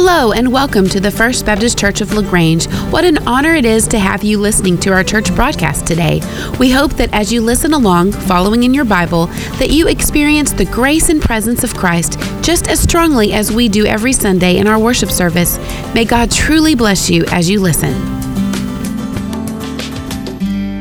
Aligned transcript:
Hello, 0.00 0.30
and 0.30 0.52
welcome 0.52 0.88
to 0.90 1.00
the 1.00 1.10
First 1.10 1.44
Baptist 1.44 1.76
Church 1.76 2.00
of 2.00 2.12
LaGrange. 2.12 2.66
What 2.92 3.04
an 3.04 3.18
honor 3.26 3.56
it 3.56 3.64
is 3.64 3.88
to 3.88 3.98
have 3.98 4.22
you 4.22 4.38
listening 4.38 4.78
to 4.78 4.92
our 4.92 5.02
church 5.02 5.34
broadcast 5.34 5.88
today. 5.88 6.20
We 6.60 6.70
hope 6.70 6.92
that 6.92 7.12
as 7.12 7.32
you 7.32 7.42
listen 7.42 7.72
along, 7.72 8.12
following 8.12 8.62
in 8.62 8.72
your 8.72 8.84
Bible, 8.84 9.26
that 9.58 9.70
you 9.70 9.88
experience 9.88 10.52
the 10.52 10.66
grace 10.66 11.08
and 11.08 11.20
presence 11.20 11.64
of 11.64 11.74
Christ 11.74 12.16
just 12.42 12.68
as 12.68 12.78
strongly 12.78 13.32
as 13.32 13.50
we 13.50 13.68
do 13.68 13.86
every 13.86 14.12
Sunday 14.12 14.58
in 14.58 14.68
our 14.68 14.78
worship 14.78 15.10
service. 15.10 15.58
May 15.94 16.04
God 16.04 16.30
truly 16.30 16.76
bless 16.76 17.10
you 17.10 17.24
as 17.32 17.50
you 17.50 17.60
listen. 17.60 17.92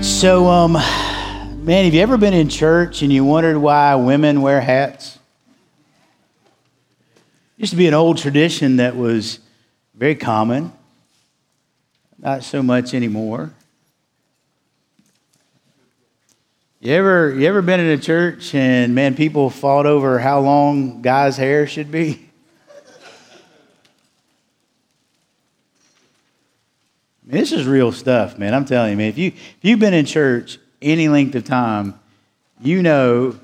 So, 0.03 0.45
um, 0.45 0.73
man, 1.65 1.85
have 1.85 1.93
you 1.95 2.01
ever 2.01 2.17
been 2.17 2.35
in 2.35 2.49
church 2.49 3.01
and 3.01 3.11
you 3.11 3.25
wondered 3.25 3.57
why 3.57 3.95
women 3.95 4.43
wear 4.43 4.61
hats? 4.61 5.16
Used 7.57 7.71
to 7.71 7.77
be 7.77 7.87
an 7.87 7.93
old 7.95 8.19
tradition 8.19 8.77
that 8.77 8.95
was 8.95 9.39
very 9.95 10.15
common, 10.15 10.71
not 12.19 12.43
so 12.43 12.61
much 12.61 12.93
anymore. 12.93 13.51
You 16.79 16.93
ever, 16.93 17.33
you 17.33 17.47
ever 17.47 17.63
been 17.63 17.79
in 17.79 17.87
a 17.87 17.97
church 17.97 18.53
and, 18.53 18.93
man, 18.93 19.15
people 19.15 19.49
fought 19.49 19.87
over 19.87 20.19
how 20.19 20.39
long 20.39 21.01
guys' 21.01 21.35
hair 21.35 21.65
should 21.65 21.91
be? 21.91 22.29
I 27.23 27.31
mean, 27.31 27.41
this 27.41 27.51
is 27.51 27.65
real 27.65 27.91
stuff, 27.91 28.37
man. 28.37 28.53
I'm 28.53 28.65
telling 28.65 28.91
you, 28.91 28.97
man. 28.97 29.09
If, 29.09 29.17
you, 29.17 29.27
if 29.29 29.57
you've 29.63 29.79
been 29.79 29.95
in 29.95 30.05
church 30.05 30.59
any 30.79 31.09
length 31.09 31.33
of 31.33 31.43
time, 31.43 31.99
you 32.61 32.83
know, 32.83 33.35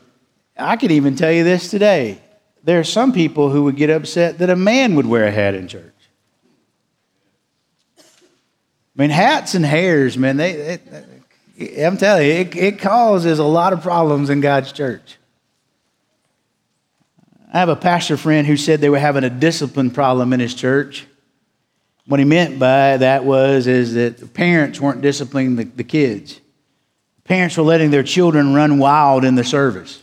I 0.55 0.77
could 0.77 0.91
even 0.91 1.15
tell 1.15 1.31
you 1.31 1.43
this 1.43 1.71
today 1.71 2.22
there 2.63 2.79
are 2.79 2.85
some 2.85 3.11
people 3.11 3.49
who 3.49 3.63
would 3.63 3.75
get 3.75 3.89
upset 3.89 4.37
that 4.39 4.49
a 4.49 4.55
man 4.55 4.95
would 4.95 5.05
wear 5.05 5.25
a 5.25 5.31
hat 5.31 5.53
in 5.53 5.67
church. 5.67 5.91
I 7.97 9.01
mean, 9.01 9.09
hats 9.09 9.55
and 9.55 9.65
hairs, 9.65 10.17
man, 10.17 10.37
they, 10.37 10.79
I'm 11.79 11.97
telling 11.97 12.27
you, 12.27 12.33
it, 12.33 12.55
it 12.55 12.79
causes 12.79 13.39
a 13.39 13.43
lot 13.43 13.73
of 13.73 13.81
problems 13.81 14.29
in 14.29 14.39
God's 14.39 14.71
church. 14.71 15.17
I 17.51 17.59
have 17.59 17.69
a 17.69 17.75
pastor 17.75 18.17
friend 18.17 18.47
who 18.47 18.55
said 18.55 18.81
they 18.81 18.89
were 18.89 18.99
having 18.99 19.23
a 19.23 19.29
discipline 19.29 19.91
problem 19.91 20.31
in 20.31 20.39
his 20.39 20.55
church. 20.55 21.05
What 22.05 22.19
he 22.19 22.25
meant 22.25 22.59
by 22.59 22.97
that 22.97 23.25
was 23.25 23.67
is 23.67 23.93
that 23.93 24.17
the 24.17 24.27
parents 24.27 24.79
weren't 24.79 25.01
disciplining 25.01 25.55
the, 25.55 25.63
the 25.63 25.83
kids. 25.83 26.39
Parents 27.23 27.57
were 27.57 27.63
letting 27.63 27.91
their 27.91 28.03
children 28.03 28.53
run 28.53 28.77
wild 28.77 29.23
in 29.23 29.35
the 29.35 29.43
service. 29.43 30.02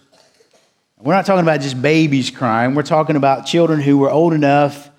We're 1.03 1.15
not 1.15 1.25
talking 1.25 1.43
about 1.43 1.61
just 1.63 1.81
babies 1.81 2.31
crying. 2.31 2.75
We're 2.75 2.83
talking 2.83 3.17
about 3.17 3.47
children 3.47 3.81
who 3.81 3.97
were 3.97 4.11
old 4.11 4.35
enough 4.35 4.91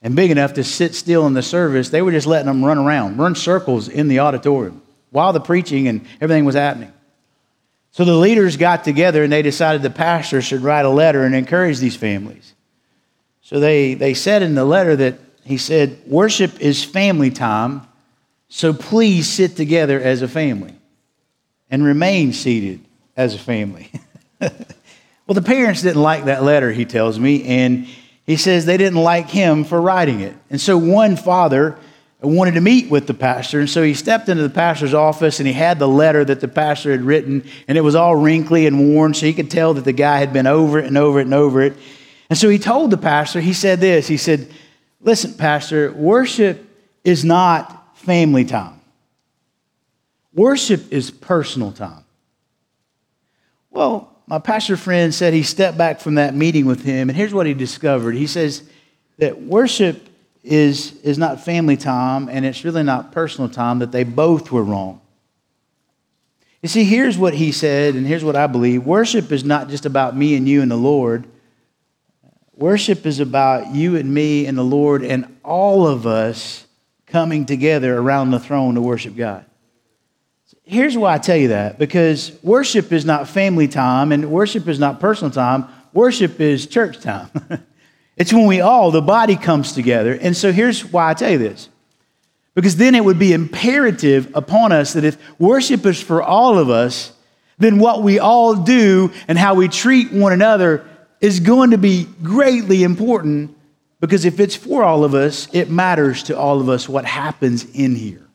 and 0.00 0.16
big 0.16 0.30
enough 0.30 0.54
to 0.54 0.64
sit 0.64 0.94
still 0.94 1.26
in 1.26 1.34
the 1.34 1.42
service. 1.42 1.90
They 1.90 2.00
were 2.00 2.10
just 2.10 2.26
letting 2.26 2.46
them 2.46 2.64
run 2.64 2.78
around, 2.78 3.18
run 3.18 3.34
circles 3.34 3.88
in 3.88 4.08
the 4.08 4.20
auditorium 4.20 4.80
while 5.10 5.34
the 5.34 5.40
preaching 5.40 5.88
and 5.88 6.06
everything 6.20 6.46
was 6.46 6.54
happening. 6.54 6.92
So 7.90 8.06
the 8.06 8.14
leaders 8.14 8.56
got 8.56 8.84
together 8.84 9.22
and 9.22 9.32
they 9.32 9.42
decided 9.42 9.82
the 9.82 9.90
pastor 9.90 10.40
should 10.40 10.62
write 10.62 10.86
a 10.86 10.90
letter 10.90 11.24
and 11.24 11.34
encourage 11.34 11.78
these 11.78 11.96
families. 11.96 12.54
So 13.42 13.60
they, 13.60 13.92
they 13.92 14.14
said 14.14 14.42
in 14.42 14.54
the 14.54 14.64
letter 14.64 14.96
that 14.96 15.18
he 15.44 15.58
said, 15.58 15.98
Worship 16.06 16.58
is 16.60 16.82
family 16.82 17.30
time, 17.30 17.82
so 18.48 18.72
please 18.72 19.28
sit 19.28 19.56
together 19.56 20.00
as 20.00 20.22
a 20.22 20.28
family 20.28 20.74
and 21.70 21.84
remain 21.84 22.32
seated 22.32 22.80
as 23.14 23.34
a 23.34 23.38
family. 23.38 23.90
Well, 25.32 25.40
the 25.40 25.48
parents 25.48 25.80
didn't 25.80 26.02
like 26.02 26.26
that 26.26 26.42
letter, 26.42 26.70
he 26.70 26.84
tells 26.84 27.18
me, 27.18 27.42
and 27.44 27.86
he 28.26 28.36
says 28.36 28.66
they 28.66 28.76
didn't 28.76 28.98
like 28.98 29.30
him 29.30 29.64
for 29.64 29.80
writing 29.80 30.20
it. 30.20 30.36
And 30.50 30.60
so 30.60 30.76
one 30.76 31.16
father 31.16 31.78
wanted 32.20 32.52
to 32.52 32.60
meet 32.60 32.90
with 32.90 33.06
the 33.06 33.14
pastor, 33.14 33.58
and 33.58 33.70
so 33.70 33.82
he 33.82 33.94
stepped 33.94 34.28
into 34.28 34.42
the 34.42 34.50
pastor's 34.50 34.92
office 34.92 35.40
and 35.40 35.46
he 35.46 35.54
had 35.54 35.78
the 35.78 35.88
letter 35.88 36.22
that 36.22 36.40
the 36.40 36.48
pastor 36.48 36.90
had 36.90 37.00
written, 37.00 37.48
and 37.66 37.78
it 37.78 37.80
was 37.80 37.94
all 37.94 38.14
wrinkly 38.14 38.66
and 38.66 38.78
worn, 38.78 39.14
so 39.14 39.24
he 39.24 39.32
could 39.32 39.50
tell 39.50 39.72
that 39.72 39.86
the 39.86 39.92
guy 39.94 40.18
had 40.18 40.34
been 40.34 40.46
over 40.46 40.78
it 40.78 40.84
and 40.84 40.98
over 40.98 41.18
it 41.18 41.24
and 41.24 41.32
over 41.32 41.62
it. 41.62 41.78
And 42.28 42.38
so 42.38 42.50
he 42.50 42.58
told 42.58 42.90
the 42.90 42.98
pastor, 42.98 43.40
he 43.40 43.54
said 43.54 43.80
this 43.80 44.06
He 44.06 44.18
said, 44.18 44.52
Listen, 45.00 45.32
Pastor, 45.32 45.92
worship 45.92 46.62
is 47.04 47.24
not 47.24 47.96
family 47.96 48.44
time, 48.44 48.82
worship 50.34 50.92
is 50.92 51.10
personal 51.10 51.72
time. 51.72 52.04
Well, 53.70 54.11
my 54.26 54.38
pastor 54.38 54.76
friend 54.76 55.14
said 55.14 55.34
he 55.34 55.42
stepped 55.42 55.76
back 55.76 56.00
from 56.00 56.14
that 56.14 56.34
meeting 56.34 56.66
with 56.66 56.82
him, 56.82 57.08
and 57.08 57.16
here's 57.16 57.34
what 57.34 57.46
he 57.46 57.54
discovered. 57.54 58.14
He 58.14 58.26
says 58.26 58.62
that 59.18 59.40
worship 59.42 60.08
is, 60.42 61.00
is 61.02 61.18
not 61.18 61.44
family 61.44 61.76
time, 61.76 62.28
and 62.28 62.44
it's 62.44 62.64
really 62.64 62.82
not 62.82 63.12
personal 63.12 63.48
time, 63.48 63.80
that 63.80 63.92
they 63.92 64.04
both 64.04 64.50
were 64.50 64.62
wrong. 64.62 65.00
You 66.62 66.68
see, 66.68 66.84
here's 66.84 67.18
what 67.18 67.34
he 67.34 67.50
said, 67.50 67.96
and 67.96 68.06
here's 68.06 68.24
what 68.24 68.36
I 68.36 68.46
believe 68.46 68.84
worship 68.84 69.32
is 69.32 69.44
not 69.44 69.68
just 69.68 69.84
about 69.84 70.16
me 70.16 70.36
and 70.36 70.48
you 70.48 70.62
and 70.62 70.70
the 70.70 70.76
Lord. 70.76 71.26
Worship 72.54 73.06
is 73.06 73.18
about 73.18 73.74
you 73.74 73.96
and 73.96 74.12
me 74.12 74.46
and 74.46 74.56
the 74.56 74.62
Lord 74.62 75.02
and 75.02 75.36
all 75.44 75.86
of 75.86 76.06
us 76.06 76.66
coming 77.06 77.46
together 77.46 77.98
around 77.98 78.30
the 78.30 78.38
throne 78.38 78.76
to 78.76 78.80
worship 78.80 79.16
God. 79.16 79.44
Here's 80.72 80.96
why 80.96 81.12
I 81.12 81.18
tell 81.18 81.36
you 81.36 81.48
that 81.48 81.78
because 81.78 82.32
worship 82.42 82.92
is 82.92 83.04
not 83.04 83.28
family 83.28 83.68
time 83.68 84.10
and 84.10 84.30
worship 84.30 84.66
is 84.68 84.78
not 84.78 85.00
personal 85.00 85.30
time. 85.30 85.66
Worship 85.92 86.40
is 86.40 86.66
church 86.66 86.98
time. 86.98 87.28
it's 88.16 88.32
when 88.32 88.46
we 88.46 88.62
all, 88.62 88.90
the 88.90 89.02
body 89.02 89.36
comes 89.36 89.72
together. 89.72 90.14
And 90.18 90.34
so 90.34 90.50
here's 90.50 90.82
why 90.82 91.10
I 91.10 91.14
tell 91.14 91.30
you 91.30 91.36
this 91.36 91.68
because 92.54 92.76
then 92.76 92.94
it 92.94 93.04
would 93.04 93.18
be 93.18 93.34
imperative 93.34 94.30
upon 94.34 94.72
us 94.72 94.94
that 94.94 95.04
if 95.04 95.18
worship 95.38 95.84
is 95.84 96.00
for 96.00 96.22
all 96.22 96.58
of 96.58 96.70
us, 96.70 97.12
then 97.58 97.78
what 97.78 98.02
we 98.02 98.18
all 98.18 98.54
do 98.54 99.12
and 99.28 99.36
how 99.36 99.52
we 99.52 99.68
treat 99.68 100.10
one 100.10 100.32
another 100.32 100.86
is 101.20 101.40
going 101.40 101.72
to 101.72 101.78
be 101.78 102.06
greatly 102.22 102.82
important 102.82 103.54
because 104.00 104.24
if 104.24 104.40
it's 104.40 104.56
for 104.56 104.84
all 104.84 105.04
of 105.04 105.14
us, 105.14 105.48
it 105.52 105.68
matters 105.68 106.22
to 106.24 106.36
all 106.36 106.62
of 106.62 106.70
us 106.70 106.88
what 106.88 107.04
happens 107.04 107.66
in 107.74 107.94
here. 107.94 108.26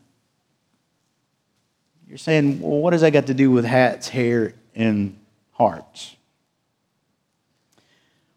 You're 2.07 2.17
saying, 2.17 2.61
well, 2.61 2.79
what 2.79 2.91
does 2.91 3.01
that 3.01 3.11
got 3.11 3.27
to 3.27 3.33
do 3.33 3.51
with 3.51 3.65
hats, 3.65 4.07
hair, 4.07 4.53
and 4.73 5.17
hearts? 5.51 6.15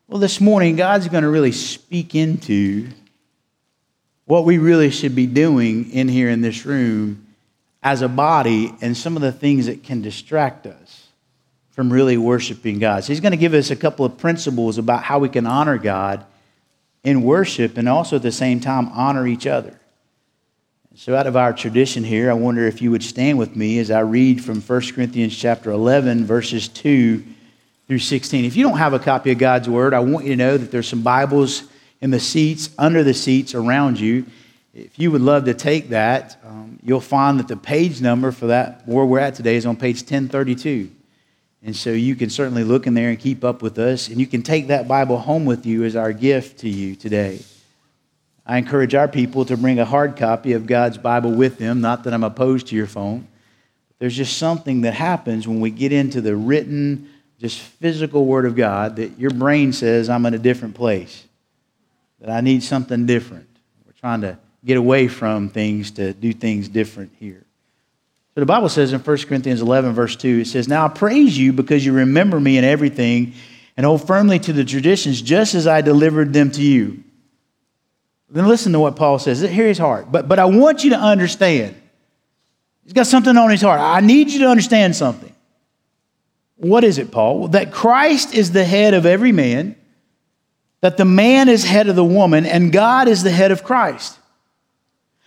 Well, 0.09 0.19
this 0.19 0.41
morning, 0.41 0.75
God's 0.75 1.07
going 1.07 1.23
to 1.23 1.31
really 1.31 1.53
speak 1.53 2.17
into 2.17 2.89
what 4.25 4.45
we 4.45 4.59
really 4.59 4.91
should 4.91 5.15
be 5.15 5.27
doing 5.27 5.93
in 5.93 6.09
here 6.09 6.29
in 6.31 6.41
this 6.41 6.67
room 6.67 7.29
as 7.81 8.03
a 8.03 8.09
body 8.09 8.75
and 8.81 8.97
some 8.97 9.15
of 9.15 9.23
the 9.23 9.33
things 9.33 9.67
that 9.67 9.85
can 9.85 10.03
distract 10.03 10.67
us 10.67 11.07
from 11.71 11.93
really 11.93 12.17
worshiping 12.17 12.81
God. 12.81 13.05
So, 13.05 13.13
He's 13.13 13.21
going 13.21 13.31
to 13.33 13.39
give 13.39 13.55
us 13.55 13.71
a 13.71 13.77
couple 13.77 14.05
of 14.05 14.19
principles 14.19 14.79
about 14.79 15.05
how 15.05 15.21
we 15.21 15.29
can 15.29 15.47
honor 15.47 15.79
God 15.79 16.25
in 17.05 17.23
worship 17.23 17.79
and 17.79 17.89
also 17.89 18.17
at 18.17 18.23
the 18.23 18.33
same 18.33 18.59
time 18.59 18.89
honor 18.89 19.29
each 19.29 19.47
other. 19.47 19.80
So 20.97 21.15
out 21.15 21.29
of 21.29 21.37
our 21.37 21.53
tradition 21.53 22.03
here, 22.03 22.33
I 22.33 22.35
wonder 22.35 22.67
if 22.67 22.83
you 22.83 22.91
would 22.91 23.05
stand 23.05 23.39
with 23.39 23.55
me 23.55 23.79
as 23.79 23.93
I 23.93 24.01
read 24.01 24.45
from 24.45 24.61
1 24.61 24.81
Corinthians 24.93 25.37
chapter 25.37 25.71
11 25.71 26.27
verses 26.27 26.67
2 26.67 27.23
through 27.87 28.01
16. 28.01 28.45
If 28.45 28.57
you 28.57 28.65
don't 28.65 28.77
have 28.77 28.93
a 28.93 28.99
copy 28.99 29.31
of 29.31 29.39
God's 29.39 29.69
word, 29.69 29.95
I 29.95 30.01
want 30.01 30.25
you 30.25 30.33
to 30.33 30.37
know 30.37 30.57
that 30.59 30.73
there's 30.73 30.89
some 30.89 31.03
Bibles 31.03 31.63
in 32.01 32.11
the 32.11 32.19
seats, 32.19 32.71
under 32.77 33.05
the 33.05 33.15
seats 33.15 33.55
around 33.55 34.01
you. 34.01 34.27
If 34.75 34.99
you 34.99 35.13
would 35.13 35.21
love 35.23 35.45
to 35.45 35.55
take 35.55 35.91
that, 35.91 36.41
um, 36.45 36.81
you'll 36.83 37.01
find 37.01 37.39
that 37.39 37.47
the 37.47 37.57
page 37.57 38.01
number 38.01 38.33
for 38.33 38.49
that 38.49 38.83
where 38.85 39.05
we're 39.05 39.21
at 39.21 39.37
today 39.37 39.55
is 39.55 39.67
on 39.67 39.77
page 39.77 40.01
1032. 40.01 40.91
And 41.63 41.77
so 41.77 41.91
you 41.91 42.17
can 42.17 42.31
certainly 42.31 42.65
look 42.65 42.89
in 42.89 42.95
there 42.95 43.11
and 43.11 43.19
keep 43.19 43.45
up 43.45 43.63
with 43.63 43.79
us, 43.79 44.09
and 44.09 44.19
you 44.19 44.27
can 44.27 44.43
take 44.43 44.67
that 44.67 44.89
Bible 44.89 45.19
home 45.19 45.45
with 45.45 45.67
you 45.67 45.85
as 45.85 45.95
our 45.95 46.13
gift 46.13 46.59
to 46.59 46.69
you 46.69 46.97
today. 46.97 47.45
I 48.51 48.57
encourage 48.57 48.97
our 48.97 49.07
people 49.07 49.45
to 49.45 49.57
bring 49.57 49.79
a 49.79 49.85
hard 49.85 50.17
copy 50.17 50.55
of 50.55 50.67
God's 50.67 50.99
Bible 50.99 51.31
with 51.31 51.59
them. 51.59 51.81
Not 51.81 52.03
that 52.03 52.13
I'm 52.13 52.25
opposed 52.25 52.67
to 52.67 52.75
your 52.75 52.89
phone. 52.89 53.29
There's 54.01 54.17
just 54.17 54.39
something 54.39 54.81
that 54.81 54.93
happens 54.93 55.47
when 55.47 55.61
we 55.61 55.71
get 55.71 55.93
into 55.93 56.21
the 56.21 56.35
written, 56.35 57.09
just 57.39 57.61
physical 57.61 58.27
Word 58.27 58.47
of 58.47 58.57
God 58.57 58.97
that 58.97 59.21
your 59.21 59.31
brain 59.31 59.73
says, 59.73 60.09
I'm 60.09 60.27
in 60.27 60.35
a 60.35 60.39
different 60.39 60.75
place, 60.75 61.23
that 62.19 62.29
I 62.29 62.41
need 62.41 62.65
something 62.65 63.07
different. 63.07 63.47
We're 63.87 63.93
trying 63.93 64.23
to 64.23 64.37
get 64.65 64.77
away 64.77 65.07
from 65.07 65.49
things 65.49 65.93
to 65.93 66.13
do 66.13 66.33
things 66.33 66.69
different 66.69 67.13
here. 67.21 67.45
So 68.35 68.41
the 68.41 68.47
Bible 68.47 68.69
says 68.69 68.93
in 68.93 68.99
1 68.99 69.17
Corinthians 69.29 69.61
11, 69.61 69.93
verse 69.93 70.17
2, 70.17 70.41
it 70.41 70.49
says, 70.49 70.67
Now 70.67 70.87
I 70.87 70.89
praise 70.89 71.39
you 71.39 71.53
because 71.53 71.87
you 71.87 71.93
remember 71.93 72.41
me 72.41 72.59
in 72.59 72.65
everything 72.65 73.35
and 73.77 73.87
hold 73.87 74.05
firmly 74.09 74.41
to 74.41 74.53
the 74.53 74.65
traditions 74.65 75.23
just 75.23 75.55
as 75.55 75.69
I 75.69 75.83
delivered 75.83 76.33
them 76.33 76.51
to 76.51 76.63
you. 76.65 77.05
Then 78.31 78.47
listen 78.47 78.73
to 78.73 78.81
what 78.81 78.97
Paul 78.97 79.19
says. 79.19 79.41
Hear 79.41 79.67
his 79.67 79.79
heart. 79.79 80.11
But, 80.11 80.29
but 80.29 80.39
I 80.39 80.45
want 80.45 80.85
you 80.85 80.91
to 80.91 80.99
understand. 80.99 81.75
He's 82.85 82.93
got 82.93 83.07
something 83.07 83.37
on 83.37 83.51
his 83.51 83.61
heart. 83.61 83.81
I 83.81 84.01
need 84.01 84.31
you 84.31 84.41
to 84.41 84.49
understand 84.49 84.95
something. 84.95 85.35
What 86.57 86.85
is 86.85 86.99
it, 86.99 87.11
Paul? 87.11 87.49
That 87.49 87.73
Christ 87.73 88.35
is 88.35 88.53
the 88.53 88.65
head 88.65 88.95
of 88.95 89.07
every 89.07 89.33
man, 89.33 89.77
that 90.81 90.97
the 90.97 91.05
man 91.05 91.49
is 91.49 91.65
head 91.65 91.89
of 91.89 91.97
the 91.97 92.05
woman 92.05 92.47
and 92.47 92.73
God 92.73 93.09
is 93.09 93.23
the 93.23 93.31
head 93.31 93.51
of 93.51 93.65
Christ. 93.65 94.19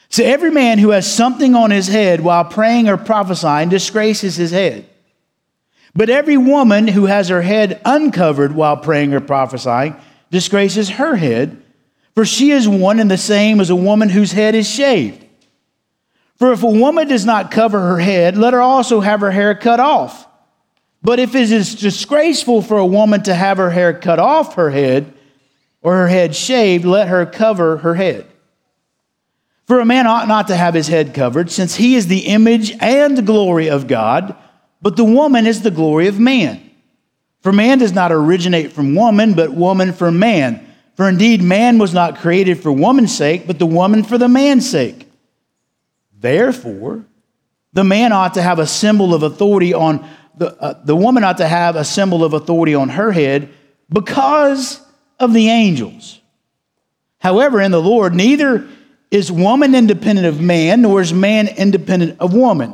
So 0.10 0.24
every 0.24 0.52
man 0.52 0.78
who 0.78 0.92
has 0.92 1.12
something 1.12 1.56
on 1.56 1.72
his 1.72 1.88
head 1.88 2.22
while 2.22 2.46
praying 2.46 2.88
or 2.88 2.98
prophesying 2.98 3.70
disgraces 3.70 4.36
his 4.36 4.52
head. 4.52 4.88
But 5.96 6.12
every 6.12 6.38
woman 6.38 6.88
who 6.88 7.06
has 7.06 7.30
her 7.30 7.42
head 7.42 7.82
uncovered 7.84 8.54
while 8.54 8.78
praying 8.78 9.16
or 9.16 9.20
prophesying 9.20 9.96
disgraces 10.30 10.90
her 10.92 11.16
head, 11.16 11.63
for 12.16 12.26
she 12.26 12.52
is 12.52 12.68
one 12.68 13.00
and 13.00 13.10
the 13.10 13.18
same 13.18 13.60
as 13.60 13.70
a 13.70 13.76
woman 13.76 14.10
whose 14.10 14.32
head 14.32 14.56
is 14.56 14.70
shaved. 14.70 15.26
For 16.38 16.52
if 16.52 16.64
a 16.64 16.68
woman 16.68 17.08
does 17.08 17.26
not 17.26 17.52
cover 17.52 17.80
her 17.80 18.00
head, 18.00 18.38
let 18.38 18.54
her 18.54 18.62
also 18.62 19.00
have 19.00 19.22
her 19.22 19.32
hair 19.32 19.56
cut 19.56 19.80
off. 19.80 20.28
But 21.02 21.20
if 21.20 21.36
it 21.36 21.52
is 21.52 21.76
disgraceful 21.76 22.62
for 22.62 22.78
a 22.78 22.86
woman 22.86 23.24
to 23.24 23.34
have 23.34 23.58
her 23.58 23.70
hair 23.70 23.94
cut 23.94 24.20
off 24.20 24.56
her 24.56 24.70
head 24.70 25.14
or 25.82 25.96
her 25.96 26.08
head 26.08 26.36
shaved, 26.36 26.86
let 26.86 27.10
her 27.10 27.26
cover 27.26 27.78
her 27.78 27.96
head. 27.96 28.26
For 29.66 29.80
a 29.80 29.86
man 29.86 30.08
ought 30.08 30.28
not 30.28 30.48
to 30.48 30.56
have 30.56 30.74
his 30.74 30.88
head 30.88 31.14
covered, 31.14 31.50
since 31.50 31.76
he 31.76 31.96
is 31.96 32.08
the 32.08 32.26
image 32.28 32.76
and 32.80 33.26
glory 33.26 33.70
of 33.70 33.88
God, 33.88 34.36
but 34.82 34.98
the 34.98 35.04
woman 35.04 35.46
is 35.46 35.62
the 35.62 35.72
glory 35.72 36.08
of 36.08 36.20
man. 36.20 36.72
For 37.42 37.52
man 37.52 37.80
does 37.80 37.94
not 37.94 38.12
originate 38.12 38.72
from 38.72 38.96
woman, 38.96 39.34
but 39.34 39.54
woman 39.54 39.94
from 39.94 40.20
man. 40.20 40.63
For 40.96 41.10
indeed, 41.10 41.42
man 41.42 41.78
was 41.80 41.94
not 41.94 42.18
created 42.18 42.62
for 42.62 42.72
woman's 42.72 43.16
sake, 43.16 43.48
but 43.48 43.60
the 43.60 43.66
woman 43.66 44.04
for 44.04 44.18
the 44.18 44.28
man's 44.28 44.70
sake. 44.70 45.08
Therefore, 46.20 47.06
the 47.74 47.84
man 47.84 48.12
ought 48.12 48.36
to 48.36 48.42
have 48.42 48.60
a 48.60 48.68
symbol 48.68 49.14
of 49.14 49.24
authority 49.24 49.74
on 49.74 50.08
the, 50.36 50.56
uh, 50.60 50.82
the 50.84 50.96
woman 50.96 51.24
ought 51.24 51.38
to 51.38 51.48
have 51.48 51.76
a 51.76 51.84
symbol 51.84 52.24
of 52.24 52.34
authority 52.34 52.74
on 52.74 52.90
her 52.90 53.12
head 53.12 53.50
because 53.90 54.82
of 55.20 55.34
the 55.34 55.50
angels. 55.50 56.20
However, 57.20 57.62
in 57.62 57.72
the 57.72 57.82
Lord, 57.82 58.16
neither 58.16 58.68
is 59.12 59.32
woman 59.32 59.76
independent 59.76 60.28
of 60.28 60.42
man, 60.42 60.82
nor 60.82 61.02
is 61.02 61.14
man 61.14 61.48
independent 61.48 62.20
of 62.20 62.34
woman. 62.34 62.74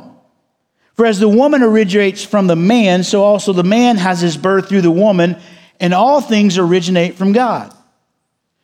For 0.94 1.04
as 1.06 1.20
the 1.20 1.28
woman 1.28 1.62
originates 1.62 2.24
from 2.24 2.46
the 2.46 2.56
man, 2.56 3.04
so 3.04 3.22
also 3.22 3.52
the 3.52 3.62
man 3.62 3.96
has 3.96 4.20
his 4.20 4.36
birth 4.36 4.68
through 4.68 4.80
the 4.80 4.90
woman, 4.90 5.36
and 5.78 5.92
all 5.92 6.20
things 6.20 6.56
originate 6.56 7.14
from 7.14 7.32
God. 7.32 7.74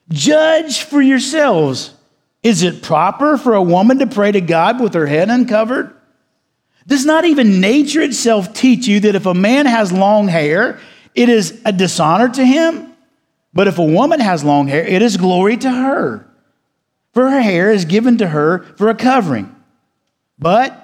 Judge 0.08 0.82
for 0.82 1.00
yourselves. 1.00 1.92
Is 2.42 2.62
it 2.62 2.82
proper 2.82 3.36
for 3.36 3.54
a 3.54 3.62
woman 3.62 3.98
to 3.98 4.06
pray 4.06 4.30
to 4.30 4.40
God 4.40 4.80
with 4.80 4.94
her 4.94 5.06
head 5.06 5.30
uncovered? 5.30 5.92
Does 6.86 7.04
not 7.04 7.24
even 7.24 7.60
nature 7.60 8.02
itself 8.02 8.52
teach 8.52 8.86
you 8.86 9.00
that 9.00 9.16
if 9.16 9.26
a 9.26 9.34
man 9.34 9.66
has 9.66 9.92
long 9.92 10.28
hair, 10.28 10.78
it 11.14 11.28
is 11.28 11.60
a 11.64 11.72
dishonor 11.72 12.28
to 12.28 12.44
him? 12.44 12.92
But 13.52 13.66
if 13.66 13.78
a 13.78 13.84
woman 13.84 14.20
has 14.20 14.44
long 14.44 14.68
hair, 14.68 14.86
it 14.86 15.02
is 15.02 15.16
glory 15.16 15.56
to 15.56 15.70
her. 15.70 16.28
For 17.12 17.30
her 17.30 17.40
hair 17.40 17.70
is 17.70 17.86
given 17.86 18.18
to 18.18 18.28
her 18.28 18.60
for 18.76 18.90
a 18.90 18.94
covering. 18.94 19.54
But 20.38 20.82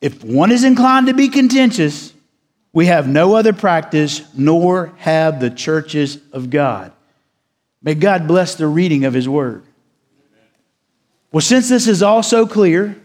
if 0.00 0.22
one 0.22 0.50
is 0.50 0.64
inclined 0.64 1.06
to 1.06 1.14
be 1.14 1.28
contentious, 1.28 2.12
we 2.72 2.86
have 2.86 3.08
no 3.08 3.36
other 3.36 3.52
practice, 3.52 4.20
nor 4.34 4.92
have 4.98 5.38
the 5.38 5.50
churches 5.50 6.18
of 6.32 6.50
God. 6.50 6.92
May 7.84 7.94
God 7.94 8.26
bless 8.26 8.54
the 8.54 8.66
reading 8.66 9.04
of 9.04 9.12
his 9.12 9.28
word. 9.28 9.62
Well, 11.30 11.42
since 11.42 11.68
this 11.68 11.86
is 11.86 12.02
all 12.02 12.22
so 12.22 12.46
clear, 12.46 12.96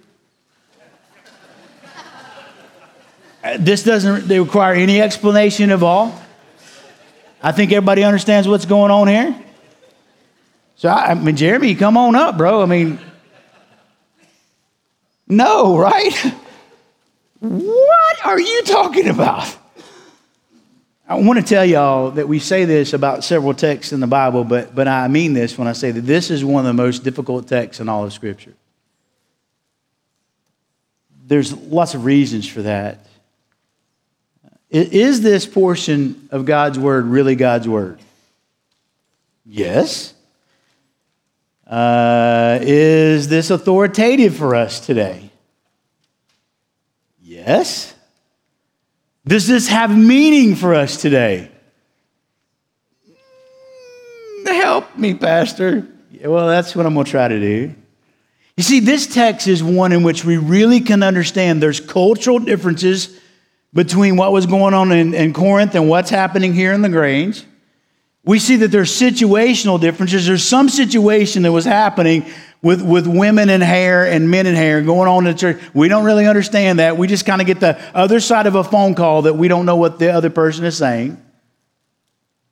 uh, 3.43 3.57
this 3.59 3.83
doesn't 3.83 4.27
require 4.29 4.73
any 4.73 5.01
explanation 5.01 5.69
at 5.69 5.83
all. 5.83 6.17
I 7.43 7.51
think 7.51 7.73
everybody 7.73 8.03
understands 8.03 8.47
what's 8.47 8.65
going 8.65 8.91
on 8.91 9.09
here. 9.09 9.35
So, 10.77 10.87
I, 10.87 11.11
I 11.11 11.13
mean, 11.13 11.35
Jeremy, 11.35 11.75
come 11.75 11.97
on 11.97 12.15
up, 12.15 12.37
bro. 12.37 12.61
I 12.61 12.65
mean, 12.65 12.99
no, 15.27 15.77
right? 15.77 16.33
What 17.41 18.25
are 18.25 18.39
you 18.39 18.63
talking 18.63 19.07
about? 19.07 19.57
I 21.09 21.15
want 21.15 21.39
to 21.39 21.43
tell 21.43 21.65
y'all 21.65 22.11
that 22.11 22.27
we 22.27 22.37
say 22.37 22.65
this 22.65 22.93
about 22.93 23.23
several 23.23 23.55
texts 23.55 23.93
in 23.93 23.99
the 23.99 24.05
Bible, 24.05 24.43
but, 24.43 24.75
but 24.75 24.87
I 24.87 25.07
mean 25.07 25.33
this 25.33 25.57
when 25.57 25.67
I 25.67 25.73
say 25.73 25.89
that 25.89 26.01
this 26.01 26.29
is 26.29 26.45
one 26.45 26.63
of 26.63 26.67
the 26.67 26.79
most 26.79 27.03
difficult 27.03 27.47
texts 27.47 27.81
in 27.81 27.89
all 27.89 28.05
of 28.05 28.13
Scripture. 28.13 28.53
There's 31.25 31.51
lots 31.51 31.95
of 31.95 32.05
reasons 32.05 32.47
for 32.47 32.61
that. 32.61 33.07
Is 34.69 35.21
this 35.21 35.47
portion 35.47 36.29
of 36.29 36.45
God's 36.45 36.77
Word 36.77 37.05
really 37.05 37.35
God's 37.35 37.67
Word? 37.67 37.99
Yes. 39.47 40.13
Uh, 41.65 42.59
is 42.61 43.27
this 43.27 43.49
authoritative 43.49 44.35
for 44.35 44.53
us 44.53 44.79
today? 44.79 45.31
Yes. 47.19 47.95
Does 49.25 49.47
this 49.47 49.67
have 49.67 49.95
meaning 49.95 50.55
for 50.55 50.73
us 50.73 51.01
today? 51.01 51.51
Help 54.45 54.97
me, 54.97 55.13
Pastor. 55.13 55.87
Well, 56.23 56.47
that's 56.47 56.75
what 56.75 56.85
I'm 56.85 56.93
going 56.93 57.05
to 57.05 57.11
try 57.11 57.27
to 57.27 57.39
do. 57.39 57.75
You 58.57 58.63
see, 58.63 58.79
this 58.79 59.07
text 59.07 59.47
is 59.47 59.63
one 59.63 59.91
in 59.91 60.03
which 60.03 60.25
we 60.25 60.37
really 60.37 60.81
can 60.81 61.01
understand 61.01 61.61
there's 61.61 61.79
cultural 61.79 62.39
differences 62.39 63.17
between 63.73 64.17
what 64.17 64.31
was 64.31 64.45
going 64.45 64.73
on 64.73 64.91
in, 64.91 65.13
in 65.13 65.33
Corinth 65.33 65.75
and 65.75 65.87
what's 65.87 66.09
happening 66.09 66.53
here 66.53 66.73
in 66.73 66.81
LaGrange. 66.81 67.45
We 68.25 68.39
see 68.39 68.57
that 68.57 68.67
there's 68.67 68.91
situational 68.91 69.79
differences. 69.79 70.27
There's 70.27 70.43
some 70.43 70.69
situation 70.69 71.43
that 71.43 71.51
was 71.51 71.65
happening 71.65 72.25
with, 72.61 72.81
with 72.81 73.07
women 73.07 73.49
in 73.49 73.61
hair 73.61 74.05
and 74.05 74.29
men 74.29 74.45
in 74.45 74.55
hair 74.55 74.81
going 74.81 75.07
on 75.07 75.25
in 75.27 75.37
church. 75.37 75.61
We 75.73 75.87
don't 75.87 76.03
really 76.03 76.27
understand 76.27 76.79
that. 76.79 76.97
We 76.97 77.07
just 77.07 77.25
kind 77.25 77.41
of 77.41 77.47
get 77.47 77.59
the 77.59 77.79
other 77.95 78.19
side 78.19 78.47
of 78.47 78.55
a 78.55 78.63
phone 78.63 78.95
call 78.95 79.23
that 79.23 79.35
we 79.35 79.47
don't 79.47 79.65
know 79.65 79.77
what 79.77 79.99
the 79.99 80.11
other 80.11 80.29
person 80.29 80.65
is 80.65 80.77
saying. 80.77 81.23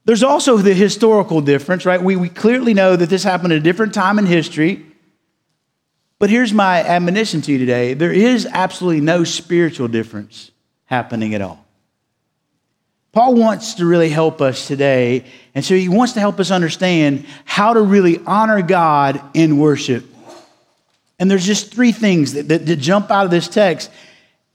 There's 0.05 0.23
also 0.23 0.57
the 0.57 0.73
historical 0.73 1.41
difference, 1.41 1.85
right? 1.85 2.01
We, 2.01 2.15
we 2.15 2.29
clearly 2.29 2.73
know 2.73 2.95
that 2.95 3.09
this 3.09 3.23
happened 3.23 3.51
at 3.51 3.59
a 3.59 3.61
different 3.61 3.93
time 3.93 4.17
in 4.17 4.25
history. 4.25 4.85
But 6.19 6.29
here's 6.29 6.53
my 6.53 6.81
admonition 6.81 7.41
to 7.41 7.51
you 7.51 7.57
today 7.57 7.93
there 7.93 8.13
is 8.13 8.47
absolutely 8.49 9.01
no 9.01 9.25
spiritual 9.25 9.89
difference 9.89 10.51
happening 10.85 11.35
at 11.35 11.41
all. 11.41 11.66
Paul 13.17 13.33
wants 13.33 13.73
to 13.73 13.85
really 13.87 14.09
help 14.09 14.41
us 14.41 14.67
today, 14.67 15.25
and 15.55 15.65
so 15.65 15.73
he 15.73 15.89
wants 15.89 16.13
to 16.13 16.19
help 16.19 16.39
us 16.39 16.51
understand 16.51 17.25
how 17.45 17.73
to 17.73 17.81
really 17.81 18.19
honor 18.27 18.61
God 18.61 19.19
in 19.33 19.57
worship. 19.57 20.05
And 21.17 21.31
there's 21.31 21.43
just 21.43 21.73
three 21.73 21.91
things 21.91 22.33
that, 22.33 22.47
that, 22.49 22.67
that, 22.67 22.75
jump 22.75 23.09
out 23.09 23.25
of 23.25 23.31
this 23.31 23.47
text. 23.47 23.89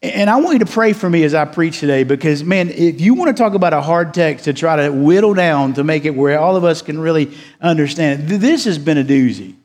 And 0.00 0.30
I 0.30 0.36
want 0.36 0.52
you 0.52 0.58
to 0.60 0.72
pray 0.72 0.92
for 0.92 1.10
me 1.10 1.24
as 1.24 1.34
I 1.34 1.44
preach 1.44 1.80
today 1.80 2.04
because, 2.04 2.44
man, 2.44 2.68
if 2.70 3.00
you 3.00 3.14
want 3.14 3.36
to 3.36 3.42
talk 3.42 3.54
about 3.54 3.72
a 3.72 3.80
hard 3.80 4.14
text 4.14 4.44
to 4.44 4.52
try 4.52 4.76
to 4.76 4.92
whittle 4.92 5.34
down 5.34 5.74
to 5.74 5.82
make 5.82 6.04
it 6.04 6.14
where 6.14 6.38
all 6.38 6.54
of 6.54 6.62
us 6.62 6.82
can 6.82 7.00
really 7.00 7.36
understand 7.60 8.30
it, 8.30 8.38
this 8.38 8.66
has 8.66 8.78
been 8.78 8.96
a 8.96 9.04
doozy. 9.04 9.56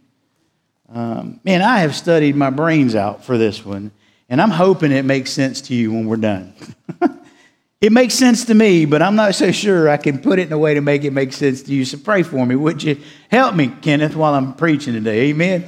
Um, 0.91 1.39
man, 1.43 1.61
I 1.61 1.81
have 1.81 1.95
studied 1.95 2.35
my 2.35 2.49
brains 2.49 2.95
out 2.95 3.23
for 3.23 3.37
this 3.37 3.63
one, 3.63 3.91
and 4.27 4.41
I'm 4.41 4.49
hoping 4.49 4.91
it 4.91 5.05
makes 5.05 5.29
sense 5.29 5.61
to 5.61 5.75
you 5.75 5.91
when 5.91 6.07
we're 6.07 6.15
done. 6.15 6.55
It 7.79 7.91
makes 7.91 8.15
sense 8.15 8.45
to 8.45 8.55
me, 8.55 8.85
but 8.85 9.03
I'm 9.03 9.15
not 9.15 9.35
so 9.35 9.51
sure 9.51 9.87
I 9.87 9.97
can 9.97 10.17
put 10.17 10.39
it 10.39 10.47
in 10.47 10.53
a 10.53 10.57
way 10.57 10.73
to 10.73 10.81
make 10.81 11.03
it 11.03 11.11
make 11.11 11.31
sense 11.31 11.61
to 11.63 11.73
you. 11.73 11.85
So 11.85 11.99
pray 11.99 12.23
for 12.23 12.43
me. 12.43 12.55
Would 12.55 12.81
you 12.81 12.97
help 13.29 13.55
me, 13.55 13.67
Kenneth, 13.81 14.15
while 14.15 14.33
I'm 14.33 14.55
preaching 14.55 14.93
today? 14.93 15.29
Amen. 15.29 15.67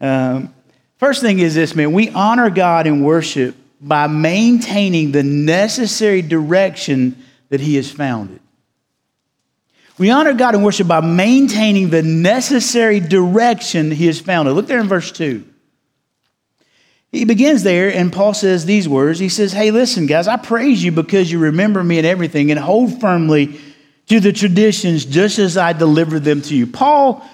Um, 0.00 0.54
first 0.96 1.22
thing 1.22 1.38
is 1.38 1.54
this, 1.54 1.76
man. 1.76 1.92
We 1.92 2.10
honor 2.10 2.50
God 2.50 2.88
in 2.88 3.04
worship 3.04 3.54
by 3.80 4.08
maintaining 4.08 5.12
the 5.12 5.22
necessary 5.22 6.22
direction 6.22 7.22
that 7.50 7.60
He 7.60 7.76
has 7.76 7.88
founded. 7.88 8.40
We 9.96 10.10
honor 10.10 10.32
God 10.32 10.56
in 10.56 10.62
worship 10.62 10.88
by 10.88 11.00
maintaining 11.00 11.90
the 11.90 12.02
necessary 12.02 12.98
direction 12.98 13.92
He 13.92 14.06
has 14.06 14.20
founded. 14.20 14.54
Look 14.54 14.66
there 14.66 14.80
in 14.80 14.88
verse 14.88 15.12
2. 15.12 15.44
He 17.10 17.24
begins 17.24 17.62
there, 17.62 17.92
and 17.92 18.12
Paul 18.12 18.34
says 18.34 18.66
these 18.66 18.88
words. 18.88 19.18
He 19.18 19.30
says, 19.30 19.52
Hey, 19.52 19.70
listen, 19.70 20.06
guys, 20.06 20.28
I 20.28 20.36
praise 20.36 20.82
you 20.82 20.92
because 20.92 21.32
you 21.32 21.38
remember 21.38 21.82
me 21.82 21.98
in 21.98 22.04
everything 22.04 22.50
and 22.50 22.60
hold 22.60 23.00
firmly 23.00 23.58
to 24.06 24.20
the 24.20 24.32
traditions 24.32 25.04
just 25.04 25.38
as 25.38 25.56
I 25.56 25.72
delivered 25.72 26.24
them 26.24 26.42
to 26.42 26.54
you. 26.54 26.66
Paul 26.66 27.26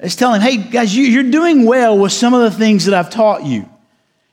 is 0.00 0.14
telling, 0.14 0.40
Hey, 0.40 0.56
guys, 0.58 0.94
you, 0.94 1.20
are 1.20 1.30
doing 1.30 1.66
well 1.66 1.98
with 1.98 2.12
some 2.12 2.32
of 2.32 2.42
the 2.42 2.56
things 2.56 2.84
that 2.84 2.94
I've 2.94 3.10
taught 3.10 3.44
you. 3.44 3.68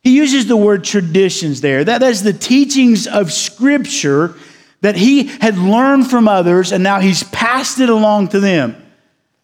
He 0.03 0.15
uses 0.15 0.45
the 0.45 0.57
word 0.57 0.83
traditions 0.83 1.61
there. 1.61 1.83
That 1.83 2.03
is 2.03 2.21
the 2.21 2.33
teachings 2.33 3.07
of 3.07 3.33
Scripture 3.33 4.35
that 4.81 4.95
he 4.95 5.23
had 5.23 5.57
learned 5.57 6.11
from 6.11 6.27
others, 6.27 6.71
and 6.71 6.83
now 6.83 6.99
he's 6.99 7.23
passed 7.23 7.79
it 7.79 7.89
along 7.89 8.27
to 8.29 8.39
them. 8.39 8.75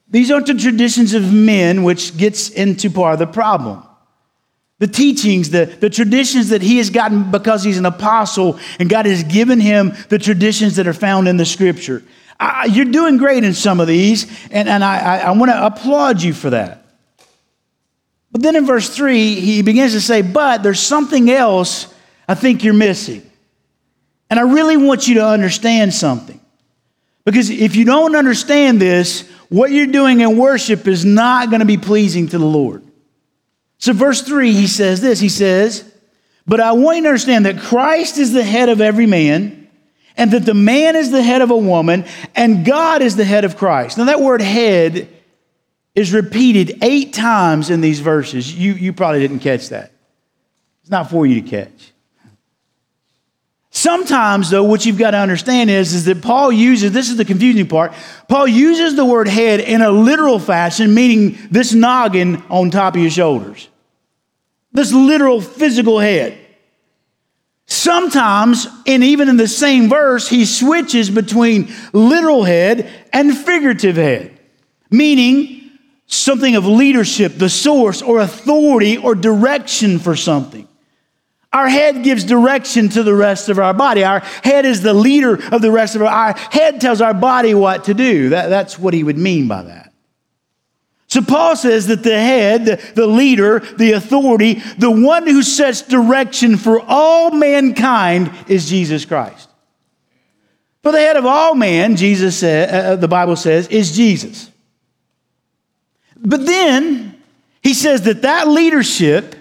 These 0.08 0.30
aren't 0.30 0.46
the 0.46 0.54
traditions 0.54 1.16
of 1.16 1.34
men, 1.34 1.82
which 1.82 2.16
gets 2.16 2.50
into 2.50 2.92
part 2.92 3.14
of 3.14 3.20
the 3.20 3.26
problem 3.26 3.82
the 4.82 4.88
teachings, 4.88 5.52
the, 5.52 5.66
the 5.68 5.92
traditions 5.92 6.50
that 6.50 6.64
he 6.64 6.80
has 6.80 6.90
gotten 6.90 7.30
because 7.30 7.64
he's 7.64 7.78
an 7.78 7.86
apostle 7.86 8.60
and 8.80 8.90
God 8.90 9.06
has 9.06 9.24
given 9.24 9.60
him 9.60 9.94
the 10.10 10.18
traditions 10.18 10.78
that 10.78 10.88
are 10.88 10.94
found 10.94 11.28
in 11.28 11.38
the 11.38 11.46
scripture. 11.46 12.02
I, 12.40 12.66
you're 12.66 12.86
doing 12.86 13.18
great 13.18 13.44
in 13.44 13.54
some 13.54 13.80
of 13.80 13.88
these, 13.88 14.26
and, 14.50 14.68
and 14.68 14.84
I, 14.84 14.98
I, 14.98 15.18
I 15.20 15.32
want 15.34 15.52
to 15.52 15.66
applaud 15.66 16.24
you 16.24 16.34
for 16.34 16.50
that. 16.50 16.84
But 18.32 18.42
then 18.42 18.56
in 18.56 18.66
verse 18.66 18.90
3, 18.90 19.36
he 19.36 19.62
begins 19.62 19.92
to 19.92 20.02
say, 20.02 20.24
But 20.24 20.64
there's 20.64 20.80
something 20.80 21.30
else 21.30 21.94
I 22.28 22.34
think 22.34 22.64
you're 22.64 22.74
missing. 22.74 23.22
And 24.32 24.40
I 24.40 24.52
really 24.52 24.78
want 24.78 25.08
you 25.08 25.16
to 25.16 25.28
understand 25.28 25.94
something. 25.94 26.42
Because 27.24 27.52
if 27.52 27.76
you 27.76 27.86
don't 27.86 28.16
understand 28.16 28.82
this, 28.82 29.30
what 29.50 29.70
you're 29.70 29.86
doing 29.86 30.22
in 30.22 30.38
worship 30.38 30.88
is 30.88 31.06
not 31.06 31.52
going 31.52 31.60
to 31.60 31.68
be 31.68 31.78
pleasing 31.78 32.30
to 32.30 32.40
the 32.40 32.46
Lord. 32.46 32.84
So, 33.82 33.94
verse 33.94 34.22
3, 34.22 34.54
he 34.54 34.68
says 34.68 35.02
this 35.02 35.20
He 35.20 35.28
says, 35.28 35.84
But 36.48 36.62
I 36.62 36.72
want 36.72 36.98
you 36.98 37.04
to 37.04 37.10
understand 37.10 37.46
that 37.46 37.60
Christ 37.60 38.18
is 38.18 38.32
the 38.32 38.44
head 38.44 38.70
of 38.70 38.80
every 38.80 39.08
man, 39.08 39.68
and 40.16 40.32
that 40.32 40.46
the 40.46 40.54
man 40.54 40.96
is 40.96 41.12
the 41.12 41.24
head 41.24 41.42
of 41.42 41.52
a 41.52 41.58
woman, 41.58 42.06
and 42.36 42.64
God 42.64 43.02
is 43.02 43.16
the 43.16 43.26
head 43.26 43.44
of 43.44 43.58
Christ. 43.58 43.98
Now, 43.98 44.06
that 44.06 44.22
word 44.22 44.42
head 44.42 45.10
is 45.96 46.14
repeated 46.14 46.78
eight 46.84 47.14
times 47.14 47.70
in 47.70 47.82
these 47.82 48.00
verses. 48.00 48.54
You, 48.54 48.74
you 48.74 48.94
probably 48.94 49.20
didn't 49.20 49.40
catch 49.40 49.70
that. 49.70 49.92
It's 50.84 50.92
not 50.92 51.10
for 51.10 51.26
you 51.26 51.42
to 51.42 51.50
catch. 51.50 51.92
Sometimes, 53.72 54.50
though, 54.50 54.64
what 54.64 54.86
you've 54.86 54.98
got 54.98 55.12
to 55.12 55.18
understand 55.18 55.70
is, 55.70 55.94
is 55.94 56.06
that 56.06 56.22
Paul 56.22 56.52
uses, 56.52 56.92
this 56.92 57.10
is 57.10 57.18
the 57.18 57.26
confusing 57.26 57.68
part, 57.68 57.94
Paul 58.28 58.48
uses 58.48 58.96
the 58.96 59.06
word 59.06 59.28
head 59.28 59.60
in 59.60 59.82
a 59.82 59.90
literal 59.90 60.40
fashion, 60.40 60.94
meaning 60.94 61.38
this 61.50 61.74
noggin 61.74 62.44
on 62.50 62.70
top 62.70 62.96
of 62.96 63.02
your 63.02 63.10
shoulders. 63.10 63.70
This 64.72 64.94
literal 64.94 65.42
physical 65.42 66.00
head. 66.00 66.38
Sometimes, 67.66 68.68
and 68.86 69.04
even 69.04 69.30
in 69.30 69.38
the 69.38 69.48
same 69.48 69.90
verse, 69.90 70.28
he 70.28 70.46
switches 70.46 71.10
between 71.10 71.72
literal 71.94 72.44
head 72.44 72.90
and 73.14 73.38
figurative 73.38 73.96
head, 73.96 74.38
meaning 74.90 75.72
something 76.06 76.58
of 76.58 76.66
leadership, 76.66 77.38
the 77.38 77.50
source 77.50 78.02
or 78.02 78.20
authority 78.20 78.98
or 78.98 79.16
direction 79.16 80.00
for 80.00 80.16
something. 80.16 80.68
Our 81.54 81.68
head 81.68 82.04
gives 82.04 82.24
direction 82.24 82.90
to 82.90 83.04
the 83.04 83.16
rest 83.16 83.50
of 83.50 83.60
our 83.60 83.74
body. 83.74 84.04
Our 84.04 84.20
head 84.20 84.66
is 84.66 84.82
the 84.82 84.94
leader 84.94 85.40
of 85.54 85.62
the 85.62 85.72
rest 85.72 85.96
of 85.96 86.02
our 86.02 86.08
Our 86.08 86.34
head 86.34 86.80
tells 86.80 87.02
our 87.02 87.14
body 87.14 87.54
what 87.54 87.86
to 87.86 87.94
do. 87.94 88.30
That, 88.30 88.48
that's 88.48 88.80
what 88.80 88.94
he 88.94 89.04
would 89.04 89.18
mean 89.18 89.48
by 89.48 89.64
that. 89.64 89.91
So 91.12 91.22
Paul 91.22 91.58
says 91.58 91.88
that 91.88 92.04
the 92.04 92.18
head, 92.18 92.66
the, 92.96 93.06
leader, 93.06 93.60
the 93.60 93.92
authority, 93.92 94.64
the 94.78 94.90
one 94.90 95.28
who 95.28 95.44
sets 95.44 95.82
direction 95.82 96.56
for 96.56 96.80
all 96.88 97.32
mankind 97.32 98.32
is 98.48 98.70
Jesus 98.70 99.04
Christ. 99.04 99.50
For 100.84 100.94
the 100.94 101.00
head 101.00 101.18
of 101.18 101.26
all 101.26 101.54
man, 101.54 101.98
Jesus 101.98 102.38
said, 102.38 102.74
uh, 102.74 102.94
uh 102.94 102.96
the 102.96 103.10
Bible 103.10 103.36
says, 103.36 103.68
is 103.68 103.94
Jesus. 103.94 104.50
But 106.16 106.46
then 106.46 107.22
he 107.62 107.74
says 107.74 108.04
that 108.04 108.22
that 108.22 108.48
leadership 108.48 109.36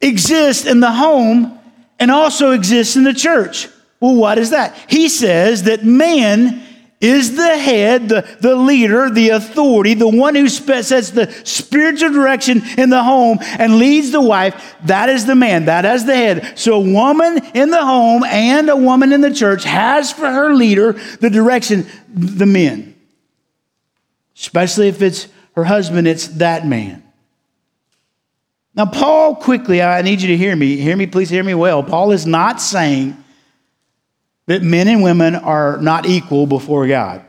exists 0.00 0.66
in 0.66 0.80
the 0.80 0.90
home 0.90 1.56
and 2.00 2.10
also 2.10 2.50
exists 2.50 2.96
in 2.96 3.04
the 3.04 3.14
church. 3.14 3.68
Well, 4.00 4.16
what 4.16 4.38
is 4.38 4.50
that? 4.50 4.76
He 4.88 5.08
says 5.08 5.62
that 5.62 5.84
man 5.84 6.66
is 7.02 7.34
the 7.34 7.58
head, 7.58 8.08
the, 8.08 8.36
the 8.40 8.54
leader, 8.54 9.10
the 9.10 9.30
authority, 9.30 9.94
the 9.94 10.08
one 10.08 10.36
who 10.36 10.48
sets 10.48 11.10
the 11.10 11.30
spiritual 11.44 12.10
direction 12.10 12.62
in 12.78 12.90
the 12.90 13.02
home 13.02 13.38
and 13.42 13.78
leads 13.78 14.12
the 14.12 14.20
wife. 14.20 14.76
That 14.84 15.08
is 15.08 15.26
the 15.26 15.34
man, 15.34 15.64
that 15.64 15.84
is 15.84 16.06
the 16.06 16.14
head. 16.14 16.58
So, 16.58 16.74
a 16.74 16.80
woman 16.80 17.44
in 17.54 17.70
the 17.70 17.84
home 17.84 18.22
and 18.24 18.70
a 18.70 18.76
woman 18.76 19.12
in 19.12 19.20
the 19.20 19.34
church 19.34 19.64
has 19.64 20.12
for 20.12 20.30
her 20.30 20.54
leader 20.54 20.92
the 20.92 21.28
direction, 21.28 21.86
the 22.14 22.46
men. 22.46 22.94
Especially 24.36 24.88
if 24.88 25.02
it's 25.02 25.26
her 25.56 25.64
husband, 25.64 26.06
it's 26.06 26.28
that 26.28 26.66
man. 26.66 27.02
Now, 28.74 28.86
Paul, 28.86 29.36
quickly, 29.36 29.82
I 29.82 30.00
need 30.02 30.22
you 30.22 30.28
to 30.28 30.36
hear 30.36 30.56
me. 30.56 30.76
Hear 30.76 30.96
me, 30.96 31.06
please 31.06 31.28
hear 31.28 31.42
me 31.42 31.54
well. 31.54 31.82
Paul 31.82 32.12
is 32.12 32.26
not 32.26 32.60
saying 32.60 33.21
that 34.46 34.62
men 34.62 34.88
and 34.88 35.02
women 35.02 35.34
are 35.34 35.78
not 35.78 36.06
equal 36.06 36.46
before 36.46 36.86
God. 36.86 37.24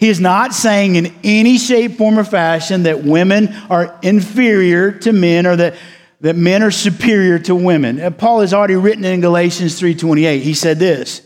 He 0.00 0.08
is 0.08 0.18
not 0.18 0.54
saying 0.54 0.96
in 0.96 1.14
any 1.22 1.58
shape, 1.58 1.98
form, 1.98 2.18
or 2.18 2.24
fashion 2.24 2.84
that 2.84 3.04
women 3.04 3.52
are 3.68 3.98
inferior 4.00 4.92
to 4.92 5.12
men 5.12 5.46
or 5.46 5.56
that, 5.56 5.74
that 6.22 6.36
men 6.36 6.62
are 6.62 6.70
superior 6.70 7.38
to 7.40 7.54
women. 7.54 8.00
Uh, 8.00 8.10
Paul 8.10 8.40
has 8.40 8.54
already 8.54 8.76
written 8.76 9.04
in 9.04 9.20
Galatians 9.20 9.78
3.28, 9.78 10.40
he 10.40 10.54
said 10.54 10.78
this, 10.78 11.20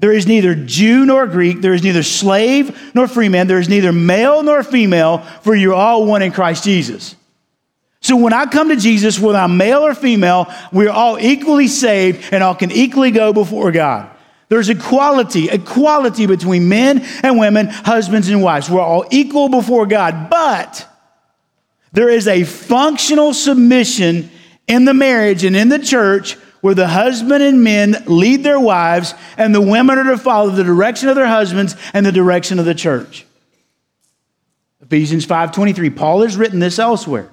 There 0.00 0.12
is 0.12 0.26
neither 0.26 0.54
Jew 0.54 1.06
nor 1.06 1.26
Greek, 1.26 1.62
there 1.62 1.72
is 1.72 1.82
neither 1.82 2.02
slave 2.02 2.94
nor 2.94 3.08
free 3.08 3.30
man, 3.30 3.46
there 3.46 3.58
is 3.58 3.70
neither 3.70 3.92
male 3.92 4.42
nor 4.42 4.62
female, 4.62 5.20
for 5.40 5.54
you're 5.54 5.72
all 5.72 6.04
one 6.04 6.20
in 6.20 6.32
Christ 6.32 6.64
Jesus. 6.64 7.16
So 8.02 8.16
when 8.16 8.34
I 8.34 8.44
come 8.44 8.68
to 8.68 8.76
Jesus, 8.76 9.18
whether 9.18 9.38
I'm 9.38 9.56
male 9.56 9.86
or 9.86 9.94
female, 9.94 10.52
we're 10.70 10.90
all 10.90 11.18
equally 11.18 11.68
saved 11.68 12.30
and 12.30 12.42
all 12.42 12.54
can 12.54 12.72
equally 12.72 13.12
go 13.12 13.32
before 13.32 13.72
God. 13.72 14.10
There's 14.52 14.68
equality, 14.68 15.48
equality 15.48 16.26
between 16.26 16.68
men 16.68 17.06
and 17.22 17.38
women, 17.38 17.68
husbands 17.68 18.28
and 18.28 18.42
wives. 18.42 18.68
We're 18.68 18.82
all 18.82 19.06
equal 19.10 19.48
before 19.48 19.86
God, 19.86 20.28
but 20.28 20.86
there 21.94 22.10
is 22.10 22.28
a 22.28 22.44
functional 22.44 23.32
submission 23.32 24.30
in 24.68 24.84
the 24.84 24.92
marriage 24.92 25.44
and 25.44 25.56
in 25.56 25.70
the 25.70 25.78
church 25.78 26.34
where 26.60 26.74
the 26.74 26.86
husband 26.86 27.42
and 27.42 27.64
men 27.64 28.04
lead 28.04 28.44
their 28.44 28.60
wives 28.60 29.14
and 29.38 29.54
the 29.54 29.60
women 29.62 29.96
are 29.96 30.04
to 30.04 30.18
follow 30.18 30.50
the 30.50 30.64
direction 30.64 31.08
of 31.08 31.16
their 31.16 31.26
husbands 31.26 31.74
and 31.94 32.04
the 32.04 32.12
direction 32.12 32.58
of 32.58 32.66
the 32.66 32.74
church. 32.74 33.24
Ephesians 34.82 35.24
5:23 35.24 35.88
Paul 35.88 36.20
has 36.20 36.36
written 36.36 36.58
this 36.58 36.78
elsewhere. 36.78 37.30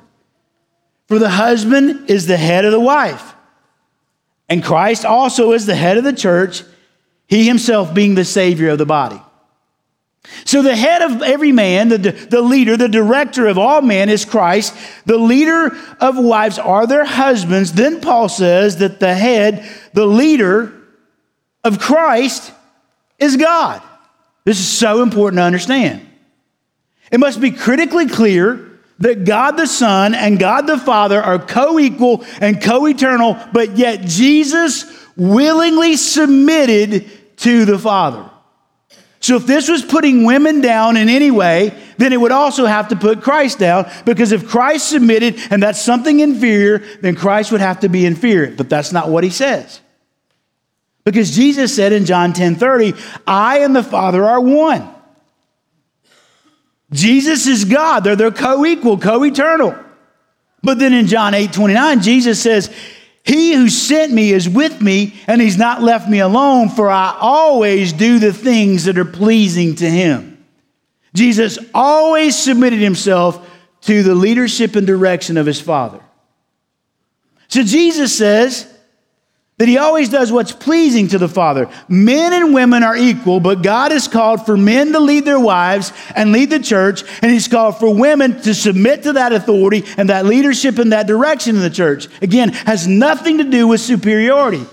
For 1.10 1.20
the 1.20 1.32
husband 1.32 2.10
is 2.10 2.28
the 2.28 2.38
head 2.38 2.64
of 2.64 2.72
the 2.72 2.80
wife, 2.80 3.34
and 4.48 4.64
Christ 4.64 5.04
also 5.04 5.52
is 5.52 5.66
the 5.66 5.76
head 5.76 5.98
of 5.98 6.06
the 6.06 6.14
church, 6.14 6.64
he 7.29 7.48
himself 7.48 7.93
being 7.93 8.15
the 8.15 8.25
Savior 8.25 8.69
of 8.69 8.79
the 8.79 8.86
body. 8.86 9.21
So, 10.45 10.62
the 10.62 10.75
head 10.75 11.01
of 11.01 11.21
every 11.21 11.51
man, 11.51 11.89
the, 11.89 11.98
the 11.98 12.41
leader, 12.41 12.75
the 12.75 12.89
director 12.89 13.48
of 13.48 13.57
all 13.57 13.81
men 13.81 14.09
is 14.09 14.25
Christ. 14.25 14.75
The 15.05 15.17
leader 15.17 15.75
of 16.00 16.17
wives 16.17 16.59
are 16.59 16.86
their 16.86 17.05
husbands. 17.05 17.71
Then 17.71 18.01
Paul 18.01 18.29
says 18.29 18.77
that 18.77 19.00
the 19.00 19.13
head, 19.13 19.67
the 19.93 20.05
leader 20.05 20.74
of 21.63 21.79
Christ, 21.79 22.51
is 23.17 23.38
God. 23.38 23.81
This 24.43 24.59
is 24.59 24.67
so 24.67 25.03
important 25.03 25.39
to 25.39 25.43
understand. 25.43 26.05
It 27.12 27.19
must 27.19 27.39
be 27.39 27.51
critically 27.51 28.07
clear 28.07 28.79
that 29.00 29.24
God 29.24 29.51
the 29.51 29.67
Son 29.67 30.13
and 30.13 30.39
God 30.39 30.67
the 30.67 30.77
Father 30.77 31.21
are 31.21 31.39
co 31.39 31.79
equal 31.79 32.25
and 32.41 32.62
co 32.62 32.88
eternal, 32.88 33.38
but 33.53 33.77
yet 33.77 34.01
Jesus 34.01 34.86
willingly 35.15 35.95
submitted 35.95 37.09
to 37.39 37.65
the 37.65 37.77
Father. 37.77 38.29
So, 39.22 39.36
if 39.36 39.46
this 39.46 39.67
was 39.67 39.84
putting 39.84 40.24
women 40.24 40.62
down 40.62 40.96
in 40.96 41.10
any 41.10 41.29
way, 41.29 41.77
then 41.98 42.13
it 42.13 42.22
would 42.22 42.31
also 42.31 42.65
have 42.65 42.88
to 42.89 42.96
put 42.96 43.22
Christ 43.22 43.60
down 43.60 43.91
because 44.05 44.31
if 44.31 44.48
Christ 44.48 44.88
submitted 44.88 45.38
and 45.51 45.62
that's 45.62 45.81
something 45.81 46.22
inferior, 46.22 46.79
then 47.01 47.15
Christ 47.15 47.51
would 47.51 47.60
have 47.60 47.81
to 47.81 47.89
be 47.89 48.05
inferior. 48.05 48.55
But 48.55 48.69
that's 48.69 48.93
not 48.93 49.10
what 49.10 49.25
he 49.25 49.29
says. 49.29 49.81
Because 51.03 51.36
Jesus 51.36 51.75
said 51.75 51.91
in 51.91 52.05
John 52.05 52.31
10 52.31 52.55
30, 52.55 52.93
I 53.27 53.60
and 53.60 53.75
the 53.75 53.84
Father 53.84 54.24
are 54.24 54.39
one. 54.39 54.88
Jesus 56.91 57.46
is 57.46 57.65
God. 57.65 58.01
They're, 58.01 58.15
they're 58.15 58.31
co 58.31 58.65
equal, 58.65 58.98
co 58.98 59.24
eternal. 59.25 59.75
But 60.62 60.79
then 60.79 60.93
in 60.93 61.08
John 61.08 61.34
8 61.34 61.51
29, 61.51 62.01
Jesus 62.01 62.41
says, 62.41 62.74
He 63.29 63.53
who 63.53 63.69
sent 63.69 64.12
me 64.12 64.31
is 64.31 64.50
with 64.50 64.81
me, 64.81 65.13
and 65.27 65.39
he's 65.39 65.55
not 65.55 65.83
left 65.83 66.09
me 66.09 66.17
alone, 66.17 66.69
for 66.69 66.89
I 66.89 67.15
always 67.19 67.93
do 67.93 68.17
the 68.17 68.33
things 68.33 68.86
that 68.86 68.98
are 68.98 69.05
pleasing 69.05 69.75
to 69.75 69.88
him. 69.88 70.43
Jesus 71.13 71.59
always 71.71 72.36
submitted 72.36 72.79
himself 72.79 73.48
to 73.81 74.01
the 74.01 74.15
leadership 74.15 74.75
and 74.75 74.88
direction 74.88 75.38
of 75.38 75.45
his 75.45 75.62
Father. 75.62 76.00
So 77.50 77.62
Jesus 77.62 78.17
says, 78.17 78.67
that 79.60 79.68
he 79.68 79.78
always 79.78 80.08
does 80.08 80.32
what's 80.32 80.54
pleasing 80.54 81.10
to 81.10 81.18
the 81.18 81.28
Father. 81.28 81.70
Men 81.89 82.32
and 82.32 82.54
women 82.54 82.82
are 82.82 82.96
equal, 82.96 83.42
but 83.42 83.62
God 83.62 83.92
has 83.92 84.08
called 84.08 84.46
for 84.46 84.56
men 84.56 84.94
to 84.94 85.00
lead 85.00 85.25
their 85.25 85.39
wives 85.39 85.92
and 86.16 86.32
lead 86.32 86.50
the 86.50 86.60
church, 86.60 87.04
and 87.22 87.30
he's 87.30 87.50
called 87.50 87.78
for 87.78 87.94
women 87.94 88.42
to 88.42 88.56
submit 88.56 89.04
to 89.04 89.13
that 89.13 89.34
authority 89.34 89.84
and 89.98 90.10
that 90.10 90.25
leadership 90.25 90.80
and 90.80 90.94
that 90.94 91.08
direction 91.08 91.58
in 91.58 91.62
the 91.62 91.70
church. 91.70 92.08
Again, 92.22 92.54
has 92.54 92.88
nothing 92.88 93.39
to 93.39 93.44
do 93.44 93.68
with 93.68 93.82
superiority. 93.82 94.66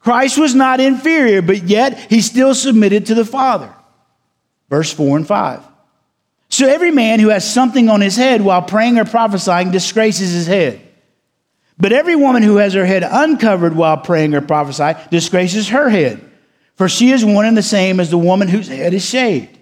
Christ 0.00 0.38
was 0.38 0.56
not 0.56 0.80
inferior, 0.80 1.40
but 1.40 1.62
yet 1.62 1.96
he 2.10 2.20
still 2.20 2.54
submitted 2.54 3.06
to 3.06 3.14
the 3.14 3.24
Father. 3.24 3.72
Verse 4.68 4.92
4 4.92 5.18
and 5.18 5.26
5. 5.26 5.62
So 6.48 6.66
every 6.66 6.90
man 6.90 7.20
who 7.20 7.28
has 7.28 7.48
something 7.48 7.88
on 7.88 8.00
his 8.00 8.16
head 8.16 8.42
while 8.42 8.62
praying 8.62 8.98
or 8.98 9.04
prophesying 9.04 9.70
disgraces 9.70 10.32
his 10.32 10.48
head. 10.48 10.80
But 11.80 11.92
every 11.92 12.14
woman 12.14 12.42
who 12.42 12.58
has 12.58 12.74
her 12.74 12.84
head 12.84 13.02
uncovered 13.02 13.74
while 13.74 13.96
praying 13.96 14.34
or 14.34 14.42
prophesying 14.42 14.96
disgraces 15.10 15.70
her 15.70 15.88
head, 15.88 16.20
for 16.76 16.88
she 16.88 17.10
is 17.10 17.24
one 17.24 17.46
and 17.46 17.56
the 17.56 17.62
same 17.62 18.00
as 18.00 18.10
the 18.10 18.18
woman 18.18 18.48
whose 18.48 18.68
head 18.68 18.92
is 18.92 19.04
shaved. 19.04 19.56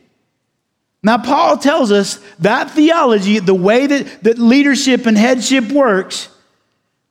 Now, 1.03 1.19
Paul 1.19 1.59
tells 1.59 1.93
us 1.93 2.19
that 2.41 2.73
theology, 2.73 3.39
the 3.39 3.55
way 3.55 3.87
that, 3.87 4.25
that 4.25 4.39
leadership 4.39 5.07
and 5.07 5.17
headship 5.17 5.71
works, 5.71 6.29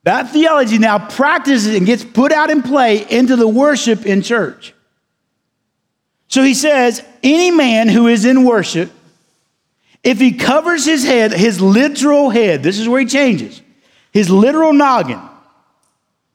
that 0.03 0.29
theology 0.29 0.77
now 0.77 0.99
practices 1.07 1.73
and 1.73 1.85
gets 1.85 2.03
put 2.03 2.33
out 2.33 2.49
in 2.49 2.61
play 2.61 3.09
into 3.09 3.37
the 3.37 3.47
worship 3.47 4.05
in 4.05 4.21
church. 4.21 4.73
So 6.27 6.43
he 6.43 6.53
says, 6.53 7.01
any 7.23 7.51
man 7.51 7.87
who 7.87 8.07
is 8.07 8.25
in 8.25 8.43
worship, 8.43 8.91
if 10.03 10.19
he 10.19 10.33
covers 10.33 10.85
his 10.85 11.05
head, 11.05 11.31
his 11.31 11.61
literal 11.61 12.29
head, 12.29 12.63
this 12.63 12.79
is 12.79 12.89
where 12.89 12.99
he 12.99 13.05
changes, 13.05 13.61
his 14.11 14.29
literal 14.29 14.73
noggin. 14.73 15.19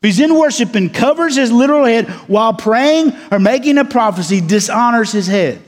If 0.03 0.07
he's 0.09 0.21
in 0.21 0.35
worship 0.35 0.75
and 0.75 0.93
covers 0.93 1.37
his 1.37 1.53
literal 1.53 1.85
head 1.85 2.09
while 2.29 2.55
praying 2.55 3.13
or 3.31 3.39
making 3.39 3.79
a 3.79 3.85
prophecy, 3.85 4.41
dishonors 4.41 5.13
his 5.13 5.29
head. 5.29 5.63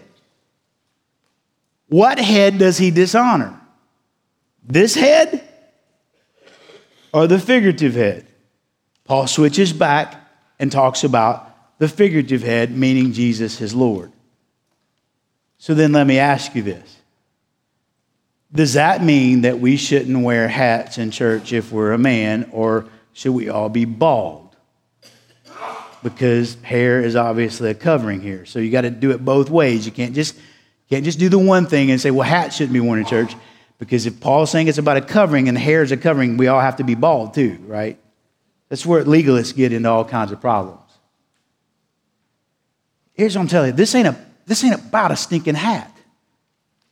What 1.88 2.18
head 2.18 2.58
does 2.58 2.76
he 2.76 2.90
dishonor? 2.90 3.58
This 4.64 4.94
head 4.94 5.46
or 7.12 7.26
the 7.26 7.38
figurative 7.38 7.94
head? 7.94 8.26
Paul 9.04 9.26
switches 9.26 9.72
back 9.72 10.20
and 10.58 10.72
talks 10.72 11.04
about 11.04 11.78
the 11.78 11.88
figurative 11.88 12.42
head, 12.42 12.70
meaning 12.70 13.12
Jesus, 13.12 13.58
his 13.58 13.74
Lord. 13.74 14.10
So 15.58 15.74
then 15.74 15.92
let 15.92 16.06
me 16.06 16.18
ask 16.18 16.54
you 16.54 16.62
this 16.62 16.96
Does 18.54 18.74
that 18.74 19.02
mean 19.02 19.42
that 19.42 19.58
we 19.58 19.76
shouldn't 19.76 20.22
wear 20.22 20.46
hats 20.46 20.98
in 20.98 21.10
church 21.10 21.52
if 21.52 21.72
we're 21.72 21.92
a 21.92 21.98
man, 21.98 22.48
or 22.52 22.86
should 23.12 23.32
we 23.32 23.48
all 23.48 23.68
be 23.68 23.84
bald? 23.84 24.54
Because 26.04 26.54
hair 26.62 27.00
is 27.00 27.16
obviously 27.16 27.70
a 27.70 27.74
covering 27.74 28.20
here. 28.20 28.46
So 28.46 28.60
you 28.60 28.70
got 28.70 28.82
to 28.82 28.90
do 28.90 29.10
it 29.10 29.24
both 29.24 29.50
ways. 29.50 29.86
You 29.86 29.92
can't 29.92 30.14
just, 30.14 30.38
can't 30.88 31.04
just 31.04 31.18
do 31.18 31.28
the 31.28 31.38
one 31.38 31.66
thing 31.66 31.90
and 31.90 32.00
say, 32.00 32.12
well, 32.12 32.28
hats 32.28 32.56
shouldn't 32.56 32.74
be 32.74 32.80
worn 32.80 33.00
in 33.00 33.06
church. 33.06 33.34
Because 33.78 34.06
if 34.06 34.20
Paul's 34.20 34.50
saying 34.50 34.68
it's 34.68 34.78
about 34.78 34.98
a 34.98 35.00
covering 35.00 35.48
and 35.48 35.58
hair 35.58 35.82
is 35.82 35.90
a 35.90 35.96
covering, 35.96 36.36
we 36.36 36.46
all 36.46 36.60
have 36.60 36.76
to 36.76 36.84
be 36.84 36.94
bald 36.94 37.34
too, 37.34 37.58
right? 37.66 37.98
That's 38.68 38.86
where 38.86 39.02
legalists 39.02 39.54
get 39.54 39.72
into 39.72 39.88
all 39.88 40.04
kinds 40.04 40.30
of 40.30 40.40
problems. 40.40 40.80
Here's 43.14 43.34
what 43.34 43.42
I'm 43.42 43.48
telling 43.48 43.70
you 43.70 43.76
this 43.76 43.94
ain't, 43.94 44.08
a, 44.08 44.16
this 44.46 44.62
ain't 44.62 44.74
about 44.74 45.10
a 45.10 45.16
stinking 45.16 45.54
hat. 45.54 45.93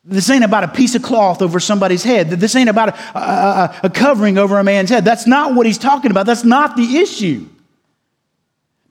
This 0.05 0.29
ain't 0.31 0.43
about 0.43 0.65
a 0.65 0.69
piece 0.69 0.97
of 0.97 1.03
cloth 1.03 1.43
over 1.43 1.61
somebody's 1.61 2.03
head. 2.03 2.29
This 2.31 2.57
ain't 2.57 2.69
about 2.69 2.89
a, 2.89 3.19
a, 3.19 3.81
a, 3.85 3.91
covering 3.91 4.37
over 4.37 4.59
a 4.59 4.65
man's 4.65 4.91
head. 4.91 5.05
That's 5.05 5.29
not 5.29 5.55
what 5.55 5.65
he's 5.65 5.79
talking 5.79 6.11
about. 6.11 6.27
That's 6.27 6.43
not 6.43 6.77
the 6.77 6.97
issue. 6.97 7.47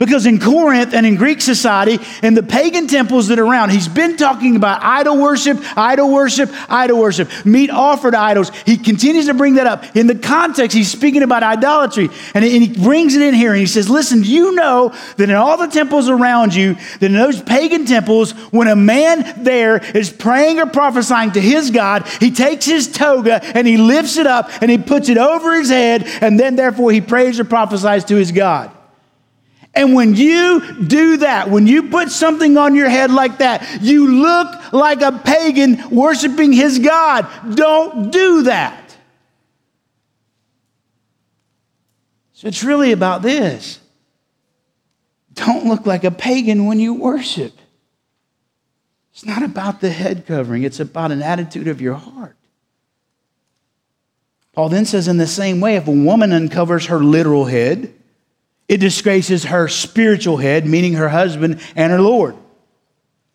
Because 0.01 0.25
in 0.25 0.39
Corinth 0.39 0.95
and 0.95 1.05
in 1.05 1.15
Greek 1.15 1.41
society 1.41 1.99
and 2.23 2.35
the 2.35 2.41
pagan 2.41 2.87
temples 2.87 3.27
that 3.27 3.37
are 3.37 3.45
around, 3.45 3.69
he's 3.69 3.87
been 3.87 4.17
talking 4.17 4.55
about 4.55 4.81
idol 4.81 5.21
worship, 5.21 5.59
idol 5.77 6.11
worship, 6.11 6.49
idol 6.71 6.99
worship, 6.99 7.29
meat 7.45 7.69
offered 7.69 8.15
idols. 8.15 8.49
He 8.65 8.77
continues 8.77 9.27
to 9.27 9.35
bring 9.35 9.55
that 9.55 9.67
up. 9.67 9.95
In 9.95 10.07
the 10.07 10.15
context, 10.15 10.75
he's 10.75 10.89
speaking 10.89 11.21
about 11.21 11.43
idolatry 11.43 12.09
and 12.33 12.43
he 12.43 12.69
brings 12.69 13.15
it 13.15 13.21
in 13.21 13.35
here 13.35 13.51
and 13.51 13.59
he 13.59 13.67
says, 13.67 13.91
Listen, 13.91 14.23
you 14.23 14.55
know 14.55 14.91
that 15.17 15.29
in 15.29 15.35
all 15.35 15.55
the 15.55 15.67
temples 15.67 16.09
around 16.09 16.55
you, 16.55 16.73
that 16.99 17.03
in 17.03 17.13
those 17.13 17.39
pagan 17.39 17.85
temples, 17.85 18.31
when 18.49 18.67
a 18.67 18.75
man 18.75 19.43
there 19.43 19.85
is 19.95 20.09
praying 20.09 20.59
or 20.59 20.65
prophesying 20.65 21.31
to 21.33 21.39
his 21.39 21.69
God, 21.69 22.07
he 22.19 22.31
takes 22.31 22.65
his 22.65 22.91
toga 22.91 23.39
and 23.55 23.67
he 23.67 23.77
lifts 23.77 24.17
it 24.17 24.25
up 24.25 24.49
and 24.63 24.71
he 24.71 24.79
puts 24.79 25.09
it 25.09 25.19
over 25.19 25.53
his 25.59 25.69
head 25.69 26.05
and 26.21 26.39
then 26.39 26.55
therefore 26.55 26.91
he 26.91 27.01
prays 27.01 27.39
or 27.39 27.43
prophesies 27.43 28.03
to 28.05 28.15
his 28.15 28.31
God. 28.31 28.71
And 29.73 29.93
when 29.93 30.15
you 30.15 30.83
do 30.83 31.17
that, 31.17 31.49
when 31.49 31.65
you 31.65 31.89
put 31.89 32.11
something 32.11 32.57
on 32.57 32.75
your 32.75 32.89
head 32.89 33.09
like 33.09 33.37
that, 33.37 33.81
you 33.81 34.21
look 34.21 34.73
like 34.73 35.01
a 35.01 35.13
pagan 35.13 35.89
worshiping 35.89 36.51
his 36.51 36.79
God. 36.79 37.27
Don't 37.55 38.11
do 38.11 38.43
that. 38.43 38.97
So 42.33 42.47
it's 42.47 42.63
really 42.63 42.91
about 42.91 43.21
this. 43.21 43.79
Don't 45.33 45.65
look 45.65 45.85
like 45.85 46.03
a 46.03 46.11
pagan 46.11 46.65
when 46.65 46.79
you 46.79 46.95
worship. 46.95 47.53
It's 49.13 49.25
not 49.25 49.43
about 49.43 49.79
the 49.79 49.89
head 49.89 50.25
covering, 50.25 50.63
it's 50.63 50.79
about 50.79 51.11
an 51.11 51.21
attitude 51.21 51.67
of 51.67 51.79
your 51.79 51.95
heart. 51.95 52.35
Paul 54.53 54.67
then 54.67 54.85
says, 54.85 55.07
in 55.07 55.17
the 55.17 55.27
same 55.27 55.61
way, 55.61 55.77
if 55.77 55.87
a 55.87 55.91
woman 55.91 56.33
uncovers 56.33 56.87
her 56.87 56.99
literal 56.99 57.45
head, 57.45 57.93
it 58.71 58.79
disgraces 58.79 59.43
her 59.43 59.67
spiritual 59.67 60.37
head, 60.37 60.65
meaning 60.65 60.93
her 60.93 61.09
husband 61.09 61.59
and 61.75 61.91
her 61.91 61.99
Lord. 61.99 62.37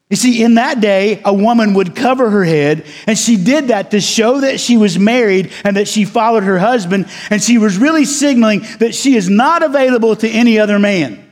You 0.09 0.16
see, 0.16 0.42
in 0.42 0.55
that 0.55 0.81
day, 0.81 1.20
a 1.27 1.35
woman 1.35 1.75
would 1.75 1.94
cover 1.94 2.31
her 2.31 2.42
head, 2.42 2.87
and 3.07 3.18
she 3.18 3.37
did 3.37 3.68
that 3.68 3.90
to 3.90 4.01
show 4.01 4.40
that 4.40 4.61
she 4.61 4.79
was 4.79 4.99
married 4.99 5.53
and 5.62 5.77
that 5.77 5.88
she 5.88 6.07
followed 6.07 6.44
her 6.44 6.59
husband, 6.59 7.07
and 7.29 7.42
she 7.42 7.59
was 7.59 7.77
really 7.77 8.07
signaling 8.07 8.64
that 8.79 8.94
she 8.94 9.14
is 9.14 9.29
not 9.29 9.62
available 9.62 10.16
to 10.16 10.27
any 10.27 10.59
other 10.59 10.79
man. 10.79 11.22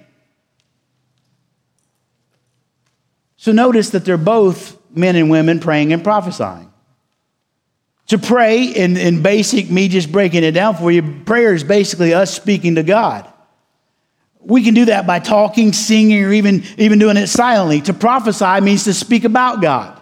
So 3.38 3.52
notice 3.52 3.88
that 3.90 4.04
they're 4.04 4.18
both 4.18 4.76
men 4.94 5.16
and 5.16 5.30
women 5.30 5.60
praying 5.60 5.94
and 5.94 6.04
prophesying. 6.04 6.70
To 8.08 8.18
pray, 8.18 8.64
in, 8.64 8.98
in 8.98 9.22
basic, 9.22 9.70
me 9.70 9.88
just 9.88 10.12
breaking 10.12 10.44
it 10.44 10.52
down 10.52 10.76
for 10.76 10.92
you, 10.92 11.22
prayer 11.24 11.54
is 11.54 11.64
basically 11.64 12.12
us 12.12 12.34
speaking 12.34 12.74
to 12.74 12.82
God. 12.82 13.30
We 14.46 14.62
can 14.62 14.74
do 14.74 14.86
that 14.86 15.06
by 15.06 15.18
talking, 15.20 15.72
singing, 15.72 16.22
or 16.24 16.32
even, 16.32 16.64
even 16.76 16.98
doing 16.98 17.16
it 17.16 17.28
silently. 17.28 17.80
To 17.82 17.94
prophesy 17.94 18.60
means 18.60 18.84
to 18.84 18.94
speak 18.94 19.24
about 19.24 19.62
God. 19.62 20.00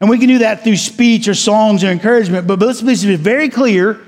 And 0.00 0.10
we 0.10 0.18
can 0.18 0.28
do 0.28 0.38
that 0.38 0.64
through 0.64 0.76
speech 0.76 1.28
or 1.28 1.34
songs 1.34 1.84
or 1.84 1.88
encouragement. 1.88 2.46
But 2.46 2.58
let's 2.58 2.82
be 2.82 3.16
very 3.16 3.48
clear 3.48 4.00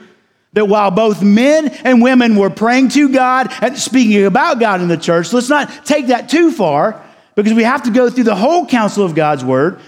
that 0.52 0.66
while 0.66 0.90
both 0.90 1.22
men 1.22 1.68
and 1.68 2.02
women 2.02 2.36
were 2.36 2.50
praying 2.50 2.88
to 2.90 3.10
God 3.10 3.52
and 3.60 3.78
speaking 3.78 4.24
about 4.24 4.58
God 4.58 4.80
in 4.80 4.88
the 4.88 4.96
church, 4.96 5.32
let's 5.32 5.48
not 5.48 5.84
take 5.84 6.08
that 6.08 6.28
too 6.28 6.50
far 6.50 7.02
because 7.34 7.52
we 7.52 7.62
have 7.62 7.82
to 7.82 7.90
go 7.90 8.08
through 8.08 8.24
the 8.24 8.34
whole 8.34 8.66
counsel 8.66 9.04
of 9.04 9.14
God's 9.14 9.44
word. 9.44 9.78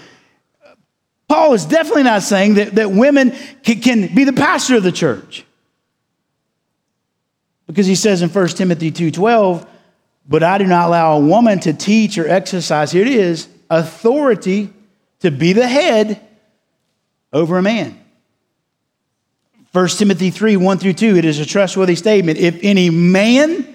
Paul 1.27 1.53
is 1.53 1.65
definitely 1.65 2.03
not 2.03 2.23
saying 2.23 2.55
that, 2.55 2.75
that 2.75 2.91
women 2.91 3.35
can, 3.63 3.81
can 3.81 4.15
be 4.15 4.23
the 4.23 4.33
pastor 4.33 4.77
of 4.77 4.83
the 4.83 4.91
church. 4.91 5.45
Because 7.69 7.85
he 7.85 7.93
says 7.93 8.23
in 8.23 8.29
1 8.29 8.57
Timothy 8.57 8.89
2:12, 8.89 9.63
"But 10.27 10.41
I 10.41 10.57
do 10.57 10.65
not 10.65 10.87
allow 10.87 11.17
a 11.17 11.19
woman 11.19 11.59
to 11.59 11.71
teach 11.71 12.17
or 12.17 12.27
exercise, 12.27 12.91
here 12.91 13.03
it 13.03 13.07
is, 13.07 13.47
authority 13.69 14.73
to 15.19 15.29
be 15.29 15.53
the 15.53 15.67
head 15.67 16.19
over 17.31 17.59
a 17.59 17.61
man." 17.61 17.95
1 19.71 19.99
Timothy 19.99 20.31
3, 20.31 20.57
1 20.57 20.79
through 20.79 20.93
2, 20.93 21.15
it 21.15 21.25
is 21.25 21.37
a 21.37 21.45
trustworthy 21.45 21.95
statement. 21.95 22.39
If 22.39 22.57
any 22.63 22.89
man 22.89 23.67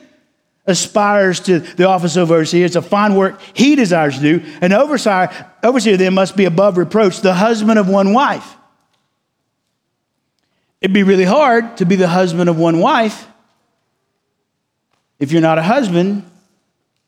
aspires 0.66 1.38
to 1.40 1.60
the 1.60 1.86
office 1.86 2.16
of 2.16 2.32
overseer, 2.32 2.64
it's 2.64 2.74
a 2.74 2.82
fine 2.82 3.14
work 3.14 3.38
he 3.52 3.76
desires 3.76 4.16
to 4.16 4.20
do. 4.20 4.42
An 4.60 4.72
overseer, 4.72 5.30
overseer 5.62 5.96
then 5.96 6.14
must 6.14 6.36
be 6.36 6.46
above 6.46 6.78
reproach, 6.78 7.20
the 7.20 7.34
husband 7.34 7.78
of 7.78 7.88
one 7.88 8.12
wife. 8.12 8.56
It'd 10.80 10.92
be 10.92 11.04
really 11.04 11.24
hard 11.24 11.76
to 11.76 11.84
be 11.84 11.94
the 11.94 12.08
husband 12.08 12.50
of 12.50 12.58
one 12.58 12.80
wife 12.80 13.28
if 15.18 15.32
you're 15.32 15.42
not 15.42 15.58
a 15.58 15.62
husband 15.62 16.28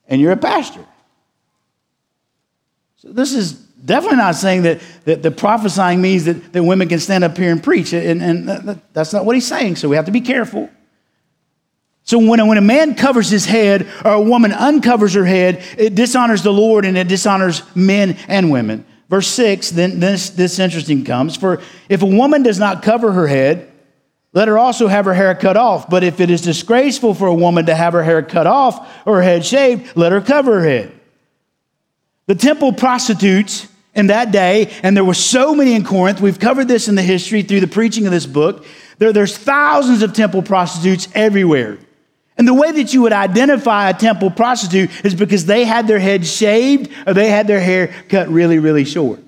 and 0.09 0.21
you're 0.21 0.33
a 0.33 0.37
pastor. 0.37 0.85
So 2.97 3.13
this 3.13 3.33
is 3.33 3.53
definitely 3.53 4.19
not 4.19 4.35
saying 4.35 4.63
that, 4.63 4.81
that 5.05 5.23
the 5.23 5.31
prophesying 5.31 6.01
means 6.01 6.25
that, 6.25 6.53
that 6.53 6.63
women 6.63 6.89
can 6.89 6.99
stand 6.99 7.25
up 7.25 7.37
here 7.37 7.53
and 7.53 7.63
preach. 7.63 7.93
And, 7.93 8.23
and 8.23 8.81
that's 8.93 9.13
not 9.13 9.25
what 9.25 9.37
he's 9.37 9.47
saying. 9.47 9.77
So 9.77 9.89
we 9.89 9.97
have 9.97 10.07
to 10.07 10.13
be 10.13 10.21
careful. 10.21 10.71
So 12.03 12.19
when 12.19 12.39
a, 12.39 12.47
when 12.47 12.57
a 12.57 12.63
man 12.63 12.95
covers 12.95 13.29
his 13.29 13.47
head 13.47 13.89
or 14.05 14.13
a 14.13 14.21
woman 14.21 14.53
uncovers 14.53 15.15
her 15.15 15.25
head, 15.25 15.65
it 15.77 15.95
dishonors 15.95 16.43
the 16.43 16.53
Lord 16.53 16.85
and 16.85 16.97
it 16.97 17.09
dishonors 17.09 17.63
men 17.75 18.17
and 18.29 18.51
women. 18.51 18.87
Verse 19.09 19.29
6, 19.29 19.71
then 19.71 20.01
this, 20.01 20.31
this 20.31 20.59
interesting 20.59 21.05
comes. 21.05 21.37
For 21.37 21.61
if 21.89 22.03
a 22.03 22.07
woman 22.07 22.43
does 22.43 22.59
not 22.59 22.83
cover 22.83 23.13
her 23.13 23.27
head, 23.27 23.71
let 24.37 24.49
her 24.49 24.59
also 24.59 24.87
have 24.87 25.07
her 25.07 25.15
hair 25.15 25.35
cut 25.35 25.57
off. 25.57 25.89
But 25.89 26.05
if 26.05 26.21
it 26.21 26.29
is 26.29 26.43
disgraceful 26.43 27.15
for 27.15 27.27
a 27.27 27.35
woman 27.35 27.65
to 27.67 27.75
have 27.75 27.95
her 27.95 28.03
hair 28.03 28.21
cut 28.23 28.47
off 28.47 28.87
or 29.07 29.17
her 29.17 29.23
head 29.23 29.47
shaved, 29.47 29.97
let 29.97 30.13
her 30.13 30.21
cover 30.21 30.61
her 30.61 30.69
head. 30.69 30.93
The 32.27 32.35
temple 32.35 32.75
prostitutes 32.75 33.67
in 33.95 34.09
that 34.09 34.33
day, 34.33 34.71
and 34.83 34.95
there 34.95 35.07
were 35.07 35.15
so 35.15 35.55
many 35.55 35.73
in 35.73 35.85
Corinth, 35.85 36.21
we've 36.21 36.39
covered 36.39 36.69
this 36.69 36.87
in 36.87 36.97
the 36.97 37.03
history 37.03 37.41
through 37.41 37.61
the 37.61 37.67
preaching 37.67 38.05
of 38.05 38.13
this 38.13 38.27
book. 38.27 38.67
There, 38.99 39.11
there's 39.11 39.35
thousands 39.35 40.03
of 40.03 40.13
temple 40.13 40.43
prostitutes 40.43 41.09
everywhere. 41.15 41.79
And 42.37 42.47
the 42.47 42.53
way 42.53 42.73
that 42.73 42.93
you 42.93 43.01
would 43.03 43.15
identify 43.15 43.89
a 43.89 43.95
temple 43.95 44.31
prostitute 44.31 44.91
is 45.03 45.15
because 45.15 45.47
they 45.47 45.65
had 45.65 45.87
their 45.87 45.99
head 45.99 46.27
shaved 46.27 46.93
or 47.07 47.15
they 47.15 47.31
had 47.31 47.47
their 47.47 47.61
hair 47.61 47.87
cut 48.11 48.29
really, 48.29 48.59
really 48.59 48.85
short. 48.85 49.21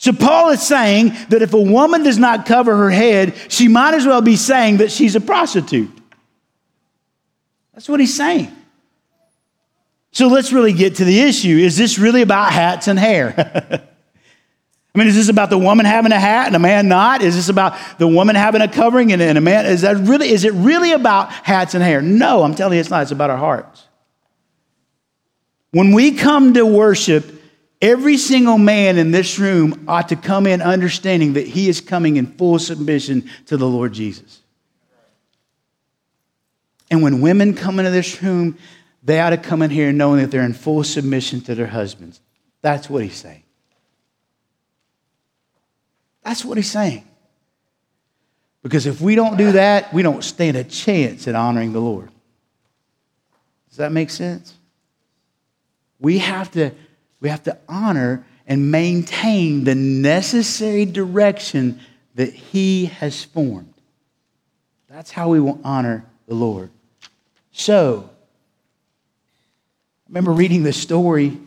So 0.00 0.14
Paul 0.14 0.48
is 0.48 0.62
saying 0.62 1.14
that 1.28 1.42
if 1.42 1.52
a 1.52 1.60
woman 1.60 2.02
does 2.02 2.16
not 2.16 2.46
cover 2.46 2.74
her 2.74 2.90
head, 2.90 3.34
she 3.48 3.68
might 3.68 3.92
as 3.92 4.06
well 4.06 4.22
be 4.22 4.34
saying 4.34 4.78
that 4.78 4.90
she's 4.90 5.14
a 5.14 5.20
prostitute. 5.20 5.90
That's 7.74 7.86
what 7.86 8.00
he's 8.00 8.16
saying. 8.16 8.50
So 10.12 10.28
let's 10.28 10.54
really 10.54 10.72
get 10.72 10.96
to 10.96 11.04
the 11.04 11.20
issue. 11.20 11.54
Is 11.54 11.76
this 11.76 11.98
really 11.98 12.22
about 12.22 12.50
hats 12.50 12.88
and 12.88 12.98
hair? 12.98 13.34
I 14.94 14.98
mean, 14.98 15.06
is 15.06 15.16
this 15.16 15.28
about 15.28 15.50
the 15.50 15.58
woman 15.58 15.84
having 15.84 16.12
a 16.12 16.18
hat 16.18 16.46
and 16.46 16.56
a 16.56 16.58
man 16.58 16.88
not? 16.88 17.20
Is 17.20 17.36
this 17.36 17.50
about 17.50 17.76
the 17.98 18.08
woman 18.08 18.36
having 18.36 18.62
a 18.62 18.68
covering 18.68 19.12
and, 19.12 19.20
and 19.20 19.36
a 19.36 19.42
man? 19.42 19.66
Is 19.66 19.82
that 19.82 19.98
really? 19.98 20.30
Is 20.30 20.44
it 20.44 20.54
really 20.54 20.92
about 20.92 21.30
hats 21.30 21.74
and 21.74 21.84
hair? 21.84 22.00
No, 22.00 22.42
I'm 22.42 22.54
telling 22.54 22.72
you, 22.72 22.80
it's 22.80 22.88
not. 22.88 23.02
It's 23.02 23.12
about 23.12 23.28
our 23.28 23.36
hearts. 23.36 23.84
When 25.72 25.92
we 25.92 26.12
come 26.12 26.54
to 26.54 26.64
worship, 26.64 27.39
every 27.80 28.16
single 28.16 28.58
man 28.58 28.98
in 28.98 29.10
this 29.10 29.38
room 29.38 29.84
ought 29.88 30.08
to 30.08 30.16
come 30.16 30.46
in 30.46 30.62
understanding 30.62 31.34
that 31.34 31.46
he 31.46 31.68
is 31.68 31.80
coming 31.80 32.16
in 32.16 32.26
full 32.26 32.58
submission 32.58 33.28
to 33.46 33.56
the 33.56 33.66
Lord 33.66 33.92
Jesus. 33.92 34.40
And 36.90 37.02
when 37.02 37.20
women 37.20 37.54
come 37.54 37.78
into 37.78 37.90
this 37.90 38.22
room, 38.22 38.58
they 39.02 39.20
ought 39.20 39.30
to 39.30 39.38
come 39.38 39.62
in 39.62 39.70
here 39.70 39.92
knowing 39.92 40.20
that 40.20 40.30
they're 40.30 40.44
in 40.44 40.52
full 40.52 40.84
submission 40.84 41.40
to 41.42 41.54
their 41.54 41.66
husbands. 41.66 42.20
That's 42.62 42.90
what 42.90 43.02
he's 43.02 43.16
saying. 43.16 43.44
That's 46.22 46.44
what 46.44 46.58
he's 46.58 46.70
saying. 46.70 47.06
Because 48.62 48.86
if 48.86 49.00
we 49.00 49.14
don't 49.14 49.38
do 49.38 49.52
that, 49.52 49.92
we 49.94 50.02
don't 50.02 50.22
stand 50.22 50.56
a 50.56 50.64
chance 50.64 51.26
at 51.26 51.34
honoring 51.34 51.72
the 51.72 51.80
Lord. 51.80 52.10
Does 53.70 53.78
that 53.78 53.92
make 53.92 54.10
sense? 54.10 54.54
We 55.98 56.18
have 56.18 56.50
to, 56.52 56.72
we 57.20 57.28
have 57.28 57.42
to 57.44 57.56
honor 57.68 58.24
and 58.46 58.70
maintain 58.70 59.64
the 59.64 59.74
necessary 59.74 60.84
direction 60.84 61.80
that 62.14 62.32
He 62.32 62.86
has 62.86 63.24
formed. 63.24 63.72
That's 64.88 65.10
how 65.10 65.28
we 65.28 65.40
will 65.40 65.60
honor 65.62 66.04
the 66.26 66.34
Lord. 66.34 66.70
So, 67.52 68.10
I 70.06 70.08
remember 70.08 70.32
reading 70.32 70.62
the 70.62 70.72
story 70.72 71.38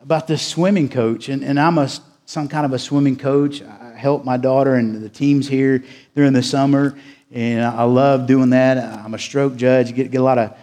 about 0.00 0.26
this 0.26 0.44
swimming 0.44 0.88
coach, 0.88 1.28
and, 1.28 1.44
and 1.44 1.60
I'm 1.60 1.78
a, 1.78 1.88
some 2.26 2.48
kind 2.48 2.66
of 2.66 2.72
a 2.72 2.78
swimming 2.78 3.16
coach. 3.16 3.62
I 3.62 3.94
help 3.96 4.24
my 4.24 4.36
daughter 4.36 4.74
and 4.74 5.02
the 5.02 5.08
teams 5.08 5.48
here 5.48 5.84
during 6.16 6.32
the 6.32 6.42
summer, 6.42 6.98
and 7.30 7.64
I 7.64 7.84
love 7.84 8.26
doing 8.26 8.50
that. 8.50 8.78
I'm 8.78 9.14
a 9.14 9.18
stroke 9.18 9.56
judge, 9.56 9.94
get, 9.94 10.10
get 10.10 10.20
a 10.20 10.24
lot 10.24 10.38
of 10.38 10.56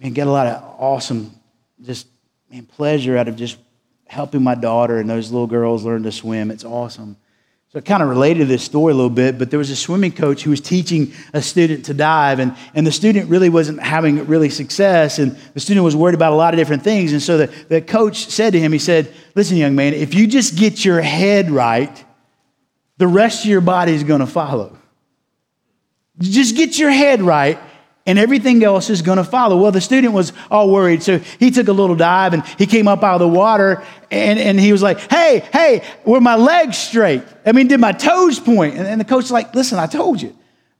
and 0.00 0.14
get 0.14 0.26
a 0.26 0.30
lot 0.30 0.46
of 0.46 0.62
awesome 0.78 1.32
just 1.82 2.06
man, 2.50 2.66
pleasure 2.66 3.16
out 3.16 3.28
of 3.28 3.36
just 3.36 3.58
helping 4.08 4.42
my 4.42 4.54
daughter 4.54 4.98
and 4.98 5.08
those 5.08 5.30
little 5.30 5.46
girls 5.46 5.84
learn 5.84 6.02
to 6.02 6.12
swim. 6.12 6.50
It's 6.50 6.64
awesome. 6.64 7.16
So 7.70 7.78
I 7.78 7.82
kind 7.82 8.02
of 8.02 8.08
related 8.08 8.40
to 8.40 8.44
this 8.46 8.62
story 8.62 8.94
a 8.94 8.96
little 8.96 9.10
bit, 9.10 9.38
but 9.38 9.50
there 9.50 9.58
was 9.58 9.68
a 9.68 9.76
swimming 9.76 10.12
coach 10.12 10.42
who 10.42 10.48
was 10.48 10.60
teaching 10.62 11.12
a 11.34 11.42
student 11.42 11.84
to 11.84 11.94
dive, 11.94 12.38
and, 12.38 12.56
and 12.74 12.86
the 12.86 12.92
student 12.92 13.28
really 13.28 13.50
wasn't 13.50 13.80
having 13.80 14.26
really 14.26 14.48
success, 14.48 15.18
and 15.18 15.36
the 15.52 15.60
student 15.60 15.84
was 15.84 15.94
worried 15.94 16.14
about 16.14 16.32
a 16.32 16.36
lot 16.36 16.54
of 16.54 16.58
different 16.58 16.82
things. 16.82 17.12
And 17.12 17.22
so 17.22 17.36
the, 17.36 17.46
the 17.68 17.82
coach 17.82 18.24
said 18.28 18.54
to 18.54 18.58
him, 18.58 18.72
he 18.72 18.78
said, 18.78 19.12
Listen, 19.34 19.58
young 19.58 19.74
man, 19.74 19.92
if 19.92 20.14
you 20.14 20.26
just 20.26 20.56
get 20.56 20.82
your 20.82 21.02
head 21.02 21.50
right, 21.50 22.04
the 22.96 23.06
rest 23.06 23.44
of 23.44 23.50
your 23.50 23.60
body 23.60 23.92
is 23.92 24.02
going 24.02 24.20
to 24.20 24.26
follow. 24.26 24.78
Just 26.18 26.56
get 26.56 26.78
your 26.78 26.90
head 26.90 27.20
right, 27.20 27.58
and 28.08 28.18
everything 28.18 28.64
else 28.64 28.88
is 28.88 29.02
going 29.02 29.18
to 29.18 29.24
follow. 29.24 29.58
Well, 29.58 29.70
the 29.70 29.82
student 29.82 30.14
was 30.14 30.32
all 30.50 30.70
worried, 30.70 31.02
so 31.02 31.18
he 31.18 31.50
took 31.50 31.68
a 31.68 31.72
little 31.72 31.94
dive 31.94 32.32
and 32.32 32.44
he 32.56 32.66
came 32.66 32.88
up 32.88 33.04
out 33.04 33.16
of 33.16 33.20
the 33.20 33.28
water 33.28 33.84
and, 34.10 34.38
and 34.38 34.58
he 34.58 34.72
was 34.72 34.82
like, 34.82 34.98
Hey, 35.10 35.46
hey, 35.52 35.84
were 36.06 36.20
my 36.20 36.34
legs 36.34 36.78
straight? 36.78 37.22
I 37.44 37.52
mean, 37.52 37.68
did 37.68 37.78
my 37.78 37.92
toes 37.92 38.40
point? 38.40 38.76
And, 38.76 38.86
and 38.86 38.98
the 38.98 39.04
coach 39.04 39.24
was 39.24 39.30
like, 39.30 39.54
Listen, 39.54 39.78
I 39.78 39.86
told 39.86 40.22
you, 40.22 40.34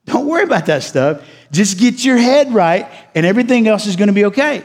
don't 0.05 0.25
worry 0.25 0.43
about 0.43 0.65
that 0.65 0.81
stuff. 0.81 1.23
Just 1.51 1.77
get 1.77 2.03
your 2.03 2.17
head 2.17 2.51
right, 2.51 2.89
and 3.13 3.27
everything 3.27 3.67
else 3.67 3.85
is 3.85 3.95
going 3.95 4.07
to 4.07 4.13
be 4.13 4.25
okay. 4.25 4.63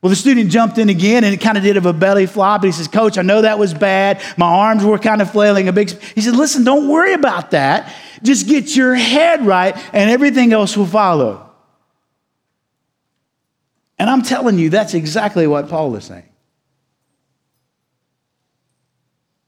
Well, 0.00 0.10
the 0.10 0.16
student 0.16 0.52
jumped 0.52 0.78
in 0.78 0.90
again 0.90 1.24
and 1.24 1.34
it 1.34 1.40
kind 1.40 1.58
of 1.58 1.64
did 1.64 1.76
of 1.76 1.84
a 1.84 1.92
belly 1.92 2.26
flop. 2.26 2.62
And 2.62 2.72
he 2.72 2.76
says, 2.76 2.86
Coach, 2.86 3.18
I 3.18 3.22
know 3.22 3.42
that 3.42 3.58
was 3.58 3.74
bad. 3.74 4.22
My 4.36 4.46
arms 4.46 4.84
were 4.84 4.96
kind 4.96 5.20
of 5.20 5.32
flailing 5.32 5.66
a 5.66 5.72
big. 5.72 5.90
He 5.90 6.20
said, 6.20 6.36
Listen, 6.36 6.62
don't 6.62 6.88
worry 6.88 7.14
about 7.14 7.50
that. 7.50 7.92
Just 8.22 8.46
get 8.46 8.76
your 8.76 8.94
head 8.94 9.44
right, 9.44 9.76
and 9.92 10.08
everything 10.08 10.52
else 10.52 10.76
will 10.76 10.86
follow. 10.86 11.47
And 13.98 14.08
I'm 14.08 14.22
telling 14.22 14.58
you, 14.58 14.70
that's 14.70 14.94
exactly 14.94 15.46
what 15.46 15.68
Paul 15.68 15.94
is 15.96 16.04
saying. 16.04 16.28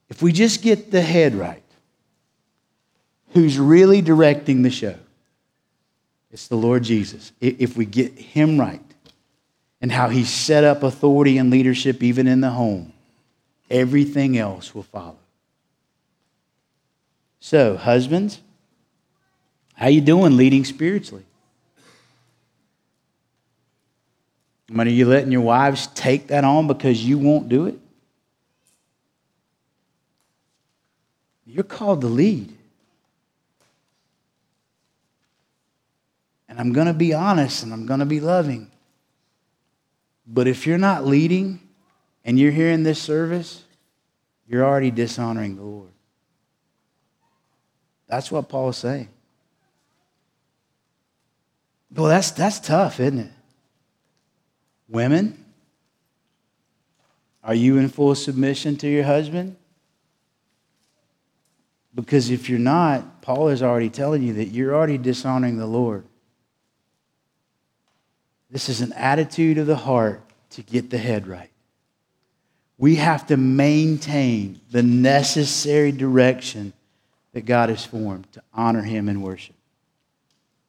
If 0.09 0.23
we 0.23 0.33
just 0.33 0.63
get 0.63 0.91
the 0.91 1.01
head 1.01 1.35
right, 1.35 1.63
who's 3.33 3.59
really 3.59 4.03
directing 4.03 4.63
the 4.63 4.71
show? 4.71 4.97
It's 6.33 6.49
the 6.49 6.57
Lord 6.57 6.83
Jesus. 6.83 7.33
If 7.41 7.77
we 7.77 7.85
get 7.85 8.19
him 8.19 8.59
right 8.59 8.83
and 9.81 9.91
how 9.91 10.09
he 10.09 10.25
set 10.25 10.65
up 10.65 10.83
authority 10.83 11.39
and 11.39 11.51
leadership 11.51 12.03
even 12.03 12.27
in 12.27 12.41
the 12.41 12.51
home, 12.51 12.93
everything 13.71 14.37
else 14.37 14.75
will 14.75 14.83
follow. 14.83 15.17
So, 17.39 17.77
husbands, 17.77 18.41
how 19.75 19.89
you 19.89 20.01
doing 20.01 20.37
leading 20.37 20.65
spiritually? 20.65 21.25
I 24.71 24.73
mean, 24.73 24.87
are 24.87 24.91
you 24.91 25.07
letting 25.07 25.33
your 25.33 25.41
wives 25.41 25.89
take 25.89 26.29
that 26.29 26.45
on 26.45 26.69
because 26.69 27.05
you 27.05 27.19
won't 27.19 27.49
do 27.49 27.67
it? 27.67 27.77
You're 31.45 31.65
called 31.65 32.03
to 32.03 32.07
lead. 32.07 32.57
And 36.49 36.61
I'm 36.61 36.73
going 36.73 36.87
to 36.87 36.95
be 36.95 37.13
honest 37.13 37.65
and 37.65 37.73
I'm 37.73 37.85
going 37.87 37.99
to 37.99 38.07
be 38.07 38.21
loving. 38.21 38.71
But 40.25 40.47
if 40.47 40.67
you're 40.69 40.79
not 40.79 41.05
leading 41.05 41.61
and 42.25 42.39
you're 42.39 42.53
here 42.53 42.71
in 42.71 42.85
this 42.85 43.03
service, 43.03 43.65
you're 44.47 44.65
already 44.65 44.93
dishonoring 44.93 45.57
the 45.57 45.63
Lord. 45.63 45.91
That's 48.07 48.31
what 48.31 48.49
Paul's 48.49 48.77
saying. 48.77 49.09
Well, 51.93 52.07
that's, 52.07 52.31
that's 52.31 52.61
tough, 52.61 53.01
isn't 53.01 53.19
it? 53.19 53.31
Women, 54.91 55.45
are 57.45 57.55
you 57.55 57.79
in 57.79 57.89
full 57.89 58.15
submission 58.15 58.77
to 58.79 58.89
your 58.89 59.05
husband? 59.05 59.57
Because 61.95 62.31
if 62.31 62.49
you're 62.49 62.59
not, 62.59 63.23
Paul 63.23 63.49
is 63.49 63.63
already 63.63 63.89
telling 63.89 64.23
you 64.23 64.35
that 64.35 64.47
you're 64.47 64.75
already 64.75 64.99
dishonoring 64.99 65.59
the 65.59 65.67
Lord. 65.67 66.05
This 68.51 68.69
is 68.69 68.81
an 68.81 68.93
attitude 68.95 69.59
of 69.59 69.67
the 69.67 69.77
heart 69.77 70.23
to 70.51 70.63
get 70.63 70.91
the 70.91 70.99
head 70.99 71.27
right. 71.27 71.51
We 72.79 72.97
have 72.97 73.27
to 73.29 73.37
maintain 73.37 74.61
the 74.71 74.83
necessary 74.83 75.93
direction 75.93 76.73
that 77.33 77.43
God 77.43 77.69
has 77.69 77.85
formed 77.85 78.31
to 78.33 78.43
honor 78.53 78.83
Him 78.83 79.09
in 79.09 79.23
worship. 79.23 79.55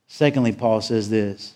Secondly, 0.08 0.52
Paul 0.52 0.82
says 0.82 1.10
this 1.10 1.56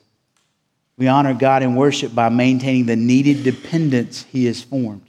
we 0.97 1.08
honor 1.08 1.34
God 1.34 1.63
in 1.63 1.75
worship 1.75 2.15
by 2.15 2.29
maintaining 2.29 2.86
the 2.86 2.95
needed 2.95 3.43
dependence 3.43 4.23
He 4.31 4.45
has 4.45 4.62
formed. 4.62 5.05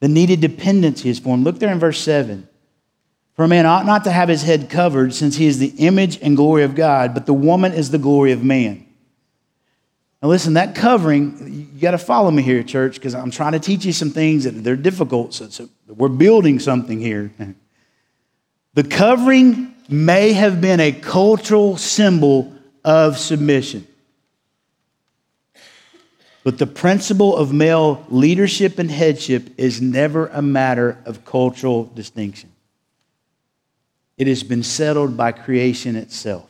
The 0.00 0.08
needed 0.08 0.40
dependence 0.40 1.02
He 1.02 1.08
has 1.08 1.18
formed. 1.18 1.44
Look 1.44 1.58
there 1.58 1.72
in 1.72 1.78
verse 1.78 2.00
7. 2.00 2.48
For 3.36 3.44
a 3.44 3.48
man 3.48 3.66
ought 3.66 3.84
not 3.84 4.04
to 4.04 4.10
have 4.10 4.30
his 4.30 4.42
head 4.42 4.70
covered, 4.70 5.12
since 5.12 5.36
he 5.36 5.46
is 5.46 5.58
the 5.58 5.72
image 5.76 6.18
and 6.22 6.36
glory 6.36 6.62
of 6.62 6.74
God, 6.74 7.12
but 7.12 7.26
the 7.26 7.34
woman 7.34 7.74
is 7.74 7.90
the 7.90 7.98
glory 7.98 8.32
of 8.32 8.42
man. 8.42 8.86
Now, 10.22 10.30
listen, 10.30 10.54
that 10.54 10.74
covering, 10.74 11.68
you 11.74 11.80
got 11.80 11.90
to 11.90 11.98
follow 11.98 12.30
me 12.30 12.42
here, 12.42 12.62
church, 12.62 12.94
because 12.94 13.14
I'm 13.14 13.30
trying 13.30 13.52
to 13.52 13.58
teach 13.58 13.84
you 13.84 13.92
some 13.92 14.10
things 14.10 14.44
that 14.44 14.52
they're 14.52 14.74
difficult. 14.74 15.34
So, 15.34 15.50
so 15.50 15.68
we're 15.86 16.08
building 16.08 16.58
something 16.58 16.98
here. 16.98 17.30
The 18.72 18.84
covering 18.84 19.74
may 19.90 20.32
have 20.32 20.62
been 20.62 20.80
a 20.80 20.92
cultural 20.92 21.76
symbol 21.76 22.54
of 22.82 23.18
submission. 23.18 23.86
But 26.46 26.58
the 26.58 26.66
principle 26.68 27.36
of 27.36 27.52
male 27.52 28.06
leadership 28.08 28.78
and 28.78 28.88
headship 28.88 29.58
is 29.58 29.82
never 29.82 30.28
a 30.28 30.40
matter 30.40 30.96
of 31.04 31.24
cultural 31.24 31.86
distinction. 31.86 32.52
It 34.16 34.28
has 34.28 34.44
been 34.44 34.62
settled 34.62 35.16
by 35.16 35.32
creation 35.32 35.96
itself, 35.96 36.48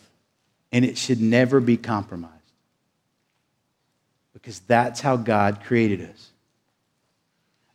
and 0.71 0.85
it 0.85 0.99
should 0.99 1.23
never 1.23 1.61
be 1.61 1.79
compromised. 1.79 2.35
Because 4.35 4.59
that's 4.59 5.01
how 5.01 5.17
God 5.17 5.65
created 5.65 6.03
us. 6.03 6.29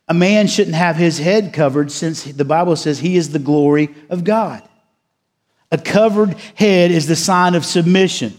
A 0.06 0.14
man 0.14 0.46
shouldn't 0.46 0.76
have 0.76 0.94
his 0.94 1.18
head 1.18 1.52
covered 1.52 1.90
since 1.90 2.22
the 2.22 2.44
Bible 2.44 2.76
says 2.76 3.00
he 3.00 3.16
is 3.16 3.30
the 3.30 3.40
glory 3.40 3.92
of 4.08 4.22
God. 4.22 4.62
A 5.72 5.78
covered 5.78 6.34
head 6.54 6.92
is 6.92 7.08
the 7.08 7.16
sign 7.16 7.56
of 7.56 7.64
submission. 7.64 8.38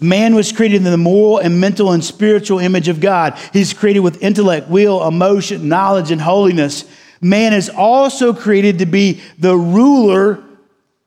Man 0.00 0.34
was 0.34 0.50
created 0.50 0.78
in 0.78 0.84
the 0.84 0.96
moral 0.96 1.38
and 1.38 1.60
mental 1.60 1.92
and 1.92 2.02
spiritual 2.02 2.58
image 2.58 2.88
of 2.88 3.00
God. 3.00 3.38
He's 3.52 3.74
created 3.74 4.00
with 4.00 4.22
intellect, 4.22 4.68
will, 4.68 5.06
emotion, 5.06 5.68
knowledge, 5.68 6.10
and 6.10 6.20
holiness. 6.20 6.84
Man 7.20 7.52
is 7.52 7.68
also 7.68 8.32
created 8.32 8.78
to 8.78 8.86
be 8.86 9.20
the 9.38 9.54
ruler 9.54 10.42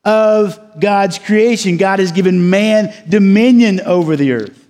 of 0.04 0.60
God's 0.80 1.18
creation. 1.18 1.76
God 1.76 1.98
has 1.98 2.12
given 2.12 2.50
man 2.50 2.94
dominion 3.08 3.80
over 3.80 4.14
the 4.14 4.32
earth. 4.32 4.60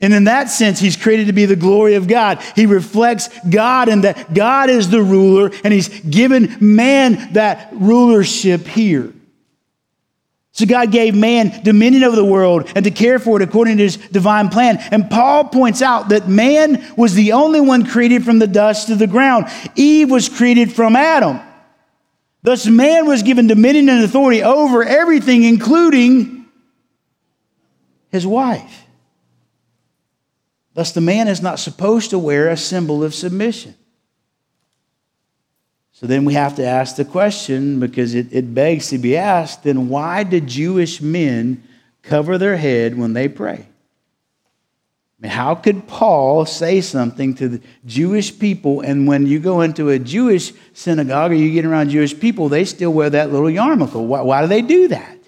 And 0.00 0.12
in 0.12 0.24
that 0.24 0.50
sense, 0.50 0.80
he's 0.80 0.98
created 0.98 1.28
to 1.28 1.32
be 1.32 1.46
the 1.46 1.56
glory 1.56 1.94
of 1.94 2.08
God. 2.08 2.42
He 2.54 2.66
reflects 2.66 3.30
God 3.48 3.88
and 3.88 4.04
that 4.04 4.34
God 4.34 4.68
is 4.68 4.90
the 4.90 5.00
ruler, 5.00 5.50
and 5.64 5.72
he's 5.72 5.88
given 5.88 6.58
man 6.60 7.32
that 7.32 7.70
rulership 7.72 8.66
here. 8.66 9.13
So 10.54 10.66
God 10.66 10.92
gave 10.92 11.16
man 11.16 11.64
dominion 11.64 12.04
over 12.04 12.14
the 12.14 12.24
world 12.24 12.70
and 12.76 12.84
to 12.84 12.92
care 12.92 13.18
for 13.18 13.40
it 13.40 13.42
according 13.42 13.78
to 13.78 13.82
his 13.82 13.96
divine 13.96 14.50
plan. 14.50 14.78
And 14.92 15.10
Paul 15.10 15.46
points 15.46 15.82
out 15.82 16.10
that 16.10 16.28
man 16.28 16.94
was 16.96 17.14
the 17.14 17.32
only 17.32 17.60
one 17.60 17.84
created 17.84 18.24
from 18.24 18.38
the 18.38 18.46
dust 18.46 18.88
of 18.88 19.00
the 19.00 19.08
ground. 19.08 19.46
Eve 19.74 20.12
was 20.12 20.28
created 20.28 20.72
from 20.72 20.94
Adam. 20.94 21.40
Thus, 22.42 22.66
man 22.66 23.06
was 23.06 23.24
given 23.24 23.48
dominion 23.48 23.88
and 23.88 24.04
authority 24.04 24.44
over 24.44 24.84
everything, 24.84 25.42
including 25.42 26.46
his 28.10 28.24
wife. 28.24 28.86
Thus, 30.74 30.92
the 30.92 31.00
man 31.00 31.26
is 31.26 31.42
not 31.42 31.58
supposed 31.58 32.10
to 32.10 32.18
wear 32.18 32.48
a 32.48 32.56
symbol 32.56 33.02
of 33.02 33.12
submission. 33.12 33.74
So 35.94 36.08
then 36.08 36.24
we 36.24 36.34
have 36.34 36.56
to 36.56 36.66
ask 36.66 36.96
the 36.96 37.04
question 37.04 37.78
because 37.78 38.16
it, 38.16 38.32
it 38.32 38.52
begs 38.52 38.88
to 38.88 38.98
be 38.98 39.16
asked 39.16 39.62
then 39.62 39.88
why 39.88 40.24
did 40.24 40.48
Jewish 40.48 41.00
men 41.00 41.62
cover 42.02 42.36
their 42.36 42.56
head 42.56 42.98
when 42.98 43.12
they 43.12 43.28
pray? 43.28 43.64
I 43.64 45.22
mean, 45.22 45.30
how 45.30 45.54
could 45.54 45.86
Paul 45.86 46.46
say 46.46 46.80
something 46.80 47.34
to 47.36 47.48
the 47.48 47.60
Jewish 47.86 48.36
people 48.36 48.80
and 48.80 49.06
when 49.06 49.26
you 49.26 49.38
go 49.38 49.60
into 49.60 49.88
a 49.90 50.00
Jewish 50.00 50.52
synagogue 50.72 51.30
or 51.30 51.34
you 51.34 51.52
get 51.52 51.64
around 51.64 51.90
Jewish 51.90 52.18
people, 52.18 52.48
they 52.48 52.64
still 52.64 52.92
wear 52.92 53.10
that 53.10 53.30
little 53.30 53.46
yarmulke? 53.46 53.94
Why, 53.94 54.20
why 54.20 54.40
do 54.42 54.48
they 54.48 54.62
do 54.62 54.88
that? 54.88 55.18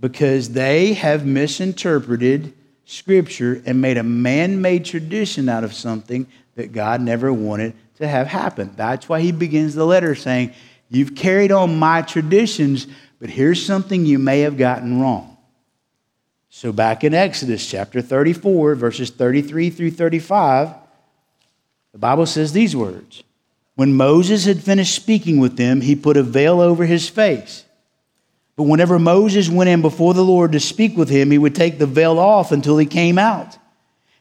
Because 0.00 0.48
they 0.48 0.94
have 0.94 1.26
misinterpreted 1.26 2.54
Scripture 2.86 3.62
and 3.66 3.82
made 3.82 3.98
a 3.98 4.02
man 4.02 4.62
made 4.62 4.86
tradition 4.86 5.50
out 5.50 5.62
of 5.62 5.74
something 5.74 6.26
that 6.54 6.72
God 6.72 7.02
never 7.02 7.30
wanted 7.30 7.74
to 8.00 8.08
have 8.08 8.26
happen. 8.26 8.72
That's 8.76 9.08
why 9.08 9.20
he 9.20 9.30
begins 9.30 9.74
the 9.74 9.86
letter 9.86 10.14
saying, 10.14 10.52
You've 10.88 11.14
carried 11.14 11.52
on 11.52 11.78
my 11.78 12.02
traditions, 12.02 12.88
but 13.20 13.30
here's 13.30 13.64
something 13.64 14.04
you 14.04 14.18
may 14.18 14.40
have 14.40 14.56
gotten 14.56 15.00
wrong. 15.00 15.36
So, 16.48 16.72
back 16.72 17.04
in 17.04 17.14
Exodus 17.14 17.64
chapter 17.64 18.02
34, 18.02 18.74
verses 18.74 19.10
33 19.10 19.70
through 19.70 19.92
35, 19.92 20.74
the 21.92 21.98
Bible 21.98 22.26
says 22.26 22.52
these 22.52 22.74
words 22.74 23.22
When 23.76 23.94
Moses 23.94 24.46
had 24.46 24.62
finished 24.62 24.94
speaking 24.94 25.38
with 25.38 25.56
them, 25.56 25.80
he 25.80 25.94
put 25.94 26.16
a 26.16 26.24
veil 26.24 26.60
over 26.60 26.86
his 26.86 27.08
face. 27.08 27.64
But 28.56 28.64
whenever 28.64 28.98
Moses 28.98 29.48
went 29.48 29.70
in 29.70 29.80
before 29.80 30.12
the 30.12 30.24
Lord 30.24 30.52
to 30.52 30.60
speak 30.60 30.96
with 30.96 31.08
him, 31.08 31.30
he 31.30 31.38
would 31.38 31.54
take 31.54 31.78
the 31.78 31.86
veil 31.86 32.18
off 32.18 32.50
until 32.50 32.78
he 32.78 32.86
came 32.86 33.18
out. 33.18 33.56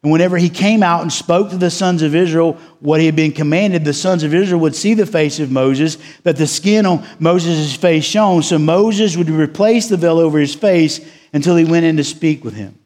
And 0.01 0.11
whenever 0.11 0.37
he 0.37 0.49
came 0.49 0.81
out 0.81 1.01
and 1.01 1.11
spoke 1.11 1.49
to 1.49 1.57
the 1.57 1.69
sons 1.69 2.01
of 2.01 2.15
Israel 2.15 2.53
what 2.79 3.01
he 3.01 3.05
had 3.05 3.17
been 3.17 3.33
commanded, 3.33 3.83
the 3.83 3.93
sons 3.93 4.23
of 4.23 4.33
Israel 4.33 4.61
would 4.61 4.75
see 4.75 4.93
the 4.93 5.05
face 5.05 5.39
of 5.39 5.51
Moses, 5.51 5.97
that 6.23 6.37
the 6.37 6.47
skin 6.47 6.85
on 6.85 7.05
Moses' 7.19 7.75
face 7.75 8.05
shone. 8.05 8.41
So 8.41 8.57
Moses 8.57 9.17
would 9.17 9.29
replace 9.29 9.89
the 9.89 9.97
veil 9.97 10.17
over 10.17 10.39
his 10.39 10.55
face 10.55 11.01
until 11.33 11.57
he 11.57 11.65
went 11.65 11.85
in 11.85 11.97
to 11.97 12.03
speak 12.03 12.45
with 12.45 12.53
him. 12.53 12.79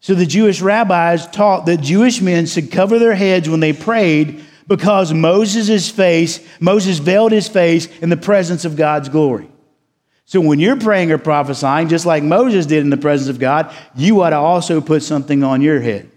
So 0.00 0.14
the 0.14 0.26
Jewish 0.26 0.62
rabbis 0.62 1.26
taught 1.26 1.66
that 1.66 1.82
Jewish 1.82 2.22
men 2.22 2.46
should 2.46 2.70
cover 2.70 2.98
their 2.98 3.14
heads 3.14 3.48
when 3.48 3.60
they 3.60 3.72
prayed 3.74 4.44
because 4.66 5.12
Moses' 5.12 5.90
face, 5.90 6.40
Moses 6.60 6.98
veiled 6.98 7.32
his 7.32 7.48
face 7.48 7.86
in 7.98 8.08
the 8.08 8.16
presence 8.16 8.64
of 8.64 8.76
God's 8.76 9.08
glory. 9.08 9.50
So 10.28 10.42
when 10.42 10.58
you're 10.58 10.76
praying 10.76 11.10
or 11.10 11.16
prophesying, 11.16 11.88
just 11.88 12.04
like 12.04 12.22
Moses 12.22 12.66
did 12.66 12.80
in 12.80 12.90
the 12.90 12.98
presence 12.98 13.30
of 13.30 13.38
God, 13.38 13.74
you 13.96 14.20
ought 14.20 14.30
to 14.30 14.36
also 14.36 14.82
put 14.82 15.02
something 15.02 15.42
on 15.42 15.62
your 15.62 15.80
head. 15.80 16.10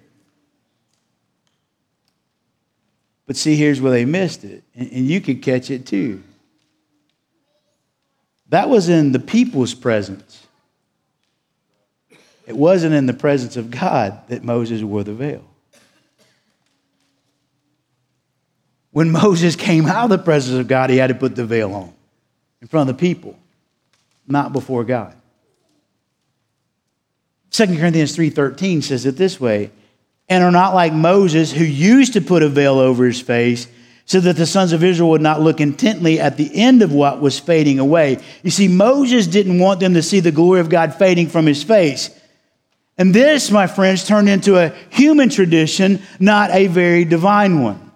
But 3.26 3.38
see, 3.38 3.56
here's 3.56 3.80
where 3.80 3.94
they 3.94 4.04
missed 4.04 4.44
it, 4.44 4.66
and, 4.76 4.92
you 4.92 5.22
could 5.22 5.42
catch 5.42 5.72
it 5.72 5.86
too. 5.86 6.22
That 8.50 8.68
was 8.68 8.90
in 8.90 9.14
the 9.14 9.20
people's 9.20 9.74
presence. 9.74 10.46
It 12.46 12.58
wasn't 12.58 12.94
in 12.94 13.06
the 13.06 13.14
presence 13.14 13.56
of 13.56 13.72
God 13.72 14.28
that 14.28 14.44
Moses 14.44 14.84
wore 14.84 15.06
the 15.06 15.14
veil. 15.14 15.46
When 18.92 19.10
Moses 19.10 19.56
came 19.56 19.86
out 19.86 20.04
of 20.04 20.10
the 20.10 20.18
presence 20.18 20.60
of 20.60 20.68
God, 20.68 20.90
he 20.90 20.98
had 20.98 21.08
to 21.08 21.16
put 21.16 21.38
the 21.38 21.46
veil 21.46 21.74
on 21.74 21.94
in 22.62 22.68
front 22.68 22.90
of 22.90 22.98
the 22.98 23.00
people 23.00 23.38
not 24.28 24.54
before 24.54 24.84
God. 24.84 25.16
2 27.52 27.78
Corinthians 27.78 28.16
3:13 28.16 28.82
says 28.82 29.06
it 29.06 29.18
this 29.18 29.40
way, 29.40 29.72
and 30.30 30.44
are 30.44 30.52
not 30.52 30.74
like 30.74 30.94
Moses 30.94 31.52
who 31.52 31.64
used 31.64 32.14
to 32.14 32.22
put 32.22 32.44
a 32.44 32.50
veil 32.50 32.80
over 32.80 33.06
his 33.06 33.20
face 33.20 33.68
so 34.06 34.20
that 34.20 34.36
the 34.36 34.46
sons 34.46 34.74
of 34.74 34.84
Israel 34.84 35.10
would 35.10 35.22
not 35.22 35.42
look 35.42 35.62
intently 35.62 36.20
at 36.20 36.38
the 36.38 36.54
end 36.56 36.82
of 36.82 36.92
what 36.92 37.22
was 37.22 37.40
fading 37.40 37.80
away. 37.80 38.18
You 38.44 38.52
see 38.52 38.68
Moses 38.68 39.28
didn't 39.28 39.60
want 39.60 39.80
them 39.80 39.94
to 39.94 40.02
see 40.02 40.20
the 40.20 40.32
glory 40.32 40.60
of 40.60 40.70
God 40.70 40.96
fading 40.96 41.28
from 41.28 41.46
his 41.46 41.64
face. 41.64 42.10
And 42.98 43.14
this, 43.14 43.52
my 43.52 43.68
friends, 43.68 44.06
turned 44.06 44.30
into 44.30 44.58
a 44.58 44.74
human 44.90 45.30
tradition, 45.30 46.02
not 46.20 46.52
a 46.52 46.68
very 46.68 47.06
divine 47.06 47.62
one. 47.62 47.92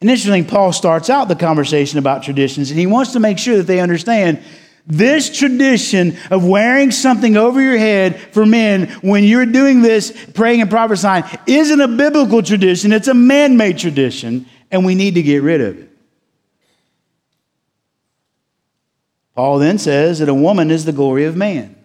And 0.00 0.10
interesting, 0.10 0.44
Paul 0.44 0.72
starts 0.72 1.08
out 1.08 1.28
the 1.28 1.36
conversation 1.36 1.98
about 1.98 2.24
traditions, 2.24 2.70
and 2.70 2.78
he 2.78 2.86
wants 2.86 3.12
to 3.12 3.20
make 3.20 3.38
sure 3.38 3.56
that 3.56 3.66
they 3.66 3.80
understand 3.80 4.42
this 4.86 5.34
tradition 5.36 6.16
of 6.30 6.46
wearing 6.46 6.90
something 6.90 7.36
over 7.36 7.60
your 7.60 7.78
head 7.78 8.20
for 8.32 8.44
men 8.44 8.88
when 9.00 9.24
you're 9.24 9.46
doing 9.46 9.80
this, 9.80 10.12
praying 10.34 10.60
and 10.60 10.70
prophesying, 10.70 11.24
isn't 11.46 11.80
a 11.80 11.88
biblical 11.88 12.42
tradition. 12.42 12.92
It's 12.92 13.08
a 13.08 13.14
man 13.14 13.56
made 13.56 13.78
tradition, 13.78 14.46
and 14.70 14.84
we 14.84 14.94
need 14.94 15.14
to 15.14 15.22
get 15.22 15.42
rid 15.42 15.60
of 15.60 15.78
it. 15.78 15.90
Paul 19.34 19.58
then 19.58 19.78
says 19.78 20.20
that 20.20 20.28
a 20.28 20.34
woman 20.34 20.70
is 20.70 20.84
the 20.84 20.92
glory 20.92 21.24
of 21.24 21.34
man. 21.34 21.76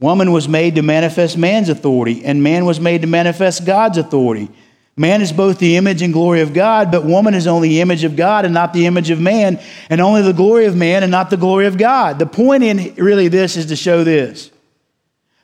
Woman 0.00 0.32
was 0.32 0.48
made 0.48 0.74
to 0.74 0.82
manifest 0.82 1.38
man's 1.38 1.68
authority, 1.68 2.24
and 2.24 2.42
man 2.42 2.66
was 2.66 2.78
made 2.78 3.00
to 3.00 3.06
manifest 3.06 3.64
God's 3.64 3.96
authority. 3.96 4.50
Man 4.96 5.22
is 5.22 5.32
both 5.32 5.58
the 5.58 5.76
image 5.76 6.02
and 6.02 6.12
glory 6.12 6.40
of 6.40 6.54
God, 6.54 6.92
but 6.92 7.04
woman 7.04 7.34
is 7.34 7.48
only 7.48 7.68
the 7.68 7.80
image 7.80 8.04
of 8.04 8.14
God 8.14 8.44
and 8.44 8.54
not 8.54 8.72
the 8.72 8.86
image 8.86 9.10
of 9.10 9.20
man, 9.20 9.60
and 9.90 10.00
only 10.00 10.22
the 10.22 10.32
glory 10.32 10.66
of 10.66 10.76
man 10.76 11.02
and 11.02 11.10
not 11.10 11.30
the 11.30 11.36
glory 11.36 11.66
of 11.66 11.76
God. 11.76 12.18
The 12.18 12.26
point 12.26 12.62
in 12.62 12.94
really 12.94 13.26
this 13.28 13.56
is 13.56 13.66
to 13.66 13.76
show 13.76 14.04
this 14.04 14.50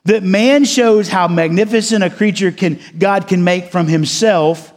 that 0.05 0.23
man 0.23 0.65
shows 0.65 1.09
how 1.09 1.27
magnificent 1.27 2.03
a 2.03 2.09
creature 2.09 2.51
can, 2.51 2.79
God 2.97 3.27
can 3.27 3.43
make 3.43 3.65
from 3.71 3.87
himself, 3.87 4.73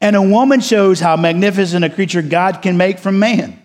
and 0.00 0.16
a 0.16 0.22
woman 0.22 0.60
shows 0.60 1.00
how 1.00 1.16
magnificent 1.16 1.84
a 1.84 1.90
creature 1.90 2.22
God 2.22 2.62
can 2.62 2.76
make 2.76 2.98
from 2.98 3.18
man. 3.18 3.60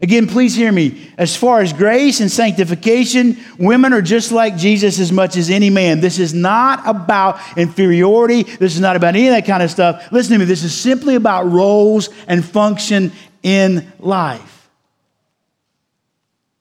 Again, 0.00 0.28
please 0.28 0.54
hear 0.54 0.70
me. 0.70 1.10
As 1.18 1.34
far 1.34 1.60
as 1.60 1.72
grace 1.72 2.20
and 2.20 2.30
sanctification, 2.30 3.36
women 3.58 3.92
are 3.92 4.02
just 4.02 4.30
like 4.30 4.56
Jesus 4.56 5.00
as 5.00 5.10
much 5.10 5.36
as 5.36 5.50
any 5.50 5.70
man. 5.70 6.00
This 6.00 6.20
is 6.20 6.32
not 6.32 6.86
about 6.86 7.40
inferiority. 7.56 8.44
This 8.44 8.76
is 8.76 8.80
not 8.80 8.94
about 8.94 9.16
any 9.16 9.26
of 9.26 9.34
that 9.34 9.44
kind 9.44 9.60
of 9.60 9.72
stuff. 9.72 10.12
Listen 10.12 10.34
to 10.34 10.38
me. 10.38 10.44
This 10.44 10.62
is 10.62 10.72
simply 10.72 11.16
about 11.16 11.50
roles 11.50 12.10
and 12.28 12.44
function 12.44 13.10
in 13.42 13.92
life. 13.98 14.70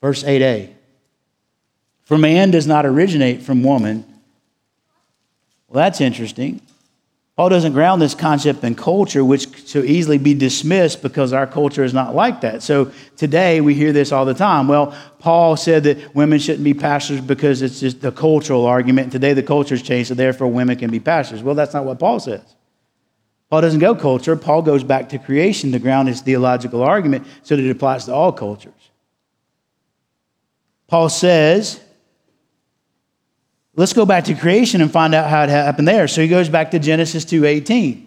Verse 0.02 0.24
8a 0.24 0.74
For 2.06 2.18
man 2.18 2.50
does 2.50 2.66
not 2.66 2.88
originate 2.88 3.44
from 3.44 3.62
woman. 3.62 4.04
Well, 5.68 5.84
that's 5.84 6.02
interesting. 6.02 6.62
Paul 7.38 7.50
doesn't 7.50 7.74
ground 7.74 8.02
this 8.02 8.16
concept 8.16 8.64
in 8.64 8.74
culture, 8.74 9.24
which 9.24 9.68
so 9.68 9.84
easily 9.84 10.18
be 10.18 10.34
dismissed 10.34 11.04
because 11.04 11.34
our 11.34 11.46
culture 11.46 11.84
is 11.84 11.94
not 11.94 12.16
like 12.16 12.42
that. 12.42 12.64
So 12.64 12.92
today 13.16 13.62
we 13.62 13.76
hear 13.76 13.94
this 13.94 14.12
all 14.12 14.26
the 14.26 14.34
time. 14.34 14.68
Well, 14.68 14.98
Paul 15.20 15.56
said 15.56 15.84
that 15.84 16.16
women 16.16 16.40
shouldn't 16.40 16.64
be 16.64 16.74
pastors 16.74 17.22
because 17.22 17.62
it's 17.62 17.80
just 17.80 18.02
the 18.02 18.12
cultural 18.12 18.66
argument. 18.66 19.12
Today 19.12 19.34
the 19.34 19.44
culture's 19.44 19.84
changed, 19.84 20.08
so 20.08 20.16
therefore 20.16 20.48
women 20.48 20.80
can 20.80 20.90
be 20.90 21.00
pastors. 21.00 21.44
Well, 21.44 21.54
that's 21.54 21.76
not 21.76 21.86
what 21.86 22.00
Paul 22.00 22.20
says. 22.20 22.56
Paul 23.52 23.62
doesn't 23.62 23.82
go 23.82 23.94
culture. 23.94 24.36
Paul 24.36 24.64
goes 24.64 24.84
back 24.84 25.10
to 25.10 25.20
creation 25.20 25.72
to 25.74 25.80
ground 25.80 26.08
his 26.08 26.22
theological 26.22 26.82
argument 26.82 27.28
so 27.44 27.56
that 27.56 27.64
it 27.64 27.70
applies 27.70 28.06
to 28.06 28.14
all 28.16 28.32
cultures. 28.32 28.74
Paul 30.88 31.10
says 31.10 31.80
Let's 33.78 33.94
go 33.94 34.08
back 34.08 34.26
to 34.26 34.34
creation 34.34 34.82
and 34.82 34.92
find 34.92 35.14
out 35.14 35.30
how 35.30 35.44
it 35.44 35.50
happened 35.50 35.88
there. 35.88 36.08
So 36.08 36.22
he 36.22 36.28
goes 36.28 36.50
back 36.50 36.72
to 36.72 36.80
Genesis 36.80 37.24
2:18. 37.26 38.06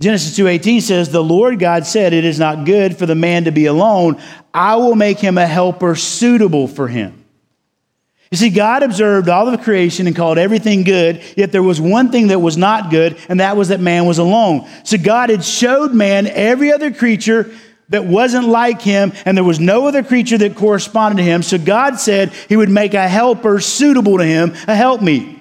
Genesis 0.00 0.34
2:18 0.34 0.80
says, 0.80 1.10
"The 1.10 1.22
Lord 1.22 1.60
God 1.60 1.86
said, 1.86 2.12
it 2.12 2.24
is 2.24 2.40
not 2.40 2.64
good 2.64 2.96
for 2.96 3.06
the 3.06 3.14
man 3.14 3.44
to 3.44 3.52
be 3.52 3.66
alone. 3.66 4.16
I 4.52 4.74
will 4.74 4.96
make 4.96 5.20
him 5.20 5.38
a 5.38 5.46
helper 5.46 5.94
suitable 5.94 6.66
for 6.66 6.88
him." 6.88 7.14
You 8.32 8.38
see, 8.38 8.48
God 8.48 8.82
observed 8.82 9.28
all 9.28 9.46
of 9.46 9.62
creation 9.62 10.08
and 10.08 10.16
called 10.16 10.38
everything 10.38 10.82
good, 10.82 11.20
yet 11.36 11.52
there 11.52 11.62
was 11.62 11.80
one 11.80 12.10
thing 12.10 12.28
that 12.28 12.40
was 12.40 12.56
not 12.56 12.90
good, 12.90 13.16
and 13.28 13.38
that 13.38 13.56
was 13.56 13.68
that 13.68 13.78
man 13.78 14.06
was 14.06 14.18
alone. 14.18 14.64
So 14.82 14.96
God 14.96 15.30
had 15.30 15.44
showed 15.44 15.94
man 15.94 16.26
every 16.26 16.72
other 16.72 16.90
creature 16.90 17.50
that 17.92 18.04
wasn't 18.04 18.48
like 18.48 18.82
him, 18.82 19.12
and 19.24 19.36
there 19.36 19.44
was 19.44 19.60
no 19.60 19.86
other 19.86 20.02
creature 20.02 20.38
that 20.38 20.56
corresponded 20.56 21.18
to 21.18 21.22
him. 21.22 21.42
So 21.42 21.56
God 21.56 22.00
said 22.00 22.32
he 22.48 22.56
would 22.56 22.68
make 22.68 22.94
a 22.94 23.08
helper 23.08 23.60
suitable 23.60 24.18
to 24.18 24.24
him, 24.24 24.50
a 24.66 24.74
helpmeet. 24.74 25.38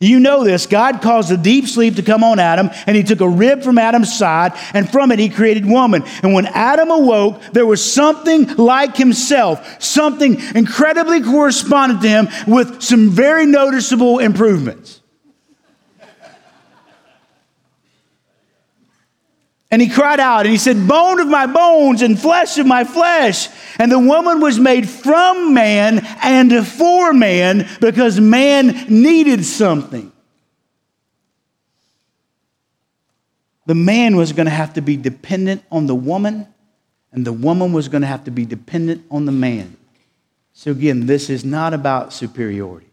You 0.00 0.20
know 0.20 0.44
this. 0.44 0.66
God 0.66 1.02
caused 1.02 1.32
a 1.32 1.36
deep 1.36 1.66
sleep 1.66 1.96
to 1.96 2.02
come 2.02 2.22
on 2.22 2.38
Adam, 2.38 2.70
and 2.86 2.96
he 2.96 3.02
took 3.02 3.20
a 3.20 3.28
rib 3.28 3.64
from 3.64 3.78
Adam's 3.78 4.16
side, 4.16 4.52
and 4.72 4.88
from 4.88 5.10
it 5.10 5.18
he 5.18 5.28
created 5.28 5.66
woman. 5.66 6.04
And 6.22 6.32
when 6.32 6.46
Adam 6.46 6.90
awoke, 6.90 7.42
there 7.52 7.66
was 7.66 7.84
something 7.84 8.54
like 8.54 8.96
himself, 8.96 9.82
something 9.82 10.40
incredibly 10.54 11.20
correspondent 11.20 12.02
to 12.02 12.08
him 12.08 12.28
with 12.46 12.80
some 12.80 13.10
very 13.10 13.44
noticeable 13.44 14.20
improvements. 14.20 14.97
And 19.70 19.82
he 19.82 19.88
cried 19.88 20.18
out 20.18 20.46
and 20.46 20.50
he 20.50 20.56
said, 20.56 20.88
Bone 20.88 21.20
of 21.20 21.28
my 21.28 21.46
bones 21.46 22.00
and 22.00 22.18
flesh 22.18 22.56
of 22.56 22.66
my 22.66 22.84
flesh. 22.84 23.48
And 23.78 23.92
the 23.92 23.98
woman 23.98 24.40
was 24.40 24.58
made 24.58 24.88
from 24.88 25.52
man 25.52 26.00
and 26.22 26.66
for 26.66 27.12
man 27.12 27.68
because 27.80 28.18
man 28.18 28.86
needed 28.88 29.44
something. 29.44 30.10
The 33.66 33.74
man 33.74 34.16
was 34.16 34.32
going 34.32 34.46
to 34.46 34.50
have 34.50 34.72
to 34.74 34.80
be 34.80 34.96
dependent 34.96 35.62
on 35.70 35.86
the 35.86 35.94
woman, 35.94 36.46
and 37.12 37.26
the 37.26 37.34
woman 37.34 37.74
was 37.74 37.88
going 37.88 38.00
to 38.00 38.08
have 38.08 38.24
to 38.24 38.30
be 38.30 38.46
dependent 38.46 39.04
on 39.10 39.26
the 39.26 39.32
man. 39.32 39.76
So, 40.54 40.70
again, 40.70 41.04
this 41.04 41.28
is 41.28 41.44
not 41.44 41.74
about 41.74 42.14
superiority. 42.14 42.88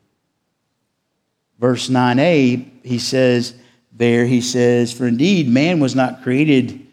Verse 1.57 1.87
9a, 1.87 2.65
he 2.83 2.99
says, 2.99 3.53
there 3.95 4.25
he 4.25 4.41
says, 4.41 4.91
For 4.91 5.07
indeed, 5.07 5.47
man 5.47 5.79
was 5.79 5.95
not 5.95 6.21
created 6.21 6.85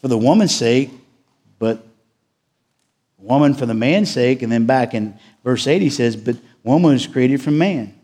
for 0.00 0.08
the 0.08 0.18
woman's 0.18 0.54
sake, 0.54 0.90
but 1.58 1.84
woman 3.18 3.54
for 3.54 3.64
the 3.64 3.74
man's 3.74 4.10
sake. 4.10 4.42
And 4.42 4.52
then 4.52 4.66
back 4.66 4.92
in 4.92 5.18
verse 5.42 5.66
8, 5.66 5.80
he 5.80 5.90
says, 5.90 6.14
But 6.14 6.36
woman 6.62 6.92
was 6.92 7.06
created 7.06 7.42
from 7.42 7.56
man. 7.56 7.94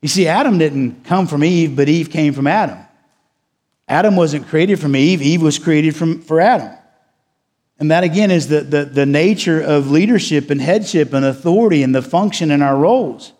You 0.00 0.08
see, 0.08 0.28
Adam 0.28 0.58
didn't 0.58 1.04
come 1.04 1.26
from 1.26 1.44
Eve, 1.44 1.76
but 1.76 1.88
Eve 1.88 2.10
came 2.10 2.32
from 2.32 2.46
Adam. 2.46 2.78
Adam 3.88 4.16
wasn't 4.16 4.46
created 4.46 4.80
from 4.80 4.96
Eve, 4.96 5.20
Eve 5.22 5.42
was 5.42 5.58
created 5.58 5.94
from, 5.94 6.22
for 6.22 6.40
Adam. 6.40 6.70
And 7.78 7.90
that 7.90 8.04
again 8.04 8.30
is 8.30 8.46
the, 8.46 8.60
the, 8.60 8.84
the 8.84 9.06
nature 9.06 9.60
of 9.60 9.90
leadership 9.90 10.50
and 10.50 10.60
headship 10.60 11.12
and 11.12 11.24
authority 11.24 11.82
and 11.82 11.92
the 11.92 12.02
function 12.02 12.52
in 12.52 12.62
our 12.62 12.76
roles. 12.76 13.32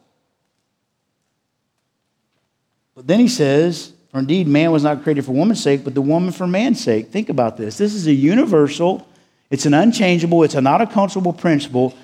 But 2.94 3.06
then 3.06 3.20
he 3.20 3.28
says, 3.28 3.92
For 4.10 4.18
indeed, 4.18 4.46
man 4.46 4.70
was 4.70 4.82
not 4.82 5.02
created 5.02 5.24
for 5.24 5.32
woman's 5.32 5.62
sake, 5.62 5.84
but 5.84 5.94
the 5.94 6.02
woman 6.02 6.32
for 6.32 6.46
man's 6.46 6.82
sake. 6.82 7.08
Think 7.08 7.28
about 7.28 7.56
this. 7.56 7.78
This 7.78 7.94
is 7.94 8.06
a 8.06 8.12
universal, 8.12 9.06
it's 9.50 9.66
an 9.66 9.74
unchangeable, 9.74 10.42
it's 10.42 10.54
a 10.54 10.60
not 10.60 10.80
a 10.80 10.86
counselable 10.86 11.36
principle 11.36 11.94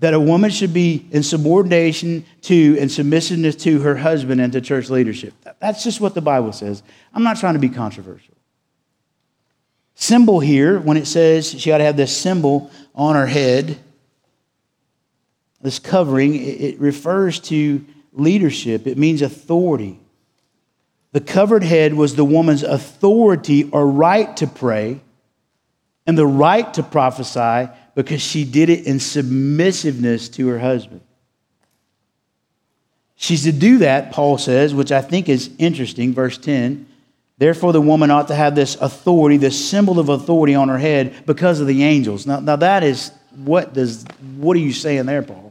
that 0.00 0.14
a 0.14 0.20
woman 0.20 0.50
should 0.50 0.72
be 0.72 1.06
in 1.10 1.22
subordination 1.22 2.24
to 2.42 2.76
and 2.80 2.90
submissiveness 2.90 3.54
to 3.54 3.80
her 3.80 3.96
husband 3.96 4.40
and 4.40 4.52
to 4.54 4.60
church 4.60 4.88
leadership. 4.88 5.34
That's 5.60 5.84
just 5.84 6.00
what 6.00 6.14
the 6.14 6.22
Bible 6.22 6.52
says. 6.52 6.82
I'm 7.12 7.22
not 7.22 7.38
trying 7.38 7.52
to 7.52 7.60
be 7.60 7.68
controversial. 7.68 8.34
Symbol 9.94 10.40
here, 10.40 10.80
when 10.80 10.96
it 10.96 11.06
says 11.06 11.50
she 11.50 11.70
ought 11.70 11.78
to 11.78 11.84
have 11.84 11.98
this 11.98 12.16
symbol 12.16 12.70
on 12.94 13.14
her 13.14 13.26
head, 13.26 13.78
this 15.60 15.78
covering, 15.78 16.34
it 16.34 16.80
refers 16.80 17.38
to 17.40 17.84
leadership, 18.12 18.86
it 18.86 18.98
means 18.98 19.22
authority. 19.22 20.00
The 21.12 21.20
covered 21.20 21.64
head 21.64 21.94
was 21.94 22.14
the 22.14 22.24
woman's 22.24 22.62
authority 22.62 23.64
or 23.70 23.86
right 23.86 24.36
to 24.36 24.46
pray 24.46 25.00
and 26.06 26.16
the 26.16 26.26
right 26.26 26.72
to 26.74 26.82
prophesy 26.82 27.70
because 27.94 28.22
she 28.22 28.44
did 28.44 28.70
it 28.70 28.86
in 28.86 29.00
submissiveness 29.00 30.28
to 30.30 30.48
her 30.48 30.58
husband. 30.58 31.00
She's 33.16 33.42
to 33.42 33.52
do 33.52 33.78
that, 33.78 34.12
Paul 34.12 34.38
says, 34.38 34.74
which 34.74 34.92
I 34.92 35.02
think 35.02 35.28
is 35.28 35.50
interesting, 35.58 36.14
verse 36.14 36.38
10. 36.38 36.86
Therefore, 37.36 37.72
the 37.72 37.80
woman 37.80 38.10
ought 38.10 38.28
to 38.28 38.34
have 38.34 38.54
this 38.54 38.76
authority, 38.76 39.36
this 39.36 39.68
symbol 39.68 39.98
of 39.98 40.08
authority 40.08 40.54
on 40.54 40.68
her 40.68 40.78
head 40.78 41.26
because 41.26 41.60
of 41.60 41.66
the 41.66 41.82
angels. 41.82 42.26
Now, 42.26 42.40
now 42.40 42.56
that 42.56 42.82
is 42.82 43.12
what 43.36 43.74
does 43.74 44.04
what 44.36 44.56
are 44.56 44.60
you 44.60 44.72
saying 44.72 45.06
there, 45.06 45.22
Paul? 45.22 45.49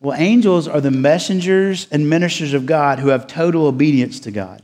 Well, 0.00 0.18
angels 0.18 0.68
are 0.68 0.80
the 0.80 0.90
messengers 0.90 1.88
and 1.90 2.08
ministers 2.08 2.52
of 2.52 2.66
God 2.66 2.98
who 2.98 3.08
have 3.08 3.26
total 3.26 3.66
obedience 3.66 4.20
to 4.20 4.30
God. 4.30 4.62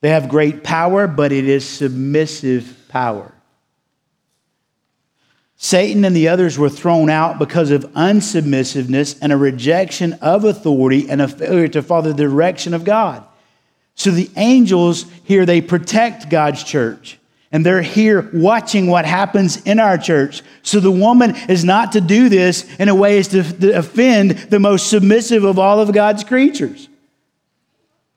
They 0.00 0.10
have 0.10 0.28
great 0.28 0.64
power, 0.64 1.06
but 1.06 1.32
it 1.32 1.46
is 1.46 1.68
submissive 1.68 2.76
power. 2.88 3.32
Satan 5.62 6.06
and 6.06 6.16
the 6.16 6.28
others 6.28 6.58
were 6.58 6.70
thrown 6.70 7.10
out 7.10 7.38
because 7.38 7.70
of 7.70 7.84
unsubmissiveness 7.92 9.18
and 9.20 9.30
a 9.30 9.36
rejection 9.36 10.14
of 10.14 10.44
authority 10.44 11.10
and 11.10 11.20
a 11.20 11.28
failure 11.28 11.68
to 11.68 11.82
follow 11.82 12.12
the 12.12 12.14
direction 12.14 12.72
of 12.72 12.82
God. 12.82 13.22
So 13.94 14.10
the 14.10 14.30
angels 14.36 15.04
here, 15.24 15.44
they 15.44 15.60
protect 15.60 16.30
God's 16.30 16.64
church. 16.64 17.19
And 17.52 17.66
they're 17.66 17.82
here 17.82 18.30
watching 18.32 18.86
what 18.86 19.04
happens 19.04 19.60
in 19.62 19.80
our 19.80 19.98
church. 19.98 20.42
So 20.62 20.78
the 20.78 20.90
woman 20.90 21.34
is 21.48 21.64
not 21.64 21.92
to 21.92 22.00
do 22.00 22.28
this 22.28 22.64
in 22.78 22.88
a 22.88 22.94
way 22.94 23.18
as 23.18 23.28
to, 23.28 23.76
offend 23.76 24.30
the 24.30 24.60
most 24.60 24.88
submissive 24.88 25.42
of 25.42 25.58
all 25.58 25.80
of 25.80 25.92
God's 25.92 26.22
creatures. 26.22 26.88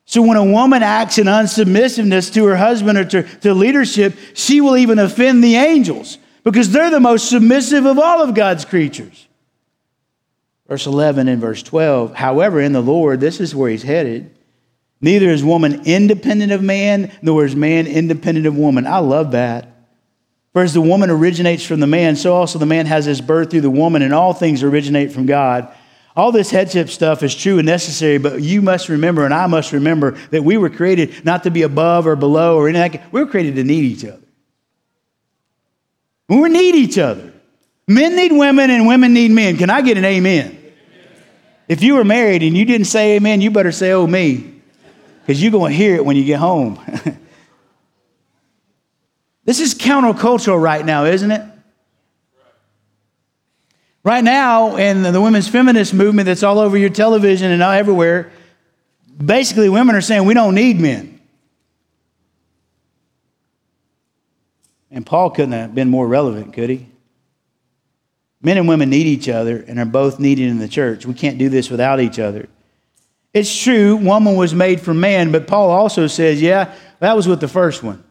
So 0.06 0.22
when 0.22 0.38
a 0.38 0.44
woman 0.44 0.84
acts 0.84 1.18
in 1.18 1.28
unsubmissiveness 1.28 2.32
to 2.34 2.46
her 2.46 2.58
husband 2.58 2.98
or 2.98 3.06
to, 3.06 3.24
to 3.40 3.54
leadership, 3.54 4.14
she 4.36 4.62
will 4.62 4.78
even 4.78 5.00
offend 5.00 5.44
the 5.44 5.56
angels 5.56 6.20
because 6.44 6.72
they're 6.72 6.92
the 6.92 7.00
most 7.00 7.30
submissive 7.30 7.86
of 7.86 7.98
all 7.98 8.22
of 8.22 8.36
God's 8.36 8.66
creatures. 8.66 9.28
Verse 10.68 10.86
11 10.86 11.28
and 11.28 11.42
verse 11.42 11.64
12. 11.64 12.16
However, 12.16 12.60
in 12.60 12.74
the 12.74 12.82
Lord, 12.82 13.20
this 13.20 13.40
is 13.40 13.56
where 13.56 13.70
he's 13.70 13.84
headed. 13.84 14.36
Neither 15.04 15.32
is 15.32 15.44
woman 15.44 15.82
independent 15.84 16.54
of 16.54 16.64
man, 16.64 17.12
nor 17.22 17.44
is 17.44 17.58
man 17.58 17.88
independent 17.88 18.48
of 18.48 18.56
woman. 18.56 18.88
I 18.88 19.00
love 19.00 19.32
that. 19.32 19.68
For 20.54 20.62
as 20.62 20.74
the 20.74 20.80
woman 20.80 21.10
originates 21.10 21.66
from 21.66 21.82
the 21.82 21.88
man, 21.88 22.16
so 22.16 22.34
also 22.34 22.58
the 22.58 22.66
man 22.66 22.86
has 22.86 23.04
his 23.04 23.20
birth 23.20 23.52
through 23.52 23.62
the 23.62 23.70
woman, 23.70 24.02
and 24.02 24.14
all 24.14 24.34
things 24.34 24.64
originate 24.64 25.12
from 25.12 25.26
God. 25.26 25.68
All 26.16 26.32
this 26.32 26.50
headship 26.50 26.90
stuff 26.90 27.22
is 27.22 27.36
true 27.36 27.60
and 27.60 27.66
necessary, 27.66 28.18
but 28.18 28.42
you 28.42 28.62
must 28.62 28.88
remember, 28.88 29.26
and 29.26 29.34
I 29.34 29.46
must 29.48 29.74
remember, 29.74 30.12
that 30.30 30.46
we 30.46 30.56
were 30.56 30.70
created 30.70 31.26
not 31.26 31.44
to 31.44 31.52
be 31.52 31.64
above 31.64 32.08
or 32.08 32.16
below 32.16 32.56
or 32.56 32.70
anything. 32.70 33.02
We 33.12 33.22
were 33.22 33.30
created 33.30 33.56
to 33.56 33.64
need 33.66 33.84
each 33.84 34.06
other. 34.06 34.22
We 36.30 36.48
need 36.48 36.76
each 36.76 36.98
other. 36.98 37.34
Men 37.90 38.16
need 38.16 38.32
women, 38.32 38.70
and 38.70 38.88
women 38.88 39.14
need 39.14 39.32
men. 39.32 39.58
Can 39.58 39.70
I 39.70 39.82
get 39.82 39.98
an 39.98 40.06
amen? 40.06 40.60
If 41.68 41.84
you 41.84 41.96
were 41.96 42.06
married 42.06 42.42
and 42.42 42.56
you 42.56 42.64
didn't 42.64 42.88
say 42.88 43.18
amen, 43.18 43.42
you 43.42 43.52
better 43.52 43.74
say, 43.74 43.92
oh, 43.92 44.08
me 44.08 44.53
because 45.26 45.42
you're 45.42 45.52
going 45.52 45.72
to 45.72 45.78
hear 45.78 45.96
it 45.96 46.06
when 46.06 46.18
you 46.18 46.26
get 46.26 46.40
home. 46.40 46.80
this 49.46 49.62
is 49.62 49.74
countercultural 49.74 50.62
right 50.62 50.86
now, 50.86 51.06
isn't 51.06 51.32
it? 51.32 51.42
Right 54.04 54.24
now, 54.24 54.76
in 54.76 55.02
the 55.02 55.22
women's 55.22 55.48
feminist 55.48 55.94
movement 55.94 56.26
that's 56.26 56.44
all 56.44 56.60
over 56.60 56.78
your 56.78 56.90
television 56.90 57.52
and 57.52 57.62
everywhere, 57.62 58.34
basically 59.18 59.70
women 59.70 59.96
are 59.96 60.02
saying 60.02 60.26
we 60.26 60.34
don't 60.34 60.56
need 60.56 60.78
men. 60.78 61.22
And 64.92 65.06
Paul 65.06 65.30
couldn't 65.30 65.54
have 65.54 65.74
been 65.74 65.90
more 65.90 66.06
relevant, 66.06 66.54
could 66.54 66.70
he? 66.70 66.88
Men 68.42 68.58
and 68.58 68.68
women 68.68 68.90
need 68.90 69.08
each 69.08 69.30
other 69.30 69.64
and 69.66 69.80
are 69.80 69.86
both 69.86 70.20
needed 70.20 70.50
in 70.50 70.60
the 70.60 70.68
church. 70.68 71.06
We 71.06 71.14
can't 71.14 71.38
do 71.38 71.48
this 71.48 71.70
without 71.70 72.02
each 72.02 72.20
other. 72.20 72.50
It's 73.34 73.64
true, 73.64 73.96
woman 73.96 74.36
was 74.36 74.54
made 74.54 74.80
for 74.80 74.94
man, 74.94 75.32
but 75.32 75.48
Paul 75.48 75.72
also 75.72 76.06
says, 76.06 76.42
yeah, 76.42 76.76
that 77.00 77.16
was 77.16 77.28
with 77.28 77.40
the 77.40 77.48
first 77.48 77.82
one. 77.82 78.04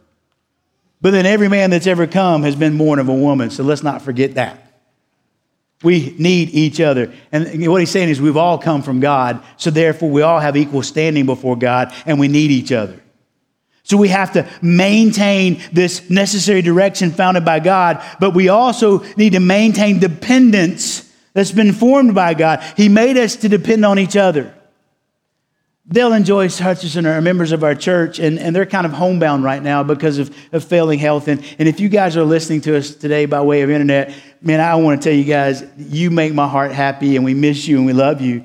But 1.01 1.13
then 1.13 1.27
every 1.27 1.49
man 1.49 1.71
that's 1.71 1.87
ever 1.87 2.07
come 2.07 2.43
has 2.43 2.57
been 2.57 2.77
born 2.77 2.99
of 2.99 3.09
a 3.09 3.15
woman, 3.15 3.51
so 3.51 3.63
let's 3.63 3.83
not 3.83 4.03
forget 4.03 4.35
that. 4.35 4.59
We 5.83 6.15
need 6.19 6.51
each 6.51 6.81
other. 6.81 7.13
And 7.31 7.69
what 7.69 7.81
he's 7.81 7.91
saying 7.91 8.09
is 8.09 8.21
we've 8.21 8.37
all 8.37 8.59
come 8.59 8.83
from 8.83 9.01
God, 9.01 9.43
so 9.57 9.71
therefore 9.71 10.11
we 10.11 10.23
all 10.23 10.41
have 10.41 10.57
equal 10.57 10.83
standing 10.83 11.27
before 11.27 11.57
God, 11.57 11.93
and 12.05 12.19
we 12.19 12.29
need 12.29 12.51
each 12.51 12.73
other. 12.73 13.01
So 13.85 13.97
we 13.97 14.09
have 14.09 14.33
to 14.35 14.49
maintain 14.61 15.61
this 15.73 16.09
necessary 16.09 16.63
direction 16.63 17.11
founded 17.11 17.45
by 17.45 17.59
God, 17.61 18.03
but 18.21 18.33
we 18.33 18.49
also 18.49 19.05
need 19.17 19.33
to 19.33 19.41
maintain 19.41 19.99
dependence 19.99 21.13
that's 21.33 21.53
been 21.53 21.73
formed 21.73 22.15
by 22.15 22.35
God. 22.35 22.63
He 22.77 22.89
made 22.89 23.17
us 23.17 23.37
to 23.37 23.49
depend 23.49 23.85
on 23.85 23.99
each 23.99 24.17
other. 24.17 24.55
Dale 25.89 26.13
and 26.13 26.25
Joyce 26.25 26.61
Hutchison 26.61 27.07
are 27.07 27.21
members 27.21 27.51
of 27.51 27.65
our 27.65 27.75
church, 27.75 28.21
and, 28.21 28.39
and 28.39 28.55
they're 28.55 28.67
kind 28.67 28.87
of 28.87 28.93
homebound 28.93 29.43
right 29.43 29.61
now 29.61 29.83
because 29.83 30.19
of, 30.19 30.35
of 30.53 30.63
failing 30.63 31.01
health. 31.01 31.27
And, 31.27 31.45
and 31.59 31.69
if 31.69 31.81
you 31.81 31.89
guys 31.89 32.17
are 32.17 32.23
listening 32.23 32.61
to 32.63 32.77
us 32.77 32.95
today 32.95 33.27
by 33.27 33.41
way 33.41 33.63
of 33.63 33.71
internet, 33.71 34.15
man, 34.41 34.61
I 34.61 34.77
want 34.77 35.03
to 35.03 35.09
tell 35.09 35.17
you 35.17 35.25
guys, 35.25 35.65
you 35.77 36.11
make 36.11 36.35
my 36.35 36.47
heart 36.47 36.71
happy, 36.71 37.17
and 37.17 37.25
we 37.25 37.35
miss 37.35 37.67
you 37.67 37.79
and 37.79 37.87
we 37.87 37.93
love 37.93 38.21
you. 38.21 38.45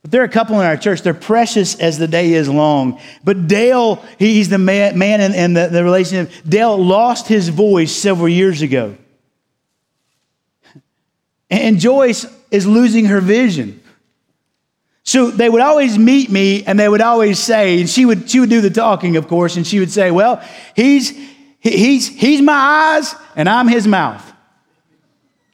But 0.00 0.12
there 0.12 0.22
are 0.22 0.24
a 0.24 0.30
couple 0.30 0.58
in 0.58 0.64
our 0.64 0.78
church, 0.78 1.02
they're 1.02 1.12
precious 1.12 1.78
as 1.78 1.98
the 1.98 2.08
day 2.08 2.32
is 2.32 2.48
long. 2.48 2.98
But 3.22 3.48
Dale, 3.48 4.02
he's 4.18 4.48
the 4.48 4.58
man, 4.58 4.98
man 4.98 5.20
in, 5.20 5.34
in 5.34 5.52
the, 5.52 5.68
the 5.68 5.84
relationship. 5.84 6.32
Dale 6.48 6.76
lost 6.82 7.28
his 7.28 7.50
voice 7.50 7.94
several 7.94 8.30
years 8.30 8.62
ago. 8.62 8.96
And 11.50 11.78
Joyce 11.78 12.24
is 12.50 12.66
losing 12.66 13.06
her 13.06 13.20
vision. 13.20 13.82
So 15.08 15.30
they 15.30 15.48
would 15.48 15.62
always 15.62 15.98
meet 15.98 16.30
me 16.30 16.64
and 16.64 16.78
they 16.78 16.86
would 16.86 17.00
always 17.00 17.38
say, 17.38 17.80
and 17.80 17.88
she 17.88 18.04
would, 18.04 18.28
she 18.28 18.40
would 18.40 18.50
do 18.50 18.60
the 18.60 18.68
talking, 18.68 19.16
of 19.16 19.26
course, 19.26 19.56
and 19.56 19.66
she 19.66 19.80
would 19.80 19.90
say, 19.90 20.10
Well, 20.10 20.46
he's, 20.76 21.18
he's, 21.60 22.08
he's 22.08 22.42
my 22.42 22.52
eyes 22.52 23.14
and 23.34 23.48
I'm 23.48 23.68
his 23.68 23.86
mouth. 23.86 24.22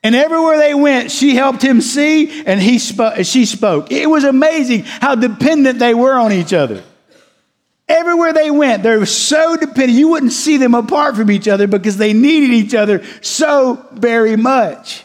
And 0.03 0.17
everywhere 0.17 0.59
they 0.59 0.75
went, 0.75 1.13
she 1.13 1.37
helped 1.37 1.63
him 1.63 1.81
see 1.83 2.43
and 2.43 2.61
he 2.61 2.81
sp- 2.83 3.23
she 3.23 3.47
spoke. 3.47 3.93
It 3.93 4.11
was 4.11 4.25
amazing 4.25 4.83
how 4.87 5.15
dependent 5.15 5.79
they 5.79 5.95
were 5.95 6.15
on 6.15 6.33
each 6.33 6.53
other. 6.53 6.83
Everywhere 7.89 8.33
they 8.33 8.51
went, 8.51 8.83
they 8.83 8.97
were 8.97 9.07
so 9.07 9.57
dependent. 9.57 9.93
You 9.93 10.09
wouldn't 10.09 10.33
see 10.33 10.57
them 10.57 10.75
apart 10.75 11.15
from 11.15 11.31
each 11.31 11.47
other 11.47 11.69
because 11.69 11.97
they 11.97 12.13
needed 12.13 12.51
each 12.51 12.75
other 12.75 13.05
so 13.21 13.87
very 13.93 14.35
much. 14.35 15.04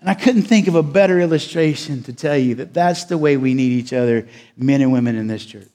And 0.00 0.10
I 0.10 0.14
couldn't 0.14 0.42
think 0.42 0.68
of 0.68 0.74
a 0.74 0.82
better 0.82 1.20
illustration 1.20 2.02
to 2.04 2.12
tell 2.12 2.36
you 2.36 2.56
that 2.56 2.74
that's 2.74 3.04
the 3.04 3.16
way 3.16 3.36
we 3.36 3.54
need 3.54 3.72
each 3.72 3.92
other, 3.92 4.28
men 4.56 4.82
and 4.82 4.92
women 4.92 5.16
in 5.16 5.26
this 5.26 5.44
church. 5.44 5.68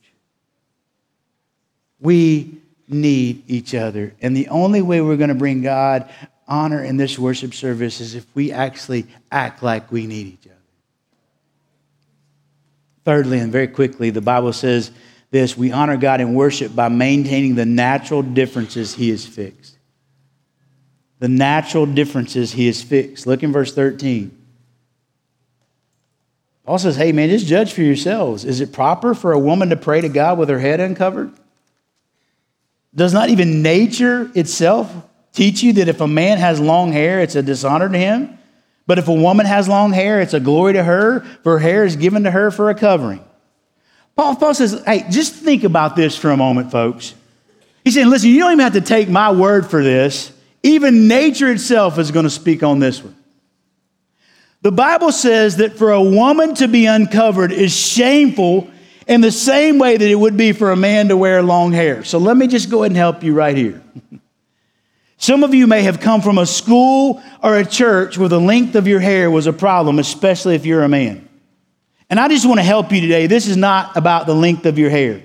We 2.00 2.62
need 2.88 3.44
each 3.48 3.74
other. 3.74 4.14
And 4.22 4.36
the 4.36 4.50
only 4.50 4.82
way 4.82 5.02
we're 5.02 5.18
going 5.18 5.30
to 5.30 5.36
bring 5.36 5.62
God 5.62 6.10
honor 6.48 6.84
in 6.84 6.98
this 6.98 7.18
worship 7.18 7.54
service 7.54 8.02
is 8.02 8.14
if 8.16 8.26
we 8.36 8.52
actually 8.52 9.08
act 9.32 9.64
like 9.64 9.92
we 9.92 10.06
need 10.06 10.28
each 10.28 10.46
other. 10.46 10.56
Thirdly, 13.04 13.40
and 13.40 13.52
very 13.52 13.68
quickly, 13.68 14.10
the 14.12 14.22
Bible 14.22 14.54
says 14.54 14.92
this 15.32 15.58
we 15.58 15.72
honor 15.72 15.98
God 15.98 16.22
in 16.22 16.34
worship 16.36 16.76
by 16.76 16.90
maintaining 16.90 17.56
the 17.56 17.66
natural 17.66 18.22
differences 18.22 18.94
He 18.94 19.10
has 19.10 19.26
fixed 19.26 19.71
the 21.22 21.30
natural 21.30 21.86
differences 21.86 22.52
he 22.52 22.66
has 22.66 22.82
fixed. 22.82 23.28
Look 23.28 23.44
in 23.44 23.52
verse 23.52 23.72
13. 23.76 24.36
Paul 26.66 26.80
says, 26.80 26.96
Hey, 26.96 27.12
man, 27.12 27.30
just 27.30 27.46
judge 27.46 27.74
for 27.74 27.84
yourselves. 27.84 28.44
Is 28.44 28.60
it 28.60 28.74
proper 28.74 29.14
for 29.14 29.32
a 29.32 29.38
woman 29.38 29.70
to 29.70 29.78
pray 29.78 30.02
to 30.02 30.10
God 30.10 30.40
with 30.40 30.50
her 30.50 30.58
head 30.58 30.80
uncovered? 30.80 31.32
Does 32.96 33.14
not 33.14 33.30
even 33.30 33.62
nature 33.62 34.32
itself 34.34 34.92
teach 35.32 35.62
you 35.62 35.74
that 35.74 35.88
if 35.88 36.02
a 36.02 36.08
man 36.08 36.40
has 36.40 36.60
long 36.60 36.92
hair, 36.92 37.20
it's 37.20 37.36
a 37.36 37.44
dishonor 37.44 37.88
to 37.88 37.98
him? 37.98 38.40
But 38.88 38.98
if 38.98 39.08
a 39.08 39.14
woman 39.14 39.46
has 39.46 39.68
long 39.68 39.94
hair, 39.94 40.22
it's 40.22 40.34
a 40.34 40.40
glory 40.40 40.74
to 40.74 40.84
her, 40.84 41.20
for 41.44 41.54
her 41.54 41.60
hair 41.60 41.86
is 41.86 41.98
given 41.98 42.24
to 42.24 42.32
her 42.32 42.50
for 42.50 42.72
a 42.72 42.76
covering. 42.76 43.24
Paul, 44.16 44.38
Paul 44.38 44.56
says, 44.56 44.82
Hey, 44.88 45.06
just 45.12 45.36
think 45.36 45.64
about 45.66 45.96
this 45.96 46.18
for 46.18 46.32
a 46.32 46.38
moment, 46.38 46.72
folks. 46.72 47.14
He's 47.84 47.94
saying, 47.94 48.10
Listen, 48.10 48.32
you 48.32 48.40
don't 48.40 48.54
even 48.54 48.64
have 48.64 48.74
to 48.74 48.82
take 48.82 49.08
my 49.08 49.32
word 49.32 49.70
for 49.70 49.84
this. 49.84 50.34
Even 50.64 51.08
nature 51.08 51.52
itself 51.52 51.98
is 51.98 52.12
going 52.12 52.26
to 52.26 52.30
speak 52.30 52.64
on 52.64 52.80
this 52.80 53.04
one. 53.04 53.16
The 54.62 54.72
Bible 54.72 55.12
says 55.12 55.58
that 55.58 55.78
for 55.78 55.92
a 55.92 56.02
woman 56.02 56.54
to 56.56 56.68
be 56.68 56.86
uncovered 56.86 57.52
is 57.52 57.76
shameful 57.76 58.70
in 59.08 59.22
the 59.22 59.32
same 59.32 59.80
way 59.80 59.98
that 59.98 60.08
it 60.08 60.16
would 60.16 60.38
be 60.38 60.52
for 60.52 60.72
a 60.72 60.76
man 60.76 61.08
to 61.08 61.18
wear 61.18 61.42
long 61.42 61.72
hair. 61.72 62.04
So 62.04 62.20
let 62.20 62.38
me 62.38 62.46
just 62.46 62.70
go 62.70 62.84
ahead 62.84 62.92
and 62.92 62.98
help 62.98 63.24
you 63.24 63.34
right 63.34 63.58
here. 63.58 63.82
Some 65.18 65.44
of 65.44 65.54
you 65.54 65.68
may 65.68 65.84
have 65.84 66.00
come 66.00 66.22
from 66.22 66.38
a 66.38 66.46
school 66.46 67.22
or 67.44 67.58
a 67.58 67.66
church 67.66 68.18
where 68.18 68.30
the 68.30 68.40
length 68.40 68.76
of 68.76 68.88
your 68.88 69.00
hair 69.00 69.30
was 69.30 69.48
a 69.48 69.54
problem, 69.54 70.00
especially 70.00 70.56
if 70.56 70.66
you're 70.66 70.84
a 70.84 70.90
man. 70.90 71.28
And 72.10 72.20
I 72.20 72.28
just 72.28 72.46
want 72.46 72.60
to 72.60 72.64
help 72.64 72.92
you 72.92 73.02
today. 73.02 73.28
This 73.28 73.48
is 73.48 73.58
not 73.58 73.96
about 73.96 74.26
the 74.26 74.36
length 74.36 74.66
of 74.66 74.78
your 74.78 74.90
hair. 74.90 75.22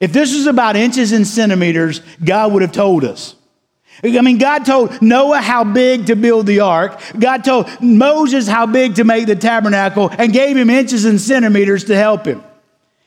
If 0.00 0.12
this 0.12 0.34
was 0.34 0.46
about 0.46 0.76
inches 0.76 1.12
and 1.12 1.26
centimeters, 1.26 2.00
God 2.24 2.52
would 2.52 2.62
have 2.62 2.72
told 2.72 3.04
us. 3.04 3.34
I 4.04 4.20
mean, 4.20 4.38
God 4.38 4.64
told 4.64 5.00
Noah 5.00 5.40
how 5.40 5.64
big 5.64 6.06
to 6.06 6.16
build 6.16 6.46
the 6.46 6.60
ark. 6.60 7.00
God 7.18 7.44
told 7.44 7.68
Moses 7.80 8.48
how 8.48 8.66
big 8.66 8.96
to 8.96 9.04
make 9.04 9.26
the 9.26 9.36
tabernacle 9.36 10.10
and 10.10 10.32
gave 10.32 10.56
him 10.56 10.70
inches 10.70 11.04
and 11.04 11.20
centimeters 11.20 11.84
to 11.84 11.96
help 11.96 12.26
him. 12.26 12.42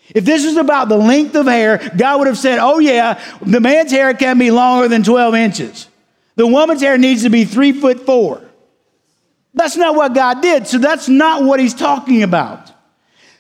If 0.10 0.24
this 0.24 0.46
was 0.46 0.58
about 0.58 0.88
the 0.88 0.98
length 0.98 1.36
of 1.36 1.48
hair, 1.48 1.78
God 1.98 2.20
would 2.20 2.28
have 2.28 2.38
said, 2.38 2.60
oh, 2.60 2.80
yeah, 2.80 3.22
the 3.42 3.60
man's 3.60 3.92
hair 3.92 4.14
can 4.14 4.38
be 4.38 4.52
longer 4.52 4.88
than 4.88 5.04
12 5.04 5.34
inches. 5.36 5.88
The 6.36 6.46
woman's 6.46 6.82
hair 6.82 6.98
needs 6.98 7.24
to 7.24 7.30
be 7.30 7.46
three 7.46 7.72
foot 7.72 8.06
four. 8.06 8.42
That's 9.54 9.78
not 9.78 9.96
what 9.96 10.14
God 10.14 10.42
did. 10.42 10.68
So 10.68 10.78
that's 10.78 11.08
not 11.08 11.44
what 11.44 11.60
he's 11.60 11.74
talking 11.74 12.24
about. 12.24 12.72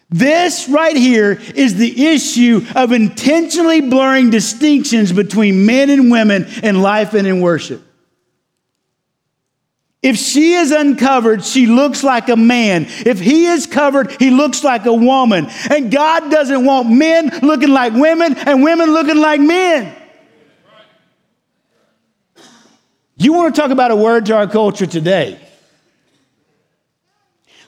This 0.09 0.69
right 0.69 0.95
here 0.95 1.39
is 1.55 1.75
the 1.75 2.07
issue 2.07 2.65
of 2.75 2.91
intentionally 2.91 3.81
blurring 3.81 4.29
distinctions 4.29 5.11
between 5.11 5.65
men 5.65 5.89
and 5.89 6.11
women 6.11 6.45
in 6.63 6.81
life 6.81 7.13
and 7.13 7.27
in 7.27 7.41
worship. 7.41 7.81
If 10.03 10.17
she 10.17 10.53
is 10.53 10.69
uncovered, 10.69 11.43
she 11.43 11.65
looks 11.65 12.03
like 12.03 12.29
a 12.29 12.35
man. 12.35 12.85
If 12.87 13.19
he 13.19 13.47
is 13.47 13.65
covered, 13.65 14.11
he 14.21 14.29
looks 14.29 14.63
like 14.63 14.85
a 14.85 14.93
woman. 14.93 15.47
And 15.71 15.91
God 15.91 16.29
doesn't 16.29 16.63
want 16.63 16.91
men 16.91 17.39
looking 17.41 17.69
like 17.69 17.91
women 17.93 18.37
and 18.37 18.63
women 18.63 18.93
looking 18.93 19.17
like 19.17 19.41
men. 19.41 19.95
You 23.17 23.33
want 23.33 23.55
to 23.55 23.59
talk 23.59 23.71
about 23.71 23.89
a 23.89 23.95
word 23.95 24.27
to 24.27 24.35
our 24.35 24.45
culture 24.45 24.85
today? 24.85 25.39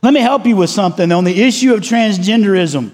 Let 0.04 0.14
me 0.14 0.20
help 0.20 0.46
you 0.46 0.56
with 0.56 0.70
something 0.70 1.12
on 1.12 1.24
the 1.24 1.42
issue 1.42 1.74
of 1.74 1.82
transgenderism, 1.82 2.92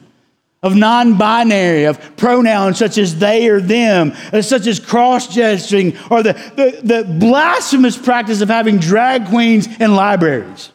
of 0.61 0.75
non 0.75 1.17
binary, 1.17 1.85
of 1.85 2.15
pronouns 2.15 2.77
such 2.77 2.97
as 2.97 3.19
they 3.19 3.49
or 3.49 3.59
them, 3.59 4.13
uh, 4.31 4.41
such 4.41 4.67
as 4.67 4.79
cross 4.79 5.33
gesturing, 5.33 5.97
or 6.09 6.23
the, 6.23 6.33
the, 6.33 6.79
the 6.83 7.17
blasphemous 7.19 7.97
practice 7.97 8.41
of 8.41 8.49
having 8.49 8.77
drag 8.79 9.27
queens 9.27 9.67
in 9.79 9.95
libraries. 9.95 10.71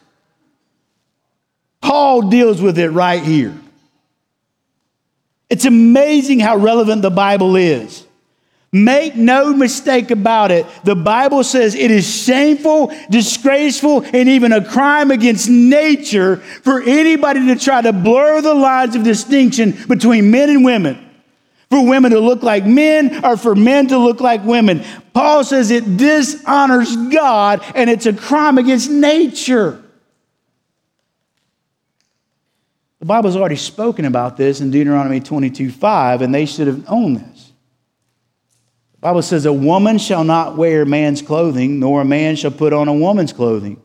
Paul 1.81 2.29
deals 2.29 2.61
with 2.61 2.77
it 2.77 2.89
right 2.89 3.23
here. 3.23 3.55
It's 5.49 5.65
amazing 5.65 6.39
how 6.39 6.57
relevant 6.57 7.01
the 7.01 7.09
Bible 7.09 7.55
is. 7.55 8.05
Make 8.71 9.15
no 9.15 9.51
mistake 9.51 10.11
about 10.11 10.51
it. 10.51 10.65
The 10.83 10.95
Bible 10.95 11.43
says 11.43 11.73
it 11.73 11.89
is 11.89 12.07
shameful, 12.07 12.93
disgraceful, 13.09 14.05
and 14.13 14.29
even 14.29 14.51
a 14.51 14.63
crime 14.63 15.09
against 15.09 15.49
nature 15.49 16.37
for 16.37 16.81
anybody 16.81 17.47
to 17.47 17.55
try 17.55 17.81
to 17.81 17.91
blur 17.91 18.41
the 18.41 18.53
lines 18.53 18.95
of 18.95 19.03
distinction 19.03 19.75
between 19.87 20.29
men 20.29 20.49
and 20.51 20.63
women. 20.63 21.05
For 21.71 21.87
women 21.87 22.11
to 22.11 22.19
look 22.19 22.43
like 22.43 22.65
men 22.65 23.23
or 23.23 23.37
for 23.37 23.55
men 23.55 23.87
to 23.87 23.97
look 23.97 24.21
like 24.21 24.43
women. 24.43 24.83
Paul 25.13 25.43
says 25.43 25.69
it 25.71 25.97
dishonors 25.97 26.95
God 27.11 27.63
and 27.75 27.89
it's 27.89 28.05
a 28.07 28.13
crime 28.13 28.57
against 28.57 28.89
nature. 28.89 29.83
The 32.99 33.05
Bible's 33.05 33.35
already 33.35 33.55
spoken 33.55 34.05
about 34.05 34.35
this 34.35 34.61
in 34.61 34.71
Deuteronomy 34.71 35.21
22 35.21 35.71
5, 35.71 36.21
and 36.21 36.35
they 36.35 36.45
should 36.45 36.67
have 36.67 36.87
known 36.89 37.13
this. 37.15 37.38
Bible 39.01 39.21
says, 39.21 39.45
A 39.45 39.53
woman 39.53 39.97
shall 39.97 40.23
not 40.23 40.57
wear 40.57 40.85
man's 40.85 41.21
clothing, 41.21 41.79
nor 41.79 42.01
a 42.01 42.05
man 42.05 42.35
shall 42.35 42.51
put 42.51 42.73
on 42.73 42.87
a 42.87 42.93
woman's 42.93 43.33
clothing. 43.33 43.81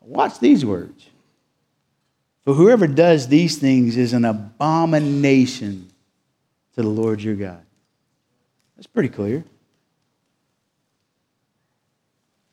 Watch 0.00 0.38
these 0.40 0.64
words. 0.64 1.08
For 2.44 2.54
whoever 2.54 2.86
does 2.86 3.28
these 3.28 3.58
things 3.58 3.96
is 3.96 4.12
an 4.12 4.24
abomination 4.24 5.90
to 6.74 6.82
the 6.82 6.88
Lord 6.88 7.20
your 7.20 7.34
God. 7.34 7.62
That's 8.76 8.86
pretty 8.86 9.08
clear. 9.08 9.44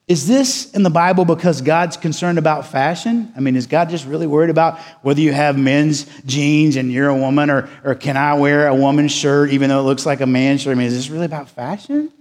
Is 0.08 0.28
this 0.28 0.72
in 0.74 0.84
the 0.84 0.90
Bible 0.90 1.24
because 1.24 1.62
God's 1.62 1.96
concerned 1.96 2.38
about 2.38 2.68
fashion? 2.68 3.32
I 3.38 3.40
mean, 3.40 3.56
is 3.56 3.68
God 3.68 3.90
just 3.90 4.06
really 4.06 4.28
worried 4.28 4.50
about 4.50 4.78
whether 5.02 5.22
you 5.22 5.32
have 5.32 5.58
men's 5.58 6.06
jeans 6.26 6.76
and 6.76 6.92
you're 6.92 7.08
a 7.08 7.16
woman, 7.16 7.50
or, 7.50 7.70
or 7.86 7.96
can 7.96 8.18
I 8.18 8.34
wear 8.34 8.68
a 8.68 8.76
woman's 8.76 9.14
shirt 9.14 9.52
even 9.52 9.70
though 9.70 9.80
it 9.80 9.84
looks 9.84 10.06
like 10.06 10.20
a 10.20 10.28
man's 10.28 10.62
shirt? 10.62 10.72
I 10.72 10.76
mean, 10.76 10.88
is 10.88 10.94
this 10.94 11.10
really 11.10 11.26
about 11.26 11.50
fashion? 11.50 12.12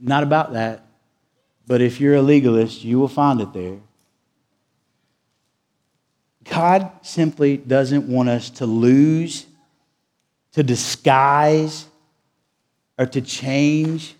Not 0.00 0.22
about 0.22 0.54
that. 0.54 0.86
But 1.66 1.82
if 1.82 2.00
you're 2.00 2.14
a 2.14 2.22
legalist, 2.22 2.82
you 2.82 2.98
will 2.98 3.08
find 3.08 3.40
it 3.42 3.52
there. 3.52 3.78
God 6.44 6.90
simply 7.02 7.58
doesn't 7.58 8.08
want 8.08 8.30
us 8.30 8.50
to 8.50 8.66
lose, 8.66 9.46
to 10.52 10.62
disguise, 10.62 11.86
or 12.98 13.04
to 13.06 13.20
change 13.20 14.15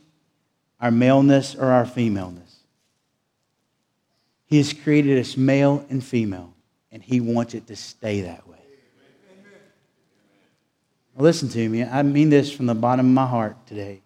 our 0.81 0.91
maleness 0.91 1.55
or 1.55 1.67
our 1.67 1.87
femaleness. 1.87 2.57
He 4.47 4.59
has 4.59 4.73
created 4.73 5.19
us 5.19 5.37
male 5.37 5.85
and 5.91 6.03
female, 6.03 6.53
and 6.93 7.03
He 7.03 7.21
wants 7.21 7.55
it 7.55 7.67
to 7.67 7.77
stay 7.77 8.23
that 8.23 8.47
way. 8.47 8.57
listen 11.19 11.49
to 11.49 11.69
me. 11.69 11.83
I 11.83 12.03
mean 12.03 12.31
this 12.31 12.53
from 12.53 12.67
the 12.67 12.75
bottom 12.75 13.07
of 13.07 13.13
my 13.13 13.27
heart 13.27 13.57
today. 13.67 14.03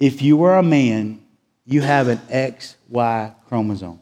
If 0.00 0.22
you 0.22 0.42
are 0.44 0.58
a 0.58 0.62
man, 0.62 1.20
you 1.64 1.80
have 1.82 2.08
an 2.08 2.18
XY 2.30 3.34
chromosome. 3.46 4.00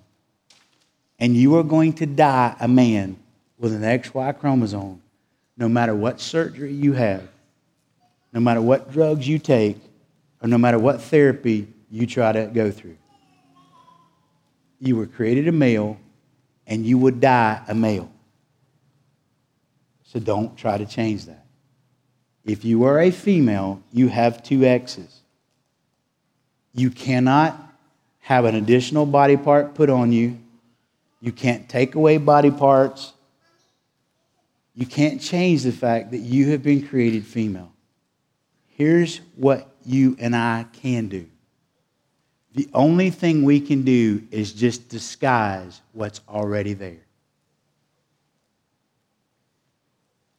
and 1.19 1.35
you 1.35 1.57
are 1.57 1.63
going 1.63 1.95
to 1.95 2.07
die 2.07 2.55
a 2.61 2.69
man 2.69 3.17
with 3.59 3.73
an 3.73 3.83
XY 3.83 4.39
chromosome, 4.39 5.01
no 5.57 5.69
matter 5.69 5.95
what 5.95 6.21
surgery 6.21 6.73
you 6.73 6.93
have, 6.93 7.27
no 8.33 8.41
matter 8.41 8.61
what 8.61 8.93
drugs 8.93 9.27
you 9.27 9.39
take, 9.39 9.79
or 10.47 10.49
no 10.49 10.59
matter 10.59 10.79
what 10.79 11.03
therapy 11.03 11.67
you 11.91 12.07
try 12.07 12.31
to 12.31 12.47
go 12.47 12.71
through. 12.71 12.97
You 14.79 14.95
were 14.95 15.07
created 15.07 15.49
a 15.49 15.53
male, 15.53 15.99
and 16.69 16.87
you 16.87 16.99
would 16.99 17.21
die 17.21 17.61
a 17.67 17.75
male. 17.75 18.09
So 20.05 20.21
don't 20.21 20.57
try 20.57 20.79
to 20.79 20.87
change 20.87 21.27
that. 21.27 21.45
If 22.45 22.65
you 22.65 22.85
are 22.85 23.01
a 23.01 23.11
female, 23.11 23.83
you 23.93 24.07
have 24.07 24.45
two 24.45 24.63
X's. 24.63 25.23
You 26.73 26.91
cannot 26.91 27.61
have 28.21 28.45
an 28.45 28.55
additional 28.55 29.05
body 29.05 29.37
part 29.37 29.75
put 29.75 29.91
on 29.91 30.13
you. 30.13 30.39
You 31.21 31.33
can't 31.33 31.69
take 31.69 31.97
away 31.97 32.19
body 32.19 32.53
parts. 32.53 33.15
You 34.77 34.87
can't 34.87 35.21
change 35.21 35.65
the 35.65 35.73
fact 35.73 36.13
that 36.13 36.19
you 36.19 36.53
have 36.53 36.63
been 36.63 36.87
created 36.87 37.27
female. 37.27 37.73
Here's 38.69 39.17
what 39.35 39.76
you 39.87 40.17
and 40.19 40.35
I 40.35 40.67
can 40.73 41.09
do. 41.09 41.27
The 42.55 42.69
only 42.73 43.11
thing 43.11 43.43
we 43.43 43.61
can 43.61 43.83
do 43.83 44.23
is 44.31 44.53
just 44.53 44.89
disguise 44.89 45.83
what's 45.93 46.21
already 46.29 46.73
there. 46.73 47.03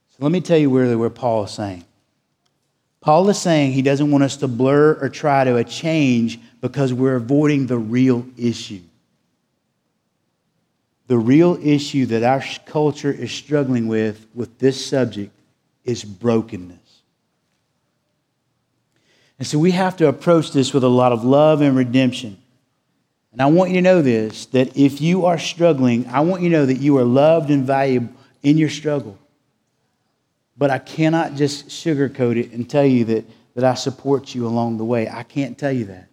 So 0.10 0.24
let 0.24 0.32
me 0.32 0.42
tell 0.42 0.58
you 0.58 0.72
where, 0.72 0.98
where 0.98 1.12
Paul 1.12 1.44
is 1.44 1.52
saying. 1.52 1.86
Paul 3.02 3.30
is 3.30 3.40
saying 3.40 3.74
he 3.74 3.84
doesn't 3.84 4.10
want 4.10 4.24
us 4.24 4.38
to 4.38 4.48
blur 4.48 4.98
or 5.00 5.10
try 5.10 5.44
to 5.44 5.64
change 5.64 6.40
because 6.60 6.92
we're 6.92 7.16
avoiding 7.16 7.68
the 7.68 7.78
real 7.78 8.26
issue. 8.36 8.82
The 11.06 11.18
real 11.18 11.58
issue 11.62 12.08
that 12.08 12.24
our 12.24 12.44
culture 12.66 13.12
is 13.12 13.32
struggling 13.32 13.88
with 13.88 14.26
with 14.34 14.58
this 14.58 14.84
subject 14.84 15.32
is 15.86 16.04
brokenness. 16.04 16.87
And 19.40 19.48
so 19.48 19.60
we 19.60 19.72
have 19.72 19.98
to 19.98 20.08
approach 20.08 20.52
this 20.52 20.74
with 20.74 20.84
a 20.84 20.90
lot 20.90 21.12
of 21.12 21.24
love 21.24 21.62
and 21.62 21.76
redemption. 21.76 22.38
And 23.32 23.42
I 23.42 23.46
want 23.46 23.70
you 23.70 23.76
to 23.76 23.82
know 23.82 24.02
this 24.02 24.48
that 24.48 24.76
if 24.76 25.00
you 25.00 25.26
are 25.26 25.38
struggling, 25.38 26.08
I 26.08 26.22
want 26.22 26.42
you 26.42 26.50
to 26.50 26.56
know 26.56 26.66
that 26.66 26.78
you 26.78 26.98
are 26.98 27.04
loved 27.04 27.52
and 27.52 27.66
valuable 27.66 28.14
in 28.42 28.58
your 28.58 28.70
struggle. 28.70 29.18
But 30.58 30.72
I 30.72 30.80
cannot 30.80 31.36
just 31.36 31.68
sugarcoat 31.68 32.36
it 32.36 32.52
and 32.52 32.68
tell 32.68 32.86
you 32.86 33.06
that, 33.06 33.26
that 33.54 33.64
I 33.64 33.76
support 33.76 34.34
you 34.34 34.48
along 34.48 34.78
the 34.78 34.86
way. 34.86 35.08
I 35.08 35.22
can't 35.22 35.56
tell 35.56 35.72
you 35.72 35.86
that. 35.86 36.08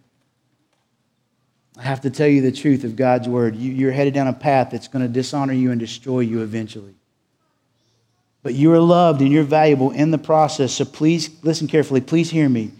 I 1.78 1.82
have 1.82 2.02
to 2.02 2.10
tell 2.10 2.28
you 2.28 2.42
the 2.42 2.52
truth 2.52 2.84
of 2.84 2.94
God's 2.94 3.26
word. 3.26 3.56
You, 3.56 3.72
you're 3.72 3.90
headed 3.90 4.12
down 4.12 4.28
a 4.28 4.32
path 4.34 4.70
that's 4.70 4.86
going 4.86 5.02
to 5.02 5.08
dishonor 5.10 5.54
you 5.54 5.70
and 5.70 5.80
destroy 5.80 6.20
you 6.20 6.42
eventually. 6.42 6.94
But 8.42 8.52
you 8.52 8.70
are 8.74 8.80
loved 8.80 9.22
and 9.22 9.32
you're 9.32 9.44
valuable 9.44 9.90
in 9.92 10.10
the 10.10 10.18
process. 10.18 10.74
So 10.74 10.84
please 10.84 11.30
listen 11.42 11.66
carefully. 11.66 12.02
Please 12.02 12.30
hear 12.30 12.50
me. 12.50 12.72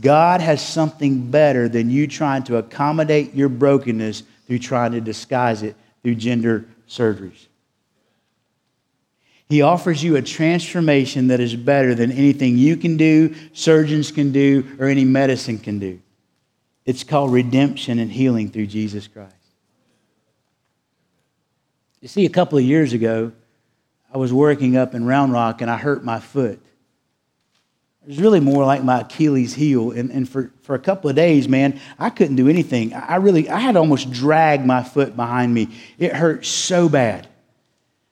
God 0.00 0.40
has 0.40 0.66
something 0.66 1.30
better 1.30 1.68
than 1.68 1.90
you 1.90 2.06
trying 2.06 2.42
to 2.44 2.56
accommodate 2.56 3.34
your 3.34 3.48
brokenness 3.48 4.24
through 4.46 4.58
trying 4.58 4.92
to 4.92 5.00
disguise 5.00 5.62
it 5.62 5.76
through 6.02 6.16
gender 6.16 6.66
surgeries. 6.88 7.46
He 9.48 9.62
offers 9.62 10.02
you 10.02 10.16
a 10.16 10.22
transformation 10.22 11.28
that 11.28 11.38
is 11.38 11.54
better 11.54 11.94
than 11.94 12.10
anything 12.10 12.56
you 12.56 12.76
can 12.76 12.96
do, 12.96 13.34
surgeons 13.52 14.10
can 14.10 14.32
do, 14.32 14.64
or 14.78 14.86
any 14.86 15.04
medicine 15.04 15.58
can 15.58 15.78
do. 15.78 16.00
It's 16.84 17.04
called 17.04 17.32
redemption 17.32 17.98
and 17.98 18.10
healing 18.10 18.50
through 18.50 18.66
Jesus 18.66 19.06
Christ. 19.06 19.34
You 22.00 22.08
see, 22.08 22.26
a 22.26 22.30
couple 22.30 22.58
of 22.58 22.64
years 22.64 22.92
ago, 22.92 23.32
I 24.12 24.18
was 24.18 24.32
working 24.32 24.76
up 24.76 24.94
in 24.94 25.06
Round 25.06 25.32
Rock 25.32 25.60
and 25.60 25.70
I 25.70 25.76
hurt 25.76 26.04
my 26.04 26.20
foot. 26.20 26.60
It 28.04 28.08
was 28.08 28.18
really 28.18 28.40
more 28.40 28.66
like 28.66 28.84
my 28.84 29.00
Achilles 29.00 29.54
heel. 29.54 29.90
And, 29.90 30.10
and 30.10 30.28
for, 30.28 30.50
for 30.60 30.74
a 30.74 30.78
couple 30.78 31.08
of 31.08 31.16
days, 31.16 31.48
man, 31.48 31.80
I 31.98 32.10
couldn't 32.10 32.36
do 32.36 32.48
anything. 32.48 32.92
I 32.92 33.16
really, 33.16 33.48
I 33.48 33.58
had 33.58 33.76
almost 33.76 34.10
dragged 34.10 34.66
my 34.66 34.82
foot 34.82 35.16
behind 35.16 35.54
me. 35.54 35.70
It 35.98 36.12
hurt 36.12 36.44
so 36.44 36.90
bad. 36.90 37.28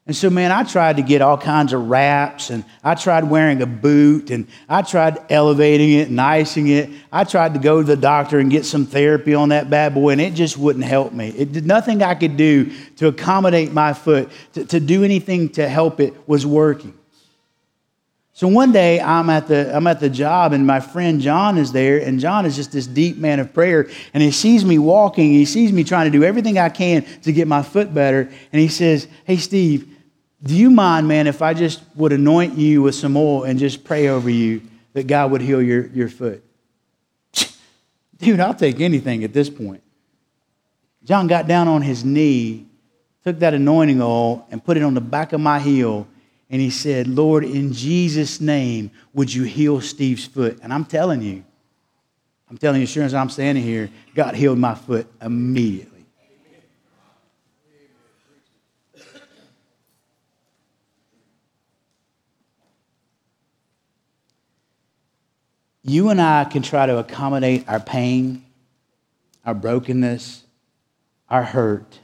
And 0.06 0.16
so, 0.16 0.30
man, 0.30 0.50
I 0.50 0.64
tried 0.64 0.96
to 0.96 1.02
get 1.02 1.22
all 1.22 1.38
kinds 1.38 1.72
of 1.72 1.88
wraps, 1.88 2.50
and 2.50 2.64
I 2.82 2.96
tried 2.96 3.22
wearing 3.22 3.62
a 3.62 3.66
boot, 3.66 4.30
and 4.30 4.48
I 4.68 4.82
tried 4.82 5.18
elevating 5.30 5.92
it 5.92 6.08
and 6.08 6.20
icing 6.20 6.68
it. 6.68 6.90
I 7.12 7.22
tried 7.22 7.54
to 7.54 7.60
go 7.60 7.80
to 7.80 7.86
the 7.86 7.96
doctor 7.96 8.40
and 8.40 8.50
get 8.50 8.64
some 8.64 8.84
therapy 8.84 9.34
on 9.34 9.50
that 9.50 9.70
bad 9.70 9.94
boy, 9.94 10.10
and 10.10 10.20
it 10.20 10.34
just 10.34 10.58
wouldn't 10.58 10.84
help 10.84 11.12
me. 11.12 11.28
It 11.28 11.52
did 11.52 11.66
nothing 11.66 12.02
I 12.02 12.16
could 12.16 12.36
do 12.36 12.72
to 12.96 13.08
accommodate 13.08 13.72
my 13.72 13.92
foot, 13.92 14.30
to, 14.54 14.64
to 14.64 14.80
do 14.80 15.04
anything 15.04 15.50
to 15.50 15.68
help 15.68 16.00
it 16.00 16.14
was 16.26 16.44
working. 16.44 16.94
So 18.42 18.48
one 18.48 18.72
day 18.72 19.00
I'm 19.00 19.30
at 19.30 19.46
the 19.46 19.72
I'm 19.72 19.86
at 19.86 20.00
the 20.00 20.10
job 20.10 20.52
and 20.52 20.66
my 20.66 20.80
friend 20.80 21.20
John 21.20 21.56
is 21.56 21.70
there 21.70 21.98
and 21.98 22.18
John 22.18 22.44
is 22.44 22.56
just 22.56 22.72
this 22.72 22.88
deep 22.88 23.16
man 23.16 23.38
of 23.38 23.54
prayer 23.54 23.88
and 24.12 24.20
he 24.20 24.32
sees 24.32 24.64
me 24.64 24.80
walking. 24.80 25.30
He 25.30 25.44
sees 25.44 25.72
me 25.72 25.84
trying 25.84 26.10
to 26.10 26.18
do 26.18 26.24
everything 26.24 26.58
I 26.58 26.68
can 26.68 27.04
to 27.20 27.30
get 27.30 27.46
my 27.46 27.62
foot 27.62 27.94
better. 27.94 28.22
And 28.52 28.60
he 28.60 28.66
says 28.66 29.06
hey 29.26 29.36
Steve 29.36 29.96
do 30.42 30.56
you 30.56 30.72
mind 30.72 31.06
man 31.06 31.28
if 31.28 31.40
I 31.40 31.54
just 31.54 31.84
would 31.94 32.12
anoint 32.12 32.58
you 32.58 32.82
with 32.82 32.96
some 32.96 33.16
oil 33.16 33.44
and 33.44 33.60
just 33.60 33.84
pray 33.84 34.08
over 34.08 34.28
you 34.28 34.60
that 34.94 35.06
God 35.06 35.30
would 35.30 35.40
heal 35.40 35.62
your, 35.62 35.86
your 35.86 36.08
foot? 36.08 36.42
Dude 38.18 38.40
I'll 38.40 38.54
take 38.54 38.80
anything 38.80 39.22
at 39.22 39.32
this 39.32 39.50
point. 39.50 39.84
John 41.04 41.28
got 41.28 41.46
down 41.46 41.68
on 41.68 41.80
his 41.80 42.04
knee 42.04 42.66
took 43.22 43.38
that 43.38 43.54
anointing 43.54 44.02
oil 44.02 44.44
and 44.50 44.64
put 44.64 44.76
it 44.76 44.82
on 44.82 44.94
the 44.94 45.00
back 45.00 45.32
of 45.32 45.40
my 45.40 45.60
heel 45.60 46.08
and 46.52 46.60
he 46.60 46.68
said, 46.68 47.08
Lord, 47.08 47.44
in 47.44 47.72
Jesus' 47.72 48.38
name, 48.38 48.90
would 49.14 49.32
you 49.32 49.44
heal 49.44 49.80
Steve's 49.80 50.26
foot? 50.26 50.60
And 50.62 50.70
I'm 50.70 50.84
telling 50.84 51.22
you, 51.22 51.42
I'm 52.50 52.58
telling 52.58 52.82
you, 52.82 52.86
sure 52.86 53.04
as 53.04 53.14
I'm 53.14 53.30
standing 53.30 53.64
here, 53.64 53.88
God 54.14 54.34
healed 54.34 54.58
my 54.58 54.74
foot 54.74 55.10
immediately. 55.22 56.04
You 65.82 66.10
and 66.10 66.20
I 66.20 66.44
can 66.44 66.60
try 66.60 66.84
to 66.84 66.98
accommodate 66.98 67.66
our 67.66 67.80
pain, 67.80 68.44
our 69.44 69.54
brokenness, 69.54 70.44
our 71.30 71.42
hurt 71.42 71.98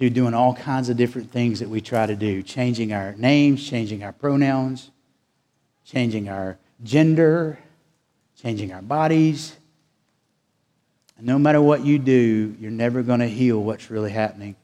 through 0.00 0.08
doing 0.08 0.32
all 0.32 0.54
kinds 0.54 0.88
of 0.88 0.96
different 0.96 1.30
things 1.30 1.60
that 1.60 1.68
we 1.68 1.82
try 1.82 2.06
to 2.06 2.16
do 2.16 2.42
changing 2.42 2.94
our 2.94 3.12
names, 3.18 3.62
changing 3.68 4.02
our 4.02 4.12
pronouns, 4.12 4.90
changing 5.84 6.26
our 6.26 6.56
gender, 6.82 7.58
changing 8.34 8.72
our 8.72 8.80
bodies. 8.80 9.54
And 11.18 11.26
no 11.26 11.38
matter 11.38 11.60
what 11.60 11.84
you 11.84 11.98
do, 11.98 12.56
you're 12.58 12.70
never 12.70 13.02
going 13.02 13.20
to 13.20 13.28
heal 13.28 13.62
what's 13.62 13.90
really 13.90 14.10
happening 14.10 14.56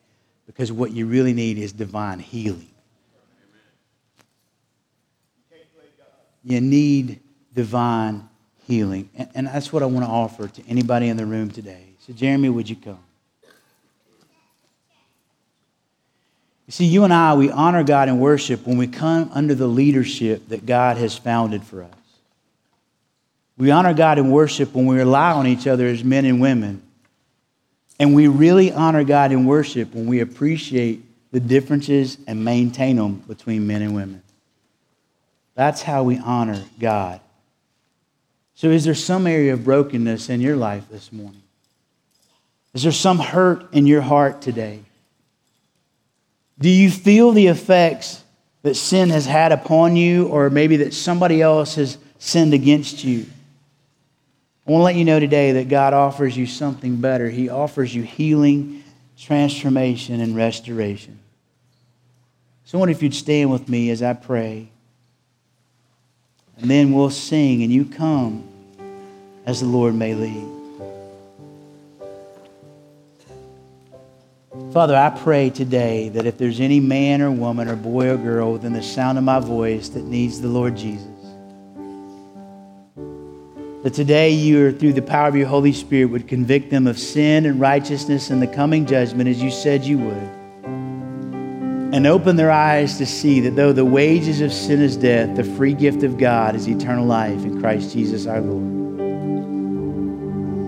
because 0.46 0.72
what 0.72 0.92
you 0.92 1.04
really 1.04 1.34
need 1.34 1.58
is 1.58 1.70
divine 1.70 2.18
healing. 2.18 2.70
You 6.42 6.62
need 6.62 7.20
divine 7.52 8.26
healing. 8.66 9.10
And, 9.14 9.28
and 9.34 9.46
that's 9.48 9.70
what 9.70 9.82
I 9.82 9.86
want 9.86 10.06
to 10.06 10.10
offer 10.10 10.48
to 10.48 10.62
anybody 10.66 11.08
in 11.08 11.18
the 11.18 11.26
room 11.26 11.50
today. 11.50 11.88
So, 11.98 12.14
Jeremy, 12.14 12.48
would 12.48 12.70
you 12.70 12.76
come? 12.76 13.00
You 16.66 16.72
see, 16.72 16.84
you 16.86 17.04
and 17.04 17.12
I, 17.12 17.34
we 17.34 17.50
honor 17.50 17.84
God 17.84 18.08
in 18.08 18.18
worship 18.18 18.66
when 18.66 18.76
we 18.76 18.88
come 18.88 19.30
under 19.32 19.54
the 19.54 19.68
leadership 19.68 20.48
that 20.48 20.66
God 20.66 20.96
has 20.96 21.16
founded 21.16 21.62
for 21.62 21.82
us. 21.82 21.90
We 23.56 23.70
honor 23.70 23.94
God 23.94 24.18
in 24.18 24.30
worship 24.30 24.74
when 24.74 24.86
we 24.86 24.96
rely 24.96 25.32
on 25.32 25.46
each 25.46 25.66
other 25.66 25.86
as 25.86 26.02
men 26.02 26.24
and 26.24 26.40
women. 26.40 26.82
And 27.98 28.14
we 28.14 28.28
really 28.28 28.72
honor 28.72 29.04
God 29.04 29.32
in 29.32 29.46
worship 29.46 29.94
when 29.94 30.06
we 30.06 30.20
appreciate 30.20 31.02
the 31.32 31.40
differences 31.40 32.18
and 32.26 32.44
maintain 32.44 32.96
them 32.96 33.14
between 33.26 33.66
men 33.66 33.82
and 33.82 33.94
women. 33.94 34.22
That's 35.54 35.82
how 35.82 36.02
we 36.02 36.18
honor 36.18 36.62
God. 36.78 37.20
So, 38.54 38.70
is 38.70 38.84
there 38.84 38.94
some 38.94 39.26
area 39.26 39.54
of 39.54 39.64
brokenness 39.64 40.28
in 40.28 40.40
your 40.40 40.56
life 40.56 40.84
this 40.90 41.12
morning? 41.12 41.42
Is 42.74 42.82
there 42.82 42.92
some 42.92 43.18
hurt 43.18 43.72
in 43.72 43.86
your 43.86 44.02
heart 44.02 44.42
today? 44.42 44.80
Do 46.58 46.68
you 46.68 46.90
feel 46.90 47.32
the 47.32 47.48
effects 47.48 48.22
that 48.62 48.74
sin 48.74 49.10
has 49.10 49.26
had 49.26 49.52
upon 49.52 49.96
you, 49.96 50.26
or 50.28 50.50
maybe 50.50 50.78
that 50.78 50.94
somebody 50.94 51.42
else 51.42 51.74
has 51.74 51.98
sinned 52.18 52.54
against 52.54 53.04
you? 53.04 53.26
I 54.66 54.72
want 54.72 54.80
to 54.80 54.84
let 54.84 54.96
you 54.96 55.04
know 55.04 55.20
today 55.20 55.52
that 55.52 55.68
God 55.68 55.92
offers 55.92 56.36
you 56.36 56.46
something 56.46 56.96
better. 56.96 57.28
He 57.30 57.48
offers 57.48 57.94
you 57.94 58.02
healing, 58.02 58.82
transformation, 59.16 60.20
and 60.20 60.34
restoration. 60.34 61.18
So 62.64 62.78
I 62.78 62.80
wonder 62.80 62.92
if 62.92 63.02
you'd 63.02 63.14
stand 63.14 63.52
with 63.52 63.68
me 63.68 63.90
as 63.90 64.02
I 64.02 64.14
pray. 64.14 64.68
And 66.58 66.70
then 66.70 66.92
we'll 66.92 67.10
sing, 67.10 67.62
and 67.62 67.70
you 67.70 67.84
come 67.84 68.48
as 69.44 69.60
the 69.60 69.66
Lord 69.66 69.94
may 69.94 70.14
lead. 70.14 70.55
Father, 74.76 74.94
I 74.94 75.08
pray 75.08 75.48
today 75.48 76.10
that 76.10 76.26
if 76.26 76.36
there's 76.36 76.60
any 76.60 76.80
man 76.80 77.22
or 77.22 77.30
woman 77.30 77.66
or 77.66 77.76
boy 77.76 78.10
or 78.10 78.18
girl 78.18 78.52
within 78.52 78.74
the 78.74 78.82
sound 78.82 79.16
of 79.16 79.24
my 79.24 79.40
voice 79.40 79.88
that 79.88 80.04
needs 80.04 80.38
the 80.42 80.48
Lord 80.48 80.76
Jesus, 80.76 81.08
that 83.84 83.94
today 83.94 84.32
you, 84.32 84.72
through 84.72 84.92
the 84.92 85.00
power 85.00 85.28
of 85.28 85.34
your 85.34 85.46
Holy 85.46 85.72
Spirit, 85.72 86.10
would 86.10 86.28
convict 86.28 86.68
them 86.68 86.86
of 86.86 86.98
sin 86.98 87.46
and 87.46 87.58
righteousness 87.58 88.28
and 88.28 88.42
the 88.42 88.46
coming 88.46 88.84
judgment 88.84 89.30
as 89.30 89.42
you 89.42 89.50
said 89.50 89.82
you 89.82 89.96
would. 89.96 90.28
And 91.94 92.06
open 92.06 92.36
their 92.36 92.50
eyes 92.50 92.98
to 92.98 93.06
see 93.06 93.40
that 93.40 93.56
though 93.56 93.72
the 93.72 93.82
wages 93.82 94.42
of 94.42 94.52
sin 94.52 94.82
is 94.82 94.98
death, 94.98 95.36
the 95.36 95.44
free 95.44 95.72
gift 95.72 96.02
of 96.02 96.18
God 96.18 96.54
is 96.54 96.68
eternal 96.68 97.06
life 97.06 97.46
in 97.46 97.62
Christ 97.62 97.94
Jesus 97.94 98.26
our 98.26 98.42
Lord. 98.42 98.75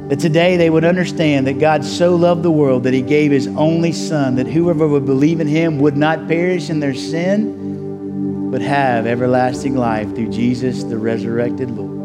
That 0.08 0.20
today 0.20 0.56
they 0.56 0.70
would 0.70 0.84
understand 0.84 1.46
that 1.46 1.58
God 1.58 1.84
so 1.84 2.16
loved 2.16 2.42
the 2.42 2.50
world 2.50 2.84
that 2.84 2.94
he 2.94 3.02
gave 3.02 3.30
his 3.30 3.46
only 3.46 3.92
Son, 3.92 4.36
that 4.36 4.46
whoever 4.46 4.88
would 4.88 5.04
believe 5.04 5.40
in 5.40 5.46
him 5.46 5.78
would 5.80 5.98
not 5.98 6.26
perish 6.26 6.70
in 6.70 6.80
their 6.80 6.94
sin, 6.94 8.50
but 8.50 8.62
have 8.62 9.06
everlasting 9.06 9.76
life 9.76 10.14
through 10.14 10.30
Jesus, 10.30 10.82
the 10.82 10.96
resurrected 10.96 11.70
Lord. 11.70 11.98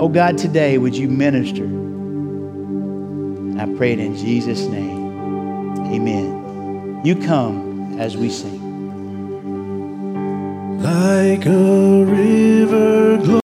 Oh 0.00 0.08
God, 0.08 0.38
today 0.38 0.78
would 0.78 0.96
you 0.96 1.08
minister? 1.08 1.64
I 3.60 3.66
pray 3.76 3.92
it 3.92 4.00
in 4.00 4.16
Jesus' 4.16 4.62
name. 4.62 5.76
Amen. 5.92 7.02
You 7.04 7.16
come 7.16 8.00
as 8.00 8.16
we 8.16 8.30
sing. 8.30 8.60
Like 10.82 11.44
a 11.44 12.04
river. 12.04 13.18